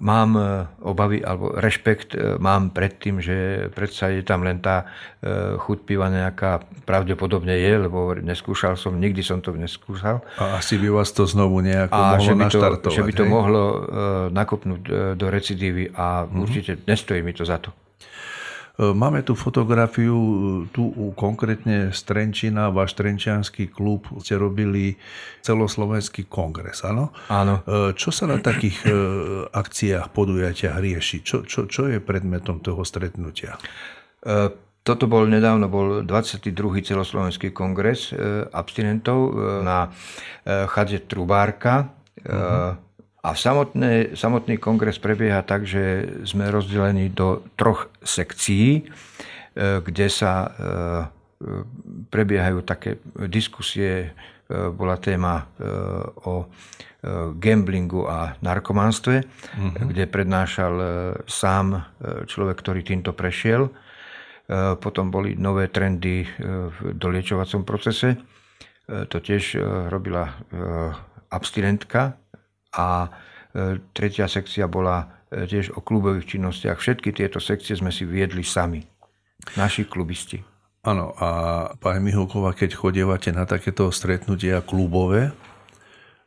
mám 0.00 0.36
e, 0.36 0.66
obavy 0.84 1.24
alebo 1.24 1.56
rešpekt 1.56 2.14
e, 2.14 2.36
mám 2.36 2.70
pred 2.70 2.92
tým, 3.00 3.20
že 3.20 3.68
predsa 3.72 4.12
je 4.12 4.20
tam 4.20 4.44
len 4.44 4.60
tá 4.60 4.84
e, 5.24 5.56
chuť 5.56 5.78
piva 5.88 6.12
nejaká 6.12 6.64
pravdepodobne 6.84 7.56
je, 7.56 7.72
lebo 7.88 8.12
neskúšal 8.16 8.76
som, 8.76 8.96
nikdy 8.96 9.24
som 9.24 9.40
to 9.40 9.56
neskúšal. 9.56 10.20
A 10.36 10.60
asi 10.60 10.76
by 10.76 10.92
vás 10.92 11.12
to 11.12 11.24
znovu 11.24 11.64
nejako 11.64 11.96
a 11.96 12.20
mohlo 12.20 12.28
že 12.28 12.34
by 12.36 12.44
to. 12.52 12.88
Že 12.92 13.02
by 13.04 13.12
to 13.12 13.24
hej? 13.24 13.32
mohlo 13.32 13.62
nakopnúť 14.32 14.82
do 15.16 15.26
recidívy 15.32 15.92
a 15.96 16.24
mm-hmm. 16.24 16.42
určite 16.42 16.72
nestojí 16.84 17.20
mi 17.24 17.32
to 17.32 17.44
za 17.48 17.58
to. 17.60 17.72
Máme 18.76 19.24
tu 19.24 19.32
fotografiu, 19.32 20.12
tu 20.68 20.92
konkrétne 21.16 21.96
z 21.96 22.00
Trenčina, 22.04 22.68
váš 22.68 22.92
Trenčianský 22.92 23.72
klub, 23.72 24.04
ste 24.20 24.36
robili 24.36 25.00
celoslovenský 25.40 26.28
kongres, 26.28 26.84
áno? 26.84 27.08
Áno. 27.32 27.64
E, 27.64 27.96
čo 27.96 28.12
sa 28.12 28.28
na 28.28 28.36
takých 28.36 28.84
e, 28.84 28.92
akciách, 29.48 30.12
podujatiach 30.12 30.76
rieši? 30.76 31.24
Čo, 31.24 31.48
čo, 31.48 31.64
čo 31.64 31.88
je 31.88 32.04
predmetom 32.04 32.60
toho 32.60 32.84
stretnutia? 32.84 33.56
E, 34.20 34.52
toto 34.84 35.08
bol 35.08 35.24
nedávno, 35.24 35.72
bol 35.72 36.04
22. 36.04 36.52
celoslovenský 36.84 37.56
kongres 37.56 38.14
abstinentov 38.54 39.34
na 39.66 39.90
chadze 40.46 41.02
Trubárka. 41.10 41.90
Uh-huh. 42.22 42.85
A 43.26 43.34
samotné, 43.34 44.14
samotný 44.14 44.54
kongres 44.62 45.02
prebieha 45.02 45.42
tak, 45.42 45.66
že 45.66 46.06
sme 46.22 46.46
rozdelení 46.46 47.10
do 47.10 47.42
troch 47.58 47.90
sekcií, 47.98 48.78
e, 48.78 48.82
kde 49.82 50.06
sa 50.06 50.46
e, 50.46 50.48
prebiehajú 52.06 52.62
také 52.62 53.02
diskusie. 53.26 54.14
E, 54.46 54.70
bola 54.70 54.94
téma 54.94 55.42
o 56.22 56.46
gamblingu 57.38 58.06
a 58.06 58.34
narkomanstve, 58.42 59.22
uh-huh. 59.22 59.90
kde 59.94 60.10
prednášal 60.10 60.74
sám 61.30 61.86
človek, 62.26 62.58
ktorý 62.58 62.82
týmto 62.82 63.14
prešiel. 63.14 63.70
Potom 64.82 65.14
boli 65.14 65.38
nové 65.38 65.70
trendy 65.70 66.26
v 66.46 66.78
doliečovacom 66.98 67.62
procese. 67.62 68.18
To 68.90 69.22
tiež 69.22 69.54
robila 69.86 70.34
abstinentka 71.30 72.18
a 72.76 73.08
e, 73.08 73.80
tretia 73.96 74.28
sekcia 74.28 74.68
bola 74.68 75.26
e, 75.32 75.48
tiež 75.48 75.72
o 75.74 75.80
klubových 75.80 76.36
činnostiach. 76.36 76.76
Všetky 76.76 77.16
tieto 77.16 77.40
sekcie 77.40 77.74
sme 77.74 77.88
si 77.88 78.04
viedli 78.04 78.44
sami, 78.44 78.84
naši 79.56 79.88
klubisti. 79.88 80.44
Áno, 80.86 81.18
a 81.18 81.28
pani 81.82 81.98
Miholková, 81.98 82.54
keď 82.54 82.78
chodievate 82.78 83.34
na 83.34 83.42
takéto 83.42 83.90
stretnutia 83.90 84.62
klubové, 84.62 85.34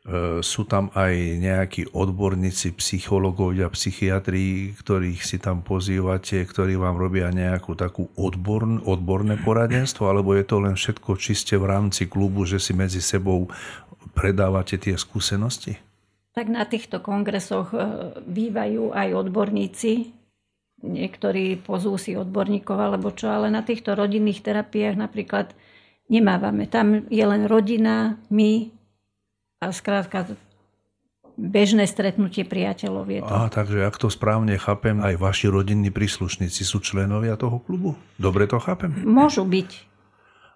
e, 0.03 0.43
sú 0.43 0.67
tam 0.67 0.91
aj 0.91 1.15
nejakí 1.39 1.95
odborníci, 1.95 2.75
psychológovia, 2.75 3.71
psychiatri, 3.71 4.75
ktorých 4.75 5.21
si 5.23 5.39
tam 5.39 5.63
pozývate, 5.63 6.43
ktorí 6.43 6.75
vám 6.75 6.99
robia 6.99 7.31
nejakú 7.31 7.71
takú 7.77 8.11
odborn, 8.19 8.83
odborné 8.83 9.39
poradenstvo, 9.39 10.11
alebo 10.11 10.35
je 10.35 10.43
to 10.43 10.59
len 10.59 10.75
všetko 10.75 11.15
čiste 11.15 11.55
v 11.55 11.63
rámci 11.63 12.11
klubu, 12.11 12.43
že 12.43 12.59
si 12.59 12.75
medzi 12.75 12.99
sebou 12.99 13.47
predávate 14.11 14.75
tie 14.75 14.99
skúsenosti? 14.99 15.79
Tak 16.33 16.45
na 16.47 16.63
týchto 16.65 17.01
kongresoch 17.01 17.73
e, 17.73 17.79
bývajú 18.23 18.93
aj 18.93 19.09
odborníci. 19.13 20.13
Niektorí 20.79 21.59
pozú 21.59 21.99
si 21.99 22.15
odborníkov 22.15 22.77
alebo 22.79 23.11
čo, 23.11 23.27
ale 23.27 23.51
na 23.51 23.65
týchto 23.65 23.97
rodinných 23.97 24.39
terapiách 24.39 24.95
napríklad 24.95 25.51
nemávame. 26.07 26.71
Tam 26.71 27.03
je 27.11 27.25
len 27.25 27.45
rodina, 27.51 28.15
my 28.31 28.71
a 29.59 29.75
skrátka 29.75 30.23
bežné 31.39 31.87
stretnutie 31.87 32.43
priateľov 32.43 33.05
je 33.07 33.21
to. 33.23 33.31
Á, 33.31 33.47
takže 33.51 33.83
ak 33.87 33.95
to 33.95 34.11
správne 34.11 34.59
chápem, 34.59 34.99
aj 34.99 35.15
vaši 35.15 35.47
rodinní 35.47 35.91
príslušníci 35.91 36.67
sú 36.67 36.83
členovia 36.83 37.39
toho 37.39 37.63
klubu? 37.63 37.95
Dobre 38.19 38.47
to 38.47 38.59
chápem? 38.59 38.91
Môžu 39.07 39.47
byť. 39.47 39.88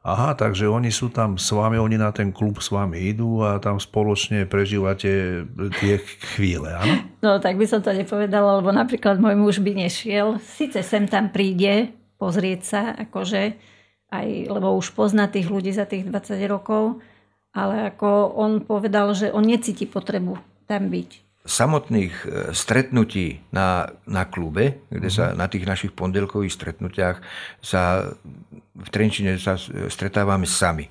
Aha, 0.03 0.35
takže 0.35 0.67
oni 0.67 0.91
sú 0.91 1.07
tam 1.07 1.39
s 1.39 1.47
vami, 1.55 1.79
oni 1.79 1.95
na 1.95 2.11
ten 2.11 2.35
klub 2.35 2.59
s 2.59 2.67
vami 2.67 3.15
idú 3.15 3.39
a 3.39 3.55
tam 3.63 3.79
spoločne 3.79 4.43
prežívate 4.43 5.47
tie 5.79 5.95
chvíle, 6.35 6.75
áno? 6.75 7.07
No, 7.23 7.39
tak 7.39 7.55
by 7.55 7.63
som 7.63 7.79
to 7.79 7.95
nepovedala, 7.95 8.59
lebo 8.59 8.75
napríklad 8.75 9.15
môj 9.23 9.39
muž 9.39 9.55
by 9.63 9.71
nešiel. 9.87 10.43
Sice 10.43 10.83
sem 10.83 11.07
tam 11.07 11.31
príde 11.31 11.95
pozrieť 12.19 12.61
sa, 12.67 12.81
akože, 12.99 13.55
aj, 14.11 14.27
lebo 14.51 14.75
už 14.75 14.91
pozná 14.91 15.31
tých 15.31 15.47
ľudí 15.47 15.71
za 15.71 15.87
tých 15.87 16.03
20 16.03 16.51
rokov, 16.51 16.99
ale 17.55 17.95
ako 17.95 18.35
on 18.35 18.59
povedal, 18.59 19.15
že 19.15 19.31
on 19.31 19.47
necíti 19.47 19.87
potrebu 19.87 20.35
tam 20.67 20.91
byť 20.91 21.22
samotných 21.43 22.13
e, 22.23 22.27
stretnutí 22.55 23.43
na, 23.51 23.91
na 24.07 24.23
klube, 24.23 24.79
kde 24.87 25.09
sa 25.11 25.35
na 25.35 25.51
tých 25.51 25.67
našich 25.67 25.91
pondelkových 25.91 26.55
stretnutiach 26.55 27.19
sa 27.59 28.15
v 28.73 28.89
Trenčine 28.89 29.35
sa 29.35 29.59
stretávame 29.91 30.47
sami. 30.47 30.87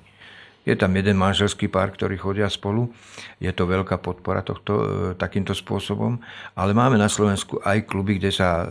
Je 0.63 0.79
tam 0.79 0.95
jeden 0.95 1.19
manželský 1.19 1.67
pár, 1.67 1.91
ktorí 1.91 2.15
chodia 2.15 2.47
spolu. 2.47 2.87
Je 3.35 3.51
to 3.51 3.67
veľká 3.67 3.99
podpora 3.99 4.45
tohto, 4.45 4.73
e, 4.79 4.85
takýmto 5.17 5.57
spôsobom. 5.57 6.21
Ale 6.55 6.71
máme 6.71 6.95
na 6.95 7.11
Slovensku 7.11 7.59
aj 7.59 7.83
kluby, 7.89 8.21
kde, 8.21 8.31
sa, 8.31 8.69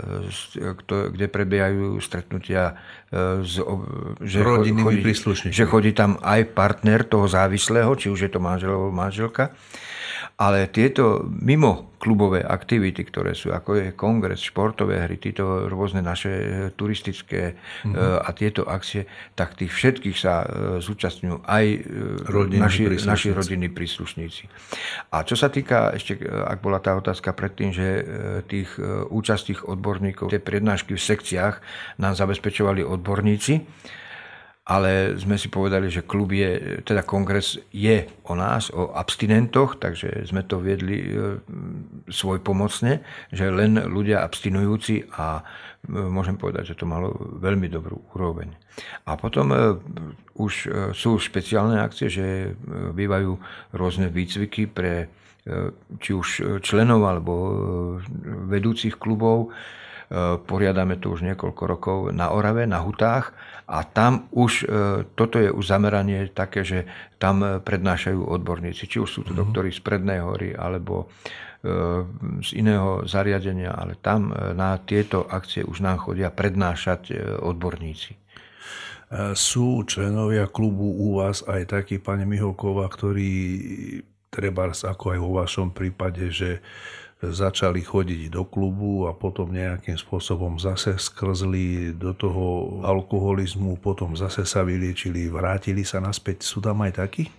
e, 0.54 0.72
kde 0.86 1.26
prebiehajú 1.28 1.98
stretnutia 2.00 2.78
z, 3.44 3.60
že, 4.24 4.40
chodí, 4.40 4.72
že 5.52 5.64
chodí 5.68 5.92
tam 5.92 6.16
aj 6.24 6.48
partner 6.56 7.04
toho 7.04 7.28
závislého, 7.28 7.92
či 7.92 8.08
už 8.08 8.24
je 8.24 8.30
to 8.32 8.40
manžel 8.40 8.72
alebo 8.72 8.88
manželka. 8.88 9.52
Ale 10.42 10.66
tieto 10.74 11.22
mimo 11.30 11.94
klubové 12.02 12.42
aktivity, 12.42 13.06
ktoré 13.06 13.30
sú 13.30 13.54
ako 13.54 13.78
je 13.78 13.86
kongres, 13.94 14.42
športové 14.42 15.06
hry, 15.06 15.22
títo 15.22 15.70
rôzne 15.70 16.02
naše 16.02 16.32
e, 16.34 16.46
turistické 16.74 17.54
mm-hmm. 17.54 18.26
a 18.26 18.30
tieto 18.34 18.66
akcie, 18.66 19.06
tak 19.38 19.54
tých 19.54 19.70
všetkých 19.70 20.16
sa 20.18 20.42
e, 20.42 20.46
zúčastňujú 20.82 21.46
aj 21.46 21.64
rodiny 22.26 22.58
naši, 22.58 22.82
naši 23.06 23.30
rodinní 23.30 23.70
príslušníci. 23.70 24.50
A 25.14 25.22
čo 25.22 25.38
sa 25.38 25.46
týka, 25.46 25.94
ešte 25.94 26.18
ak 26.26 26.58
bola 26.58 26.82
tá 26.82 26.98
otázka 26.98 27.30
predtým, 27.30 27.70
že 27.70 28.02
tých 28.50 28.74
účastných 29.14 29.70
odborníkov, 29.70 30.34
tie 30.34 30.42
prednášky 30.42 30.98
v 30.98 31.02
sekciách 31.06 31.62
nám 32.02 32.18
zabezpečovali 32.18 32.82
odborníci, 32.82 33.62
ale 34.62 35.18
sme 35.18 35.34
si 35.34 35.50
povedali, 35.50 35.90
že 35.90 36.06
klub 36.06 36.30
je, 36.30 36.78
teda 36.86 37.02
kongres 37.02 37.58
je 37.74 38.06
o 38.30 38.38
nás, 38.38 38.70
o 38.70 38.94
abstinentoch, 38.94 39.82
takže 39.82 40.22
sme 40.22 40.46
to 40.46 40.62
viedli 40.62 41.02
e, 41.02 41.08
svoj 42.06 42.38
pomocne, 42.46 43.02
že 43.34 43.50
len 43.50 43.74
ľudia 43.90 44.22
abstinujúci 44.22 45.18
a 45.18 45.42
e, 45.42 45.90
môžem 45.90 46.38
povedať, 46.38 46.74
že 46.74 46.78
to 46.78 46.86
malo 46.86 47.10
veľmi 47.42 47.66
dobrú 47.66 48.06
úroveň. 48.14 48.54
A 49.10 49.18
potom 49.18 49.50
e, 49.50 49.58
už 50.38 50.52
sú 50.94 51.18
špeciálne 51.18 51.82
akcie, 51.82 52.06
že 52.06 52.54
bývajú 52.94 53.36
rôzne 53.74 54.08
výcviky 54.08 54.70
pre 54.70 55.12
či 55.98 56.14
už 56.14 56.62
členov 56.62 57.02
alebo 57.02 57.32
vedúcich 58.46 58.94
klubov, 58.96 59.50
poriadame 60.44 61.00
to 61.00 61.16
už 61.16 61.24
niekoľko 61.24 61.62
rokov 61.64 61.98
na 62.12 62.28
Orave, 62.36 62.68
na 62.68 62.84
Hutách 62.84 63.32
a 63.64 63.80
tam 63.88 64.28
už, 64.36 64.52
e, 64.62 64.66
toto 65.16 65.40
je 65.40 65.48
už 65.48 65.64
zameranie 65.64 66.28
také, 66.28 66.60
že 66.60 66.84
tam 67.16 67.40
prednášajú 67.64 68.20
odborníci, 68.20 68.84
či 68.84 69.00
už 69.00 69.08
sú 69.08 69.20
to 69.24 69.32
mm-hmm. 69.32 69.40
doktori 69.40 69.70
z 69.72 69.80
Prednej 69.80 70.20
hory 70.20 70.52
alebo 70.52 71.08
e, 71.64 72.04
z 72.44 72.50
iného 72.52 73.08
zariadenia, 73.08 73.72
ale 73.72 73.96
tam 73.96 74.28
e, 74.28 74.52
na 74.52 74.76
tieto 74.76 75.24
akcie 75.24 75.64
už 75.64 75.80
nám 75.80 76.04
chodia 76.04 76.28
prednášať 76.28 77.16
odborníci. 77.40 78.20
Sú 79.36 79.84
členovia 79.84 80.48
klubu 80.48 80.88
u 80.88 81.20
vás 81.20 81.44
aj 81.44 81.68
takí, 81.68 82.00
pani 82.00 82.24
Miholková, 82.24 82.88
ktorí 82.88 83.28
treba 84.32 84.72
ako 84.72 85.04
aj 85.12 85.18
vo 85.20 85.30
vašom 85.36 85.76
prípade, 85.76 86.32
že 86.32 86.64
začali 87.22 87.78
chodiť 87.86 88.34
do 88.34 88.42
klubu 88.42 89.06
a 89.06 89.14
potom 89.14 89.54
nejakým 89.54 89.94
spôsobom 89.94 90.58
zase 90.58 90.98
skrzli 90.98 91.94
do 91.94 92.10
toho 92.10 92.78
alkoholizmu, 92.82 93.78
potom 93.78 94.18
zase 94.18 94.42
sa 94.42 94.66
vyliečili, 94.66 95.30
vrátili 95.30 95.86
sa 95.86 96.02
naspäť. 96.02 96.42
Sú 96.42 96.58
tam 96.58 96.82
aj 96.82 96.98
takí? 96.98 97.30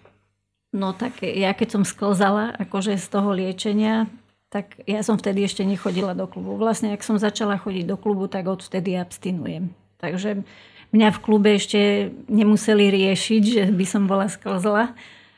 No 0.72 0.96
tak 0.96 1.22
ja 1.22 1.52
keď 1.52 1.80
som 1.80 1.84
sklzala 1.84 2.56
akože 2.56 2.96
z 2.96 3.08
toho 3.12 3.36
liečenia, 3.36 4.08
tak 4.48 4.80
ja 4.86 5.02
som 5.02 5.18
vtedy 5.18 5.44
ešte 5.44 5.66
nechodila 5.66 6.14
do 6.14 6.30
klubu. 6.30 6.56
Vlastne, 6.56 6.94
ak 6.94 7.02
som 7.02 7.18
začala 7.18 7.58
chodiť 7.58 7.90
do 7.90 7.98
klubu, 7.98 8.30
tak 8.30 8.46
odvtedy 8.46 8.94
abstinujem. 8.96 9.74
Takže 9.98 10.46
mňa 10.94 11.10
v 11.10 11.22
klube 11.26 11.58
ešte 11.58 12.14
nemuseli 12.30 12.94
riešiť, 12.94 13.44
že 13.44 13.64
by 13.74 13.86
som 13.86 14.06
bola 14.06 14.30
sklzla. 14.30 14.94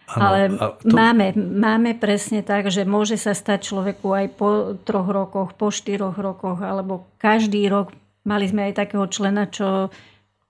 Ano, 0.06 0.22
Ale 0.22 0.42
to... 0.54 0.94
máme, 0.94 1.34
máme 1.34 1.98
presne 1.98 2.46
tak, 2.46 2.70
že 2.70 2.86
môže 2.86 3.18
sa 3.18 3.34
stať 3.34 3.74
človeku 3.74 4.06
aj 4.14 4.28
po 4.38 4.50
troch 4.86 5.10
rokoch, 5.10 5.58
po 5.58 5.74
štyroch 5.74 6.22
rokoch, 6.22 6.62
alebo 6.62 7.10
každý 7.18 7.66
rok. 7.66 7.90
Mali 8.22 8.46
sme 8.46 8.70
aj 8.70 8.86
takého 8.86 9.06
člena, 9.10 9.50
čo 9.50 9.90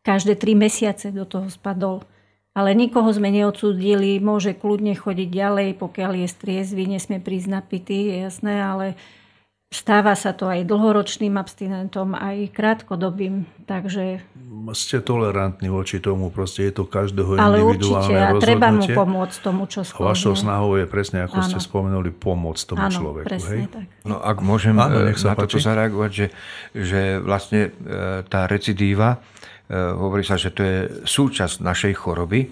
každé 0.03 0.35
tri 0.35 0.59
mesiace 0.59 1.15
do 1.15 1.23
toho 1.23 1.47
spadol. 1.47 2.03
Ale 2.55 2.71
nikoho 2.71 3.11
sme 3.11 3.31
neodsúdili, 3.35 4.19
môže 4.23 4.55
kľudne 4.55 4.95
chodiť 4.95 5.27
ďalej, 5.27 5.75
pokiaľ 5.75 6.23
je 6.23 6.27
striezvy, 6.31 6.87
nesmie 6.87 7.19
prísť 7.19 7.51
napitý, 7.51 8.11
je 8.11 8.31
jasné, 8.31 8.63
ale 8.63 8.95
Stáva 9.75 10.15
sa 10.15 10.31
to 10.31 10.47
aj 10.47 10.63
dlhoročným 10.63 11.35
abstinentom, 11.35 12.15
aj 12.15 12.47
krátkodobým, 12.55 13.43
takže... 13.67 14.23
Ste 14.71 15.03
tolerantní 15.03 15.67
voči 15.67 15.99
tomu, 15.99 16.31
proste 16.31 16.71
je 16.71 16.79
to 16.79 16.83
každého 16.87 17.35
Ale 17.35 17.59
individuálne 17.59 18.15
určite, 18.15 18.39
a 18.39 18.39
treba 18.39 18.67
mu 18.71 18.87
pomôcť 18.87 19.37
tomu, 19.43 19.67
čo 19.67 19.83
skôr. 19.83 20.07
A 20.07 20.15
vašou 20.15 20.39
snahou 20.39 20.79
je 20.79 20.87
presne, 20.87 21.27
ako 21.27 21.43
Áno. 21.43 21.47
ste 21.51 21.59
spomenuli, 21.59 22.07
pomôcť 22.15 22.63
tomu 22.71 22.87
Áno, 22.87 22.95
človeku. 22.95 23.27
presne 23.27 23.51
hej? 23.51 23.67
tak. 23.67 23.85
No 24.07 24.15
ak 24.23 24.37
môžem 24.39 24.79
Áno, 24.79 25.03
nech 25.03 25.19
sa 25.19 25.35
na 25.35 25.35
páči. 25.35 25.43
toto 25.43 25.57
zareagovať, 25.59 26.11
že, 26.15 26.27
že 26.71 27.01
vlastne 27.19 27.61
e, 27.67 27.69
tá 28.31 28.47
recidíva, 28.47 29.19
e, 29.67 29.75
hovorí 29.75 30.23
sa, 30.23 30.39
že 30.39 30.55
to 30.55 30.63
je 30.63 30.77
súčasť 31.03 31.59
našej 31.59 31.93
choroby, 31.99 32.47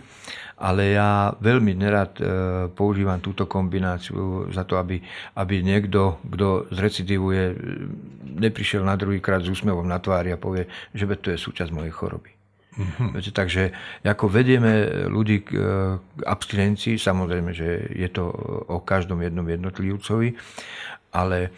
ale 0.64 0.96
ja 0.96 1.36
veľmi 1.44 1.76
nerad 1.76 2.16
e, 2.16 2.24
používam 2.72 3.20
túto 3.20 3.44
kombináciu 3.52 4.48
za 4.48 4.64
to, 4.64 4.80
aby, 4.80 5.04
aby 5.36 5.60
niekto, 5.60 6.24
kto 6.24 6.72
zrecidivuje, 6.72 7.44
e, 7.52 7.56
neprišiel 8.40 8.88
na 8.88 8.96
druhý 8.96 9.20
krát 9.20 9.44
s 9.44 9.52
úsmevom 9.52 9.84
na 9.84 10.00
tvári 10.00 10.32
a 10.32 10.40
povie, 10.40 10.72
že 10.96 11.04
to 11.20 11.36
je 11.36 11.38
súčasť 11.38 11.76
mojej 11.76 11.92
choroby. 11.92 12.32
Mm-hmm. 12.74 13.22
takže 13.38 13.70
ako 14.02 14.34
vedieme 14.34 15.06
ľudí 15.12 15.46
k, 15.46 15.50
e, 15.54 15.68
k 16.00 16.22
abstinencii, 16.24 16.96
samozrejme, 16.96 17.52
že 17.52 17.92
je 17.92 18.08
to 18.08 18.32
o 18.72 18.80
každom 18.82 19.20
jednom 19.20 19.46
jednotlivcovi, 19.46 20.34
ale 21.12 21.52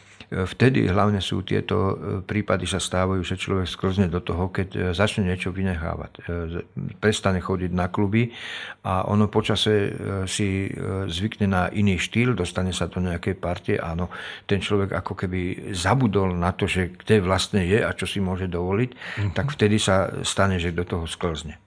Vtedy 0.44 0.92
hlavne 0.92 1.24
sú 1.24 1.48
tieto 1.48 1.78
e, 1.78 1.94
prípady 2.20 2.68
sa 2.68 2.84
stávajú, 2.84 3.24
že 3.24 3.40
človek 3.40 3.64
sklzne 3.72 4.12
do 4.12 4.20
toho, 4.20 4.52
keď 4.52 4.68
e, 4.76 4.80
začne 4.92 5.32
niečo 5.32 5.56
vynechávať. 5.56 6.12
E, 6.12 6.20
prestane 7.00 7.40
chodiť 7.40 7.72
na 7.72 7.88
kluby 7.88 8.36
a 8.84 9.08
ono 9.08 9.32
počase 9.32 9.96
si 10.28 10.70
zvykne 11.08 11.48
na 11.48 11.64
iný 11.72 11.96
štýl, 11.96 12.36
dostane 12.36 12.76
sa 12.76 12.92
do 12.92 13.00
nejakej 13.00 13.36
partie. 13.40 13.76
Áno, 13.80 14.12
ten 14.44 14.60
človek 14.60 14.92
ako 14.92 15.14
keby 15.26 15.72
zabudol 15.72 16.36
na 16.36 16.52
to, 16.52 16.68
že 16.68 16.92
kde 16.94 17.24
vlastne 17.24 17.64
je 17.64 17.80
a 17.80 17.96
čo 17.96 18.04
si 18.04 18.20
môže 18.20 18.52
dovoliť, 18.52 18.90
mm-hmm. 18.92 19.32
tak 19.34 19.56
vtedy 19.56 19.80
sa 19.80 20.12
stane, 20.22 20.60
že 20.60 20.76
do 20.76 20.84
toho 20.84 21.08
sklzne 21.08 21.64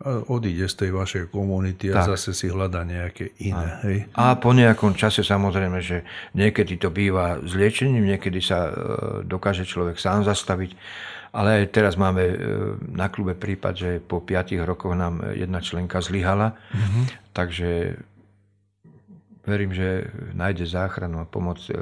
odíde 0.00 0.64
z 0.64 0.74
tej 0.80 0.90
vašej 0.96 1.24
komunity 1.28 1.92
a 1.92 2.00
tak. 2.00 2.16
zase 2.16 2.32
si 2.32 2.48
hľada 2.48 2.88
nejaké 2.88 3.36
iné. 3.44 3.68
A, 3.68 3.84
hej? 3.84 3.98
a 4.16 4.32
po 4.40 4.56
nejakom 4.56 4.96
čase 4.96 5.20
samozrejme, 5.20 5.76
že 5.84 6.08
niekedy 6.32 6.80
to 6.80 6.88
býva 6.88 7.36
s 7.44 7.52
liečením, 7.52 8.08
niekedy 8.08 8.40
sa 8.40 8.58
e, 8.68 8.72
dokáže 9.28 9.68
človek 9.68 10.00
sám 10.00 10.24
zastaviť, 10.24 10.72
ale 11.36 11.62
aj 11.62 11.64
teraz 11.76 12.00
máme 12.00 12.24
e, 12.24 12.36
na 12.96 13.12
klube 13.12 13.36
prípad, 13.36 13.74
že 13.76 13.90
po 14.00 14.24
5 14.24 14.56
rokoch 14.64 14.96
nám 14.96 15.20
jedna 15.36 15.60
členka 15.60 16.00
zlyhala, 16.00 16.56
mm-hmm. 16.72 17.04
takže 17.36 18.00
verím, 19.44 19.76
že 19.76 20.08
nájde 20.32 20.64
záchranu 20.64 21.20
a 21.20 21.28
pomoc, 21.28 21.60
e, 21.68 21.76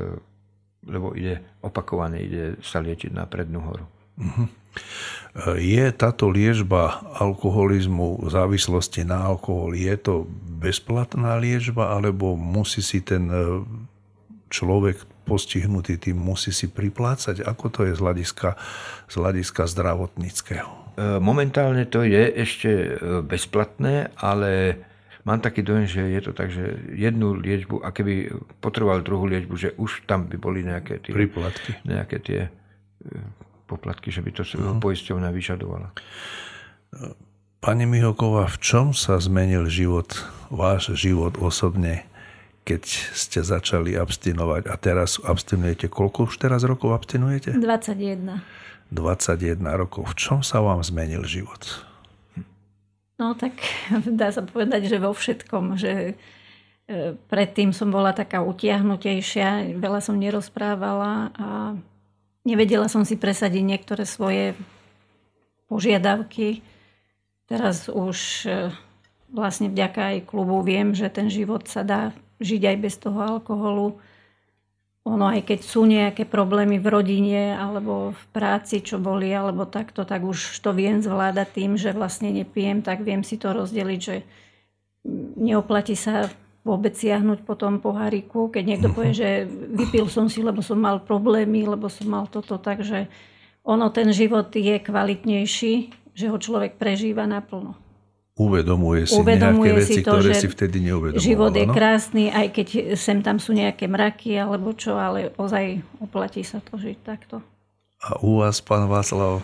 lebo 0.90 1.14
ide 1.14 1.38
opakovane, 1.62 2.18
ide 2.18 2.58
sa 2.66 2.82
liečiť 2.82 3.14
na 3.14 3.30
prednú 3.30 3.62
horu. 3.62 3.86
Mm-hmm. 4.18 4.46
Je 5.60 5.84
táto 5.94 6.26
liežba 6.26 6.98
alkoholizmu, 7.14 8.26
závislosti 8.26 9.06
na 9.06 9.22
alkohol, 9.22 9.76
je 9.76 9.94
to 9.94 10.14
bezplatná 10.58 11.38
liežba, 11.38 11.94
alebo 11.94 12.34
musí 12.34 12.82
si 12.82 12.98
ten 12.98 13.30
e, 13.30 13.62
človek 14.50 14.98
postihnutý 15.28 16.00
tým 16.00 16.18
musí 16.18 16.50
si 16.50 16.66
priplácať? 16.66 17.46
Ako 17.46 17.70
to 17.70 17.86
je 17.86 17.94
z 17.94 18.00
hľadiska, 18.02 18.58
z 19.06 19.14
hľadiska 19.14 19.62
zdravotníckého? 19.70 20.70
E, 20.98 21.22
momentálne 21.22 21.86
to 21.86 22.02
je 22.02 22.34
ešte 22.34 22.70
e, 22.72 22.88
bezplatné, 23.22 24.10
ale 24.18 24.80
mám 25.22 25.38
taký 25.38 25.62
dojem, 25.62 25.86
že 25.86 26.02
je 26.18 26.20
to 26.24 26.32
tak, 26.34 26.50
že 26.50 26.82
jednu 26.98 27.38
liečbu, 27.38 27.86
a 27.86 27.94
keby 27.94 28.34
potreboval 28.58 29.06
druhú 29.06 29.30
liečbu, 29.30 29.54
že 29.54 29.70
už 29.78 30.08
tam 30.10 30.26
by 30.26 30.34
boli 30.34 30.66
nejaké 30.66 30.98
tie... 30.98 31.14
Priplatky. 31.14 31.78
Nejaké 31.86 32.16
tie 32.18 32.40
poplatky, 33.68 34.08
že 34.08 34.24
by 34.24 34.30
to 34.32 34.42
uh-huh. 34.48 34.80
poisťovňa 34.80 35.28
vyžadovala. 35.28 35.92
Pani 37.58 37.84
Mihoková, 37.84 38.48
v 38.48 38.58
čom 38.64 38.86
sa 38.96 39.20
zmenil 39.20 39.68
život, 39.68 40.24
váš 40.48 40.94
život 40.96 41.36
osobne, 41.36 42.08
keď 42.64 42.82
ste 43.12 43.44
začali 43.44 43.98
abstinovať 43.98 44.68
a 44.68 44.74
teraz 44.80 45.20
abstinujete? 45.20 45.92
Koľko 45.92 46.32
už 46.32 46.40
teraz 46.40 46.64
rokov 46.64 46.96
abstinujete? 46.96 47.56
21. 47.56 48.40
21 48.88 49.60
rokov. 49.76 50.12
V 50.12 50.14
čom 50.16 50.40
sa 50.40 50.64
vám 50.64 50.80
zmenil 50.80 51.24
život? 51.28 51.84
No 53.18 53.34
tak 53.34 53.58
dá 54.20 54.30
sa 54.30 54.46
povedať, 54.46 54.86
že 54.86 55.02
vo 55.02 55.10
všetkom, 55.10 55.74
že 55.74 56.14
e, 56.86 57.16
predtým 57.26 57.74
som 57.74 57.90
bola 57.90 58.14
taká 58.14 58.40
utiahnutejšia, 58.40 59.76
veľa 59.76 60.00
som 60.00 60.14
nerozprávala 60.14 61.34
a 61.34 61.48
Nevedela 62.48 62.88
som 62.88 63.04
si 63.04 63.20
presadiť 63.20 63.60
niektoré 63.60 64.08
svoje 64.08 64.56
požiadavky. 65.68 66.64
Teraz 67.44 67.92
už 67.92 68.48
e, 68.48 68.72
vlastne 69.28 69.68
vďaka 69.68 70.16
aj 70.16 70.18
klubu 70.24 70.64
viem, 70.64 70.96
že 70.96 71.12
ten 71.12 71.28
život 71.28 71.68
sa 71.68 71.84
dá 71.84 72.16
žiť 72.40 72.62
aj 72.72 72.76
bez 72.80 72.96
toho 72.96 73.20
alkoholu. 73.20 74.00
Ono 75.04 75.24
aj 75.28 75.44
keď 75.44 75.60
sú 75.60 75.84
nejaké 75.84 76.24
problémy 76.24 76.80
v 76.80 76.88
rodine 76.88 77.52
alebo 77.52 78.16
v 78.16 78.24
práci, 78.32 78.80
čo 78.80 78.96
boli, 78.96 79.28
alebo 79.28 79.68
takto, 79.68 80.08
tak 80.08 80.24
už 80.24 80.64
to 80.64 80.72
viem 80.72 81.04
zvládať 81.04 81.48
tým, 81.52 81.76
že 81.76 81.92
vlastne 81.92 82.32
nepijem, 82.32 82.80
tak 82.80 83.04
viem 83.04 83.20
si 83.20 83.36
to 83.36 83.52
rozdeliť, 83.52 84.00
že 84.00 84.24
neoplatí 85.36 85.96
sa 85.96 86.32
vôbec 86.66 86.92
siahnuť 86.92 87.46
po 87.46 87.54
tom 87.54 87.80
poháriku, 87.80 88.52
keď 88.52 88.64
niekto 88.64 88.88
povie, 88.92 89.14
že 89.14 89.30
vypil 89.48 90.10
som 90.10 90.28
si, 90.28 90.44
lebo 90.44 90.60
som 90.60 90.76
mal 90.76 91.00
problémy, 91.00 91.64
lebo 91.64 91.88
som 91.88 92.10
mal 92.10 92.24
toto, 92.28 92.60
takže 92.60 93.08
ono, 93.64 93.92
ten 93.92 94.12
život 94.12 94.52
je 94.52 94.80
kvalitnejší, 94.80 95.74
že 96.12 96.26
ho 96.28 96.36
človek 96.36 96.80
prežíva 96.80 97.28
naplno. 97.28 97.76
Uvedomuje 98.38 99.10
si 99.10 99.18
Uvedomuje 99.18 99.74
nejaké 99.74 99.82
veci, 99.82 100.00
to, 100.06 100.14
ktoré 100.14 100.30
si 100.38 100.46
vtedy 100.46 100.78
neuvedomoval. 100.86 101.26
Život 101.26 101.52
je 101.58 101.66
no? 101.66 101.74
krásny, 101.74 102.24
aj 102.30 102.46
keď 102.54 102.68
sem 102.94 103.18
tam 103.18 103.42
sú 103.42 103.50
nejaké 103.50 103.90
mraky 103.90 104.38
alebo 104.38 104.70
čo, 104.78 104.94
ale 104.94 105.34
ozaj 105.34 105.82
oplatí 105.98 106.46
sa 106.46 106.62
to 106.62 106.78
žiť 106.78 106.98
takto. 107.02 107.42
A 107.98 108.14
u 108.22 108.38
vás, 108.38 108.62
pán 108.62 108.86
Václav, 108.86 109.42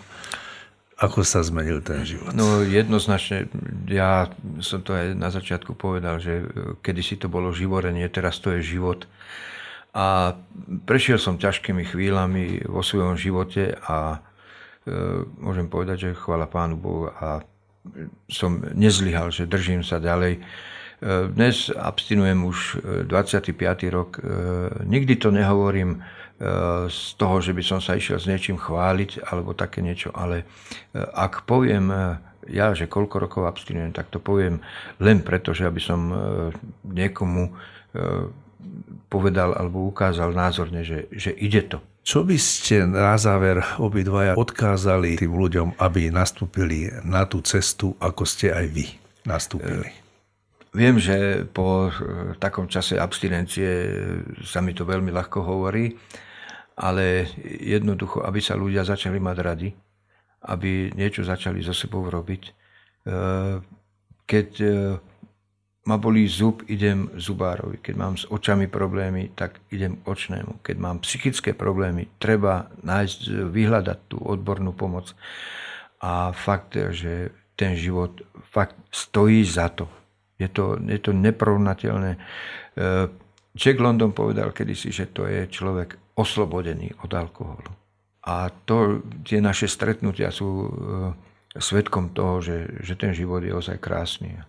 ako 0.95 1.27
sa 1.27 1.43
zmenil 1.43 1.83
ten 1.83 2.07
život? 2.07 2.31
No 2.31 2.63
jednoznačne, 2.63 3.51
ja 3.91 4.31
som 4.63 4.79
to 4.79 4.95
aj 4.95 5.11
na 5.11 5.27
začiatku 5.27 5.75
povedal, 5.75 6.23
že 6.23 6.33
e, 6.39 6.43
kedysi 6.79 7.19
to 7.19 7.27
bolo 7.27 7.51
živorenie, 7.51 8.07
teraz 8.07 8.39
to 8.39 8.55
je 8.55 8.79
život. 8.79 9.03
A 9.91 10.39
prešiel 10.87 11.19
som 11.19 11.39
ťažkými 11.39 11.83
chvíľami 11.87 12.63
vo 12.67 12.79
svojom 12.79 13.19
živote 13.19 13.75
a 13.75 14.23
e, 14.87 14.97
môžem 15.35 15.67
povedať, 15.67 16.11
že 16.11 16.19
chvala 16.19 16.47
Pánu 16.47 16.79
Bohu 16.79 17.11
a 17.11 17.43
som 18.31 18.63
nezlyhal, 18.73 19.35
že 19.35 19.51
držím 19.51 19.83
sa 19.83 19.99
ďalej. 19.99 20.39
E, 20.39 20.41
dnes 21.27 21.69
abstinujem 21.75 22.39
už 22.47 22.57
25. 23.11 23.51
E, 23.51 23.91
rok. 23.91 24.15
E, 24.15 24.23
nikdy 24.87 25.19
to 25.19 25.29
nehovorím 25.29 26.01
z 26.91 27.01
toho, 27.15 27.39
že 27.39 27.55
by 27.55 27.63
som 27.63 27.79
sa 27.79 27.95
išiel 27.95 28.19
s 28.19 28.27
niečím 28.27 28.59
chváliť 28.59 29.23
alebo 29.31 29.55
také 29.55 29.79
niečo, 29.79 30.11
ale 30.11 30.43
e, 30.91 30.99
ak 30.99 31.47
poviem 31.47 31.87
e, 31.87 31.99
ja, 32.51 32.75
že 32.75 32.91
koľko 32.91 33.25
rokov 33.25 33.43
abstinujem, 33.47 33.95
tak 33.95 34.11
to 34.11 34.21
poviem 34.21 34.59
len 35.01 35.23
preto, 35.25 35.55
že 35.55 35.65
aby 35.65 35.81
som 35.81 36.13
niekomu 36.85 37.49
povedal 39.09 39.57
alebo 39.57 39.89
ukázal 39.89 40.29
názorne, 40.29 40.85
že, 40.85 41.09
že 41.09 41.33
ide 41.33 41.65
to. 41.65 41.81
Čo 42.05 42.21
by 42.21 42.37
ste 42.37 42.85
na 42.85 43.17
záver 43.17 43.65
obidvaja 43.81 44.37
odkázali 44.37 45.17
tým 45.17 45.33
ľuďom, 45.33 45.81
aby 45.81 46.13
nastúpili 46.13 46.93
na 47.01 47.25
tú 47.25 47.41
cestu, 47.41 47.97
ako 47.97 48.29
ste 48.29 48.53
aj 48.53 48.65
vy 48.69 48.85
nastúpili? 49.25 50.05
viem, 50.75 50.99
že 50.99 51.47
po 51.55 51.89
takom 52.37 52.67
čase 52.67 52.99
abstinencie 52.99 53.95
sa 54.43 54.59
mi 54.59 54.75
to 54.75 54.83
veľmi 54.83 55.09
ľahko 55.09 55.39
hovorí, 55.39 55.95
ale 56.75 57.31
jednoducho, 57.45 58.23
aby 58.27 58.39
sa 58.43 58.59
ľudia 58.59 58.83
začali 58.83 59.15
mať 59.19 59.37
radi, 59.39 59.69
aby 60.51 60.91
niečo 60.91 61.23
začali 61.23 61.63
so 61.63 61.71
sebou 61.71 62.03
robiť. 62.05 62.43
E, 62.45 62.51
keď 64.27 64.49
e, 64.59 64.69
ma 65.87 65.95
bolí 65.95 66.27
zub, 66.27 66.67
idem 66.67 67.09
zubárovi. 67.15 67.79
Keď 67.79 67.95
mám 67.95 68.19
s 68.19 68.27
očami 68.27 68.67
problémy, 68.67 69.31
tak 69.37 69.63
idem 69.71 70.01
k 70.01 70.03
očnému. 70.03 70.59
Keď 70.61 70.75
mám 70.77 70.99
psychické 71.05 71.55
problémy, 71.55 72.11
treba 72.19 72.67
nájsť, 72.83 73.49
vyhľadať 73.49 73.99
tú 74.11 74.17
odbornú 74.19 74.75
pomoc. 74.75 75.15
A 76.03 76.35
fakt, 76.35 76.75
že 76.75 77.31
ten 77.55 77.79
život 77.79 78.19
fakt 78.51 78.75
stojí 78.91 79.47
za 79.47 79.71
to. 79.71 79.87
Je 80.35 80.51
to, 80.51 80.75
je 80.83 80.99
to 80.99 81.15
neporovnateľné. 81.15 82.11
E, 82.13 82.19
Jack 83.55 83.79
London 83.79 84.11
povedal 84.11 84.51
kedysi, 84.51 84.91
že 84.91 85.07
to 85.15 85.23
je 85.31 85.47
človek 85.47 86.04
oslobodený 86.15 86.95
od 87.03 87.11
alkoholu. 87.11 87.71
A 88.25 88.49
to, 88.65 89.05
tie 89.21 89.37
naše 89.37 89.69
stretnutia 89.69 90.33
sú 90.33 90.49
e, 90.49 90.69
svetkom 91.61 92.15
toho, 92.15 92.41
že, 92.41 92.81
že 92.81 92.97
ten 92.97 93.13
život 93.13 93.45
je 93.45 93.53
ozaj 93.53 93.77
krásny. 93.77 94.39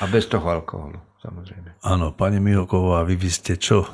A 0.00 0.04
bez 0.10 0.26
toho 0.26 0.44
alkoholu, 0.50 0.98
samozrejme. 1.22 1.78
Áno, 1.86 2.10
pani 2.10 2.42
Mihoková, 2.42 3.06
vy 3.06 3.14
by 3.14 3.30
ste 3.30 3.54
čo 3.54 3.86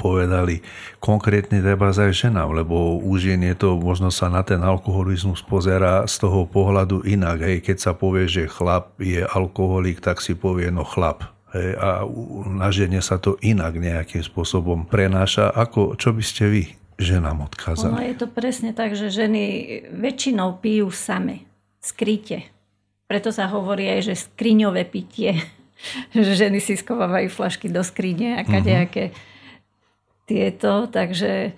povedali 0.00 0.64
konkrétne 0.96 1.60
treba 1.60 1.92
aj 1.92 2.16
ženám, 2.16 2.56
lebo 2.56 2.96
u 2.96 3.12
žien 3.20 3.44
je 3.44 3.52
to, 3.52 3.76
možno 3.76 4.08
sa 4.08 4.32
na 4.32 4.40
ten 4.40 4.64
alkoholizmus 4.64 5.44
pozera 5.44 6.08
z 6.08 6.24
toho 6.24 6.48
pohľadu 6.48 7.04
inak. 7.04 7.44
Hej, 7.44 7.68
keď 7.68 7.76
sa 7.76 7.92
povie, 7.92 8.24
že 8.24 8.48
chlap 8.48 8.96
je 8.96 9.20
alkoholik, 9.20 10.00
tak 10.00 10.24
si 10.24 10.32
povie, 10.32 10.72
no 10.72 10.88
chlap. 10.88 11.28
Hej, 11.50 11.74
a 11.82 12.06
na 12.46 12.70
žene 12.70 13.02
sa 13.02 13.18
to 13.18 13.34
inak 13.42 13.74
nejakým 13.74 14.22
spôsobom 14.22 14.86
prenáša. 14.86 15.50
Ako, 15.50 15.98
čo 15.98 16.14
by 16.14 16.22
ste 16.22 16.44
vy 16.46 16.62
ženám 16.94 17.50
odkázali? 17.50 17.90
No 17.90 18.02
je 18.02 18.14
to 18.14 18.30
presne 18.30 18.70
tak, 18.70 18.94
že 18.94 19.10
ženy 19.10 19.42
väčšinou 19.90 20.62
pijú 20.62 20.94
same, 20.94 21.48
skryte. 21.82 22.46
Preto 23.10 23.34
sa 23.34 23.50
hovorí 23.50 23.90
aj, 23.90 24.00
že 24.14 24.14
skriňové 24.30 24.86
pitie. 24.86 25.34
že 26.16 26.32
ženy 26.36 26.60
si 26.60 26.76
skovávajú 26.76 27.28
flašky 27.32 27.72
do 27.72 27.80
skrine 27.80 28.40
a 28.40 28.42
kadejaké 28.44 29.10
uh-huh. 29.10 29.18
tieto. 30.28 30.86
Takže 30.86 31.56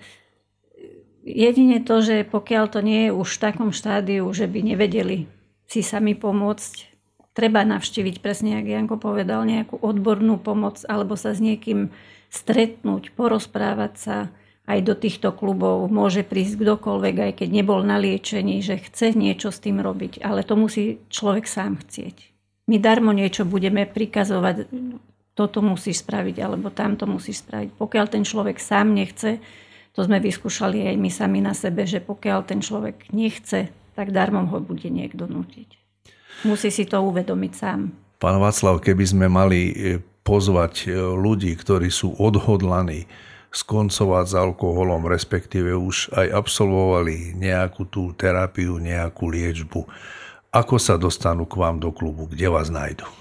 jedine 1.23 1.83
to, 1.83 1.95
že 2.03 2.27
pokiaľ 2.27 2.65
to 2.71 2.79
nie 2.83 3.09
je 3.09 3.11
už 3.15 3.29
v 3.29 3.43
takom 3.43 3.69
štádiu, 3.75 4.25
že 4.31 4.47
by 4.47 4.59
nevedeli 4.73 5.27
si 5.67 5.81
sami 5.81 6.13
pomôcť, 6.13 6.92
treba 7.33 7.65
navštíviť, 7.65 8.21
presne 8.21 8.61
ako 8.61 8.69
Janko 8.69 8.97
povedal, 9.01 9.45
nejakú 9.45 9.81
odbornú 9.81 10.37
pomoc 10.39 10.81
alebo 10.85 11.17
sa 11.17 11.33
s 11.33 11.41
niekým 11.41 11.89
stretnúť, 12.33 13.13
porozprávať 13.13 13.93
sa 13.97 14.17
aj 14.63 14.79
do 14.81 14.95
týchto 14.95 15.35
klubov. 15.35 15.91
Môže 15.91 16.23
prísť 16.23 16.63
kdokoľvek, 16.63 17.15
aj 17.19 17.31
keď 17.43 17.49
nebol 17.51 17.83
na 17.83 17.99
liečení, 17.99 18.63
že 18.63 18.79
chce 18.79 19.11
niečo 19.13 19.51
s 19.51 19.59
tým 19.59 19.83
robiť, 19.83 20.23
ale 20.23 20.47
to 20.47 20.55
musí 20.55 21.03
človek 21.11 21.45
sám 21.45 21.83
chcieť. 21.83 22.31
My 22.71 22.79
darmo 22.79 23.11
niečo 23.11 23.43
budeme 23.43 23.83
prikazovať, 23.83 24.71
toto 25.35 25.59
musíš 25.59 26.07
spraviť, 26.07 26.35
alebo 26.39 26.71
tamto 26.71 27.03
musíš 27.03 27.43
spraviť. 27.43 27.75
Pokiaľ 27.75 28.05
ten 28.07 28.23
človek 28.23 28.55
sám 28.55 28.95
nechce, 28.95 29.43
to 29.91 29.99
sme 29.99 30.23
vyskúšali 30.23 30.87
aj 30.89 30.95
my 30.95 31.09
sami 31.11 31.39
na 31.43 31.51
sebe, 31.51 31.83
že 31.83 31.99
pokiaľ 31.99 32.39
ten 32.47 32.63
človek 32.63 33.11
nechce, 33.11 33.67
tak 33.93 34.15
darmo 34.15 34.47
ho 34.47 34.57
bude 34.63 34.87
niekto 34.87 35.27
nutiť. 35.27 35.82
Musí 36.41 36.73
si 36.73 36.83
to 36.89 36.99
uvedomiť 37.05 37.53
sám. 37.53 38.03
Pán 38.23 38.39
Václav, 38.39 38.79
keby 38.79 39.03
sme 39.03 39.27
mali 39.27 39.59
e, 39.67 39.99
pozvať 40.23 40.87
e, 40.87 40.95
ľudí, 40.95 41.51
ktorí 41.59 41.91
sú 41.91 42.15
odhodlaní 42.15 43.03
skoncovať 43.51 44.25
s 44.31 44.33
alkoholom, 44.39 45.11
respektíve 45.11 45.75
už 45.75 46.15
aj 46.15 46.31
absolvovali 46.31 47.35
nejakú 47.35 47.83
tú 47.91 48.15
terapiu, 48.15 48.79
nejakú 48.79 49.27
liečbu, 49.27 49.83
ako 50.55 50.75
sa 50.79 50.95
dostanú 50.95 51.43
k 51.43 51.59
vám 51.59 51.83
do 51.83 51.91
klubu? 51.91 52.31
Kde 52.31 52.47
vás 52.47 52.71
nájdu? 52.71 53.03
E, 53.03 53.13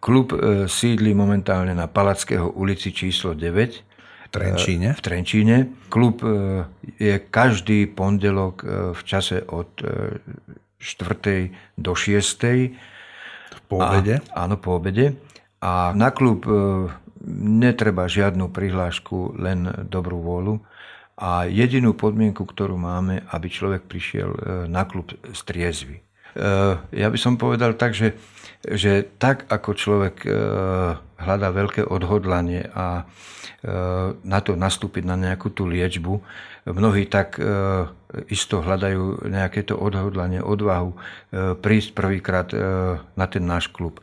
klub 0.00 0.32
sídli 0.64 1.12
momentálne 1.12 1.76
na 1.76 1.84
Palackého 1.84 2.56
ulici 2.56 2.88
číslo 2.88 3.36
9 3.36 4.32
Trenčíne? 4.32 4.98
V 4.98 5.02
Trenčíne. 5.04 5.56
Klub 5.92 6.18
je 6.98 7.14
každý 7.30 7.86
pondelok 7.86 8.66
v 8.98 9.00
čase 9.06 9.46
od 9.46 9.78
4. 10.84 11.80
do 11.80 11.96
6. 11.96 12.76
Po 13.72 13.80
obede? 13.80 14.20
A, 14.36 14.44
áno, 14.44 14.60
po 14.60 14.76
obede. 14.76 15.16
A 15.64 15.96
na 15.96 16.12
klub 16.12 16.44
e, 16.44 16.52
netreba 17.40 18.04
žiadnu 18.04 18.52
prihlášku, 18.52 19.40
len 19.40 19.88
dobrú 19.88 20.20
vôľu. 20.20 20.60
A 21.16 21.48
jedinú 21.48 21.96
podmienku, 21.96 22.44
ktorú 22.44 22.76
máme, 22.76 23.24
aby 23.32 23.48
človek 23.48 23.88
prišiel 23.88 24.30
e, 24.34 24.38
na 24.68 24.84
klub 24.84 25.16
striezvy. 25.32 25.98
E, 25.98 26.02
ja 26.92 27.08
by 27.08 27.16
som 27.16 27.40
povedal 27.40 27.80
tak, 27.80 27.96
že, 27.96 28.12
že 28.64 29.04
tak 29.20 29.44
ako 29.52 29.70
človek 29.76 30.24
hľadá 31.20 31.48
veľké 31.52 31.84
odhodlanie 31.84 32.64
a 32.72 33.04
na 34.24 34.38
to 34.40 34.56
nastúpiť 34.56 35.04
na 35.04 35.16
nejakú 35.16 35.52
tú 35.52 35.68
liečbu, 35.68 36.20
mnohí 36.68 37.08
tak 37.08 37.36
isto 38.30 38.62
hľadajú 38.62 39.26
nejaké 39.26 39.66
to 39.66 39.74
odhodlanie, 39.74 40.38
odvahu 40.38 40.94
e, 40.94 40.96
prísť 41.58 41.90
prvýkrát 41.98 42.48
e, 42.54 42.58
na 43.00 43.26
ten 43.26 43.42
náš 43.42 43.70
klub. 43.70 43.98
E, 43.98 44.02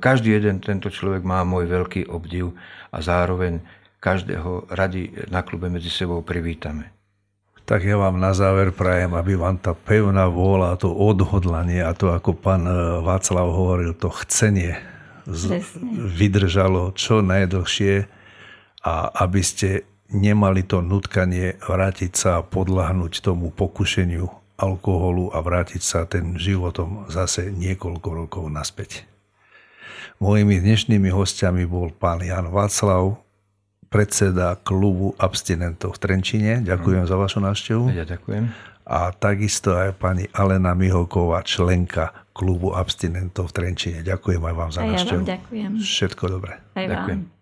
každý 0.00 0.32
jeden 0.32 0.64
tento 0.64 0.88
človek 0.88 1.20
má 1.24 1.44
môj 1.44 1.68
veľký 1.68 2.08
obdiv 2.08 2.56
a 2.88 2.98
zároveň 3.04 3.60
každého 4.00 4.72
radi 4.72 5.12
na 5.28 5.44
klube 5.44 5.68
medzi 5.68 5.92
sebou 5.92 6.24
privítame. 6.24 6.97
Tak 7.68 7.84
ja 7.84 8.00
vám 8.00 8.16
na 8.16 8.32
záver 8.32 8.72
prajem, 8.72 9.12
aby 9.12 9.36
vám 9.36 9.60
tá 9.60 9.76
pevná 9.76 10.24
vôľa, 10.24 10.80
to 10.80 10.88
odhodlanie 10.88 11.84
a 11.84 11.92
to, 11.92 12.16
ako 12.16 12.32
pán 12.32 12.64
Václav 13.04 13.44
hovoril, 13.44 13.92
to 13.92 14.08
chcenie 14.24 14.80
vydržalo 16.16 16.96
čo 16.96 17.20
najdlhšie 17.20 18.08
a 18.88 19.12
aby 19.20 19.44
ste 19.44 19.84
nemali 20.08 20.64
to 20.64 20.80
nutkanie 20.80 21.60
vrátiť 21.60 22.12
sa 22.16 22.30
a 22.40 22.46
podľahnúť 22.46 23.20
tomu 23.20 23.52
pokušeniu 23.52 24.32
alkoholu 24.56 25.28
a 25.36 25.44
vrátiť 25.44 25.82
sa 25.84 26.08
ten 26.08 26.40
životom 26.40 27.04
zase 27.12 27.52
niekoľko 27.52 28.08
rokov 28.24 28.44
naspäť. 28.48 29.04
Mojimi 30.24 30.56
dnešnými 30.58 31.12
hostiami 31.12 31.68
bol 31.68 31.92
pán 31.92 32.24
Jan 32.24 32.48
Václav, 32.48 33.20
predseda 33.88 34.56
klubu 34.60 35.16
abstinentov 35.16 35.96
v 35.96 35.98
Trenčine. 35.98 36.52
Ďakujem 36.64 37.04
mm. 37.04 37.08
za 37.08 37.16
vašu 37.16 37.38
návštevu. 37.40 37.84
Ja 37.96 38.04
ďakujem. 38.04 38.44
A 38.88 39.12
takisto 39.12 39.76
aj 39.76 40.00
pani 40.00 40.24
Alena 40.32 40.72
Mihoková, 40.72 41.44
členka 41.44 42.12
klubu 42.32 42.72
abstinentov 42.72 43.52
v 43.52 43.60
Trenčine. 43.60 43.98
Ďakujem 44.00 44.40
aj 44.40 44.54
vám 44.56 44.70
za 44.72 44.80
návštevu. 44.84 45.20
Ja 45.20 45.24
vám 45.24 45.32
ďakujem. 45.36 45.70
Všetko 45.84 46.24
dobré. 46.28 46.54
Aj 46.72 46.86
ďakujem. 46.88 47.20
Vám. 47.24 47.37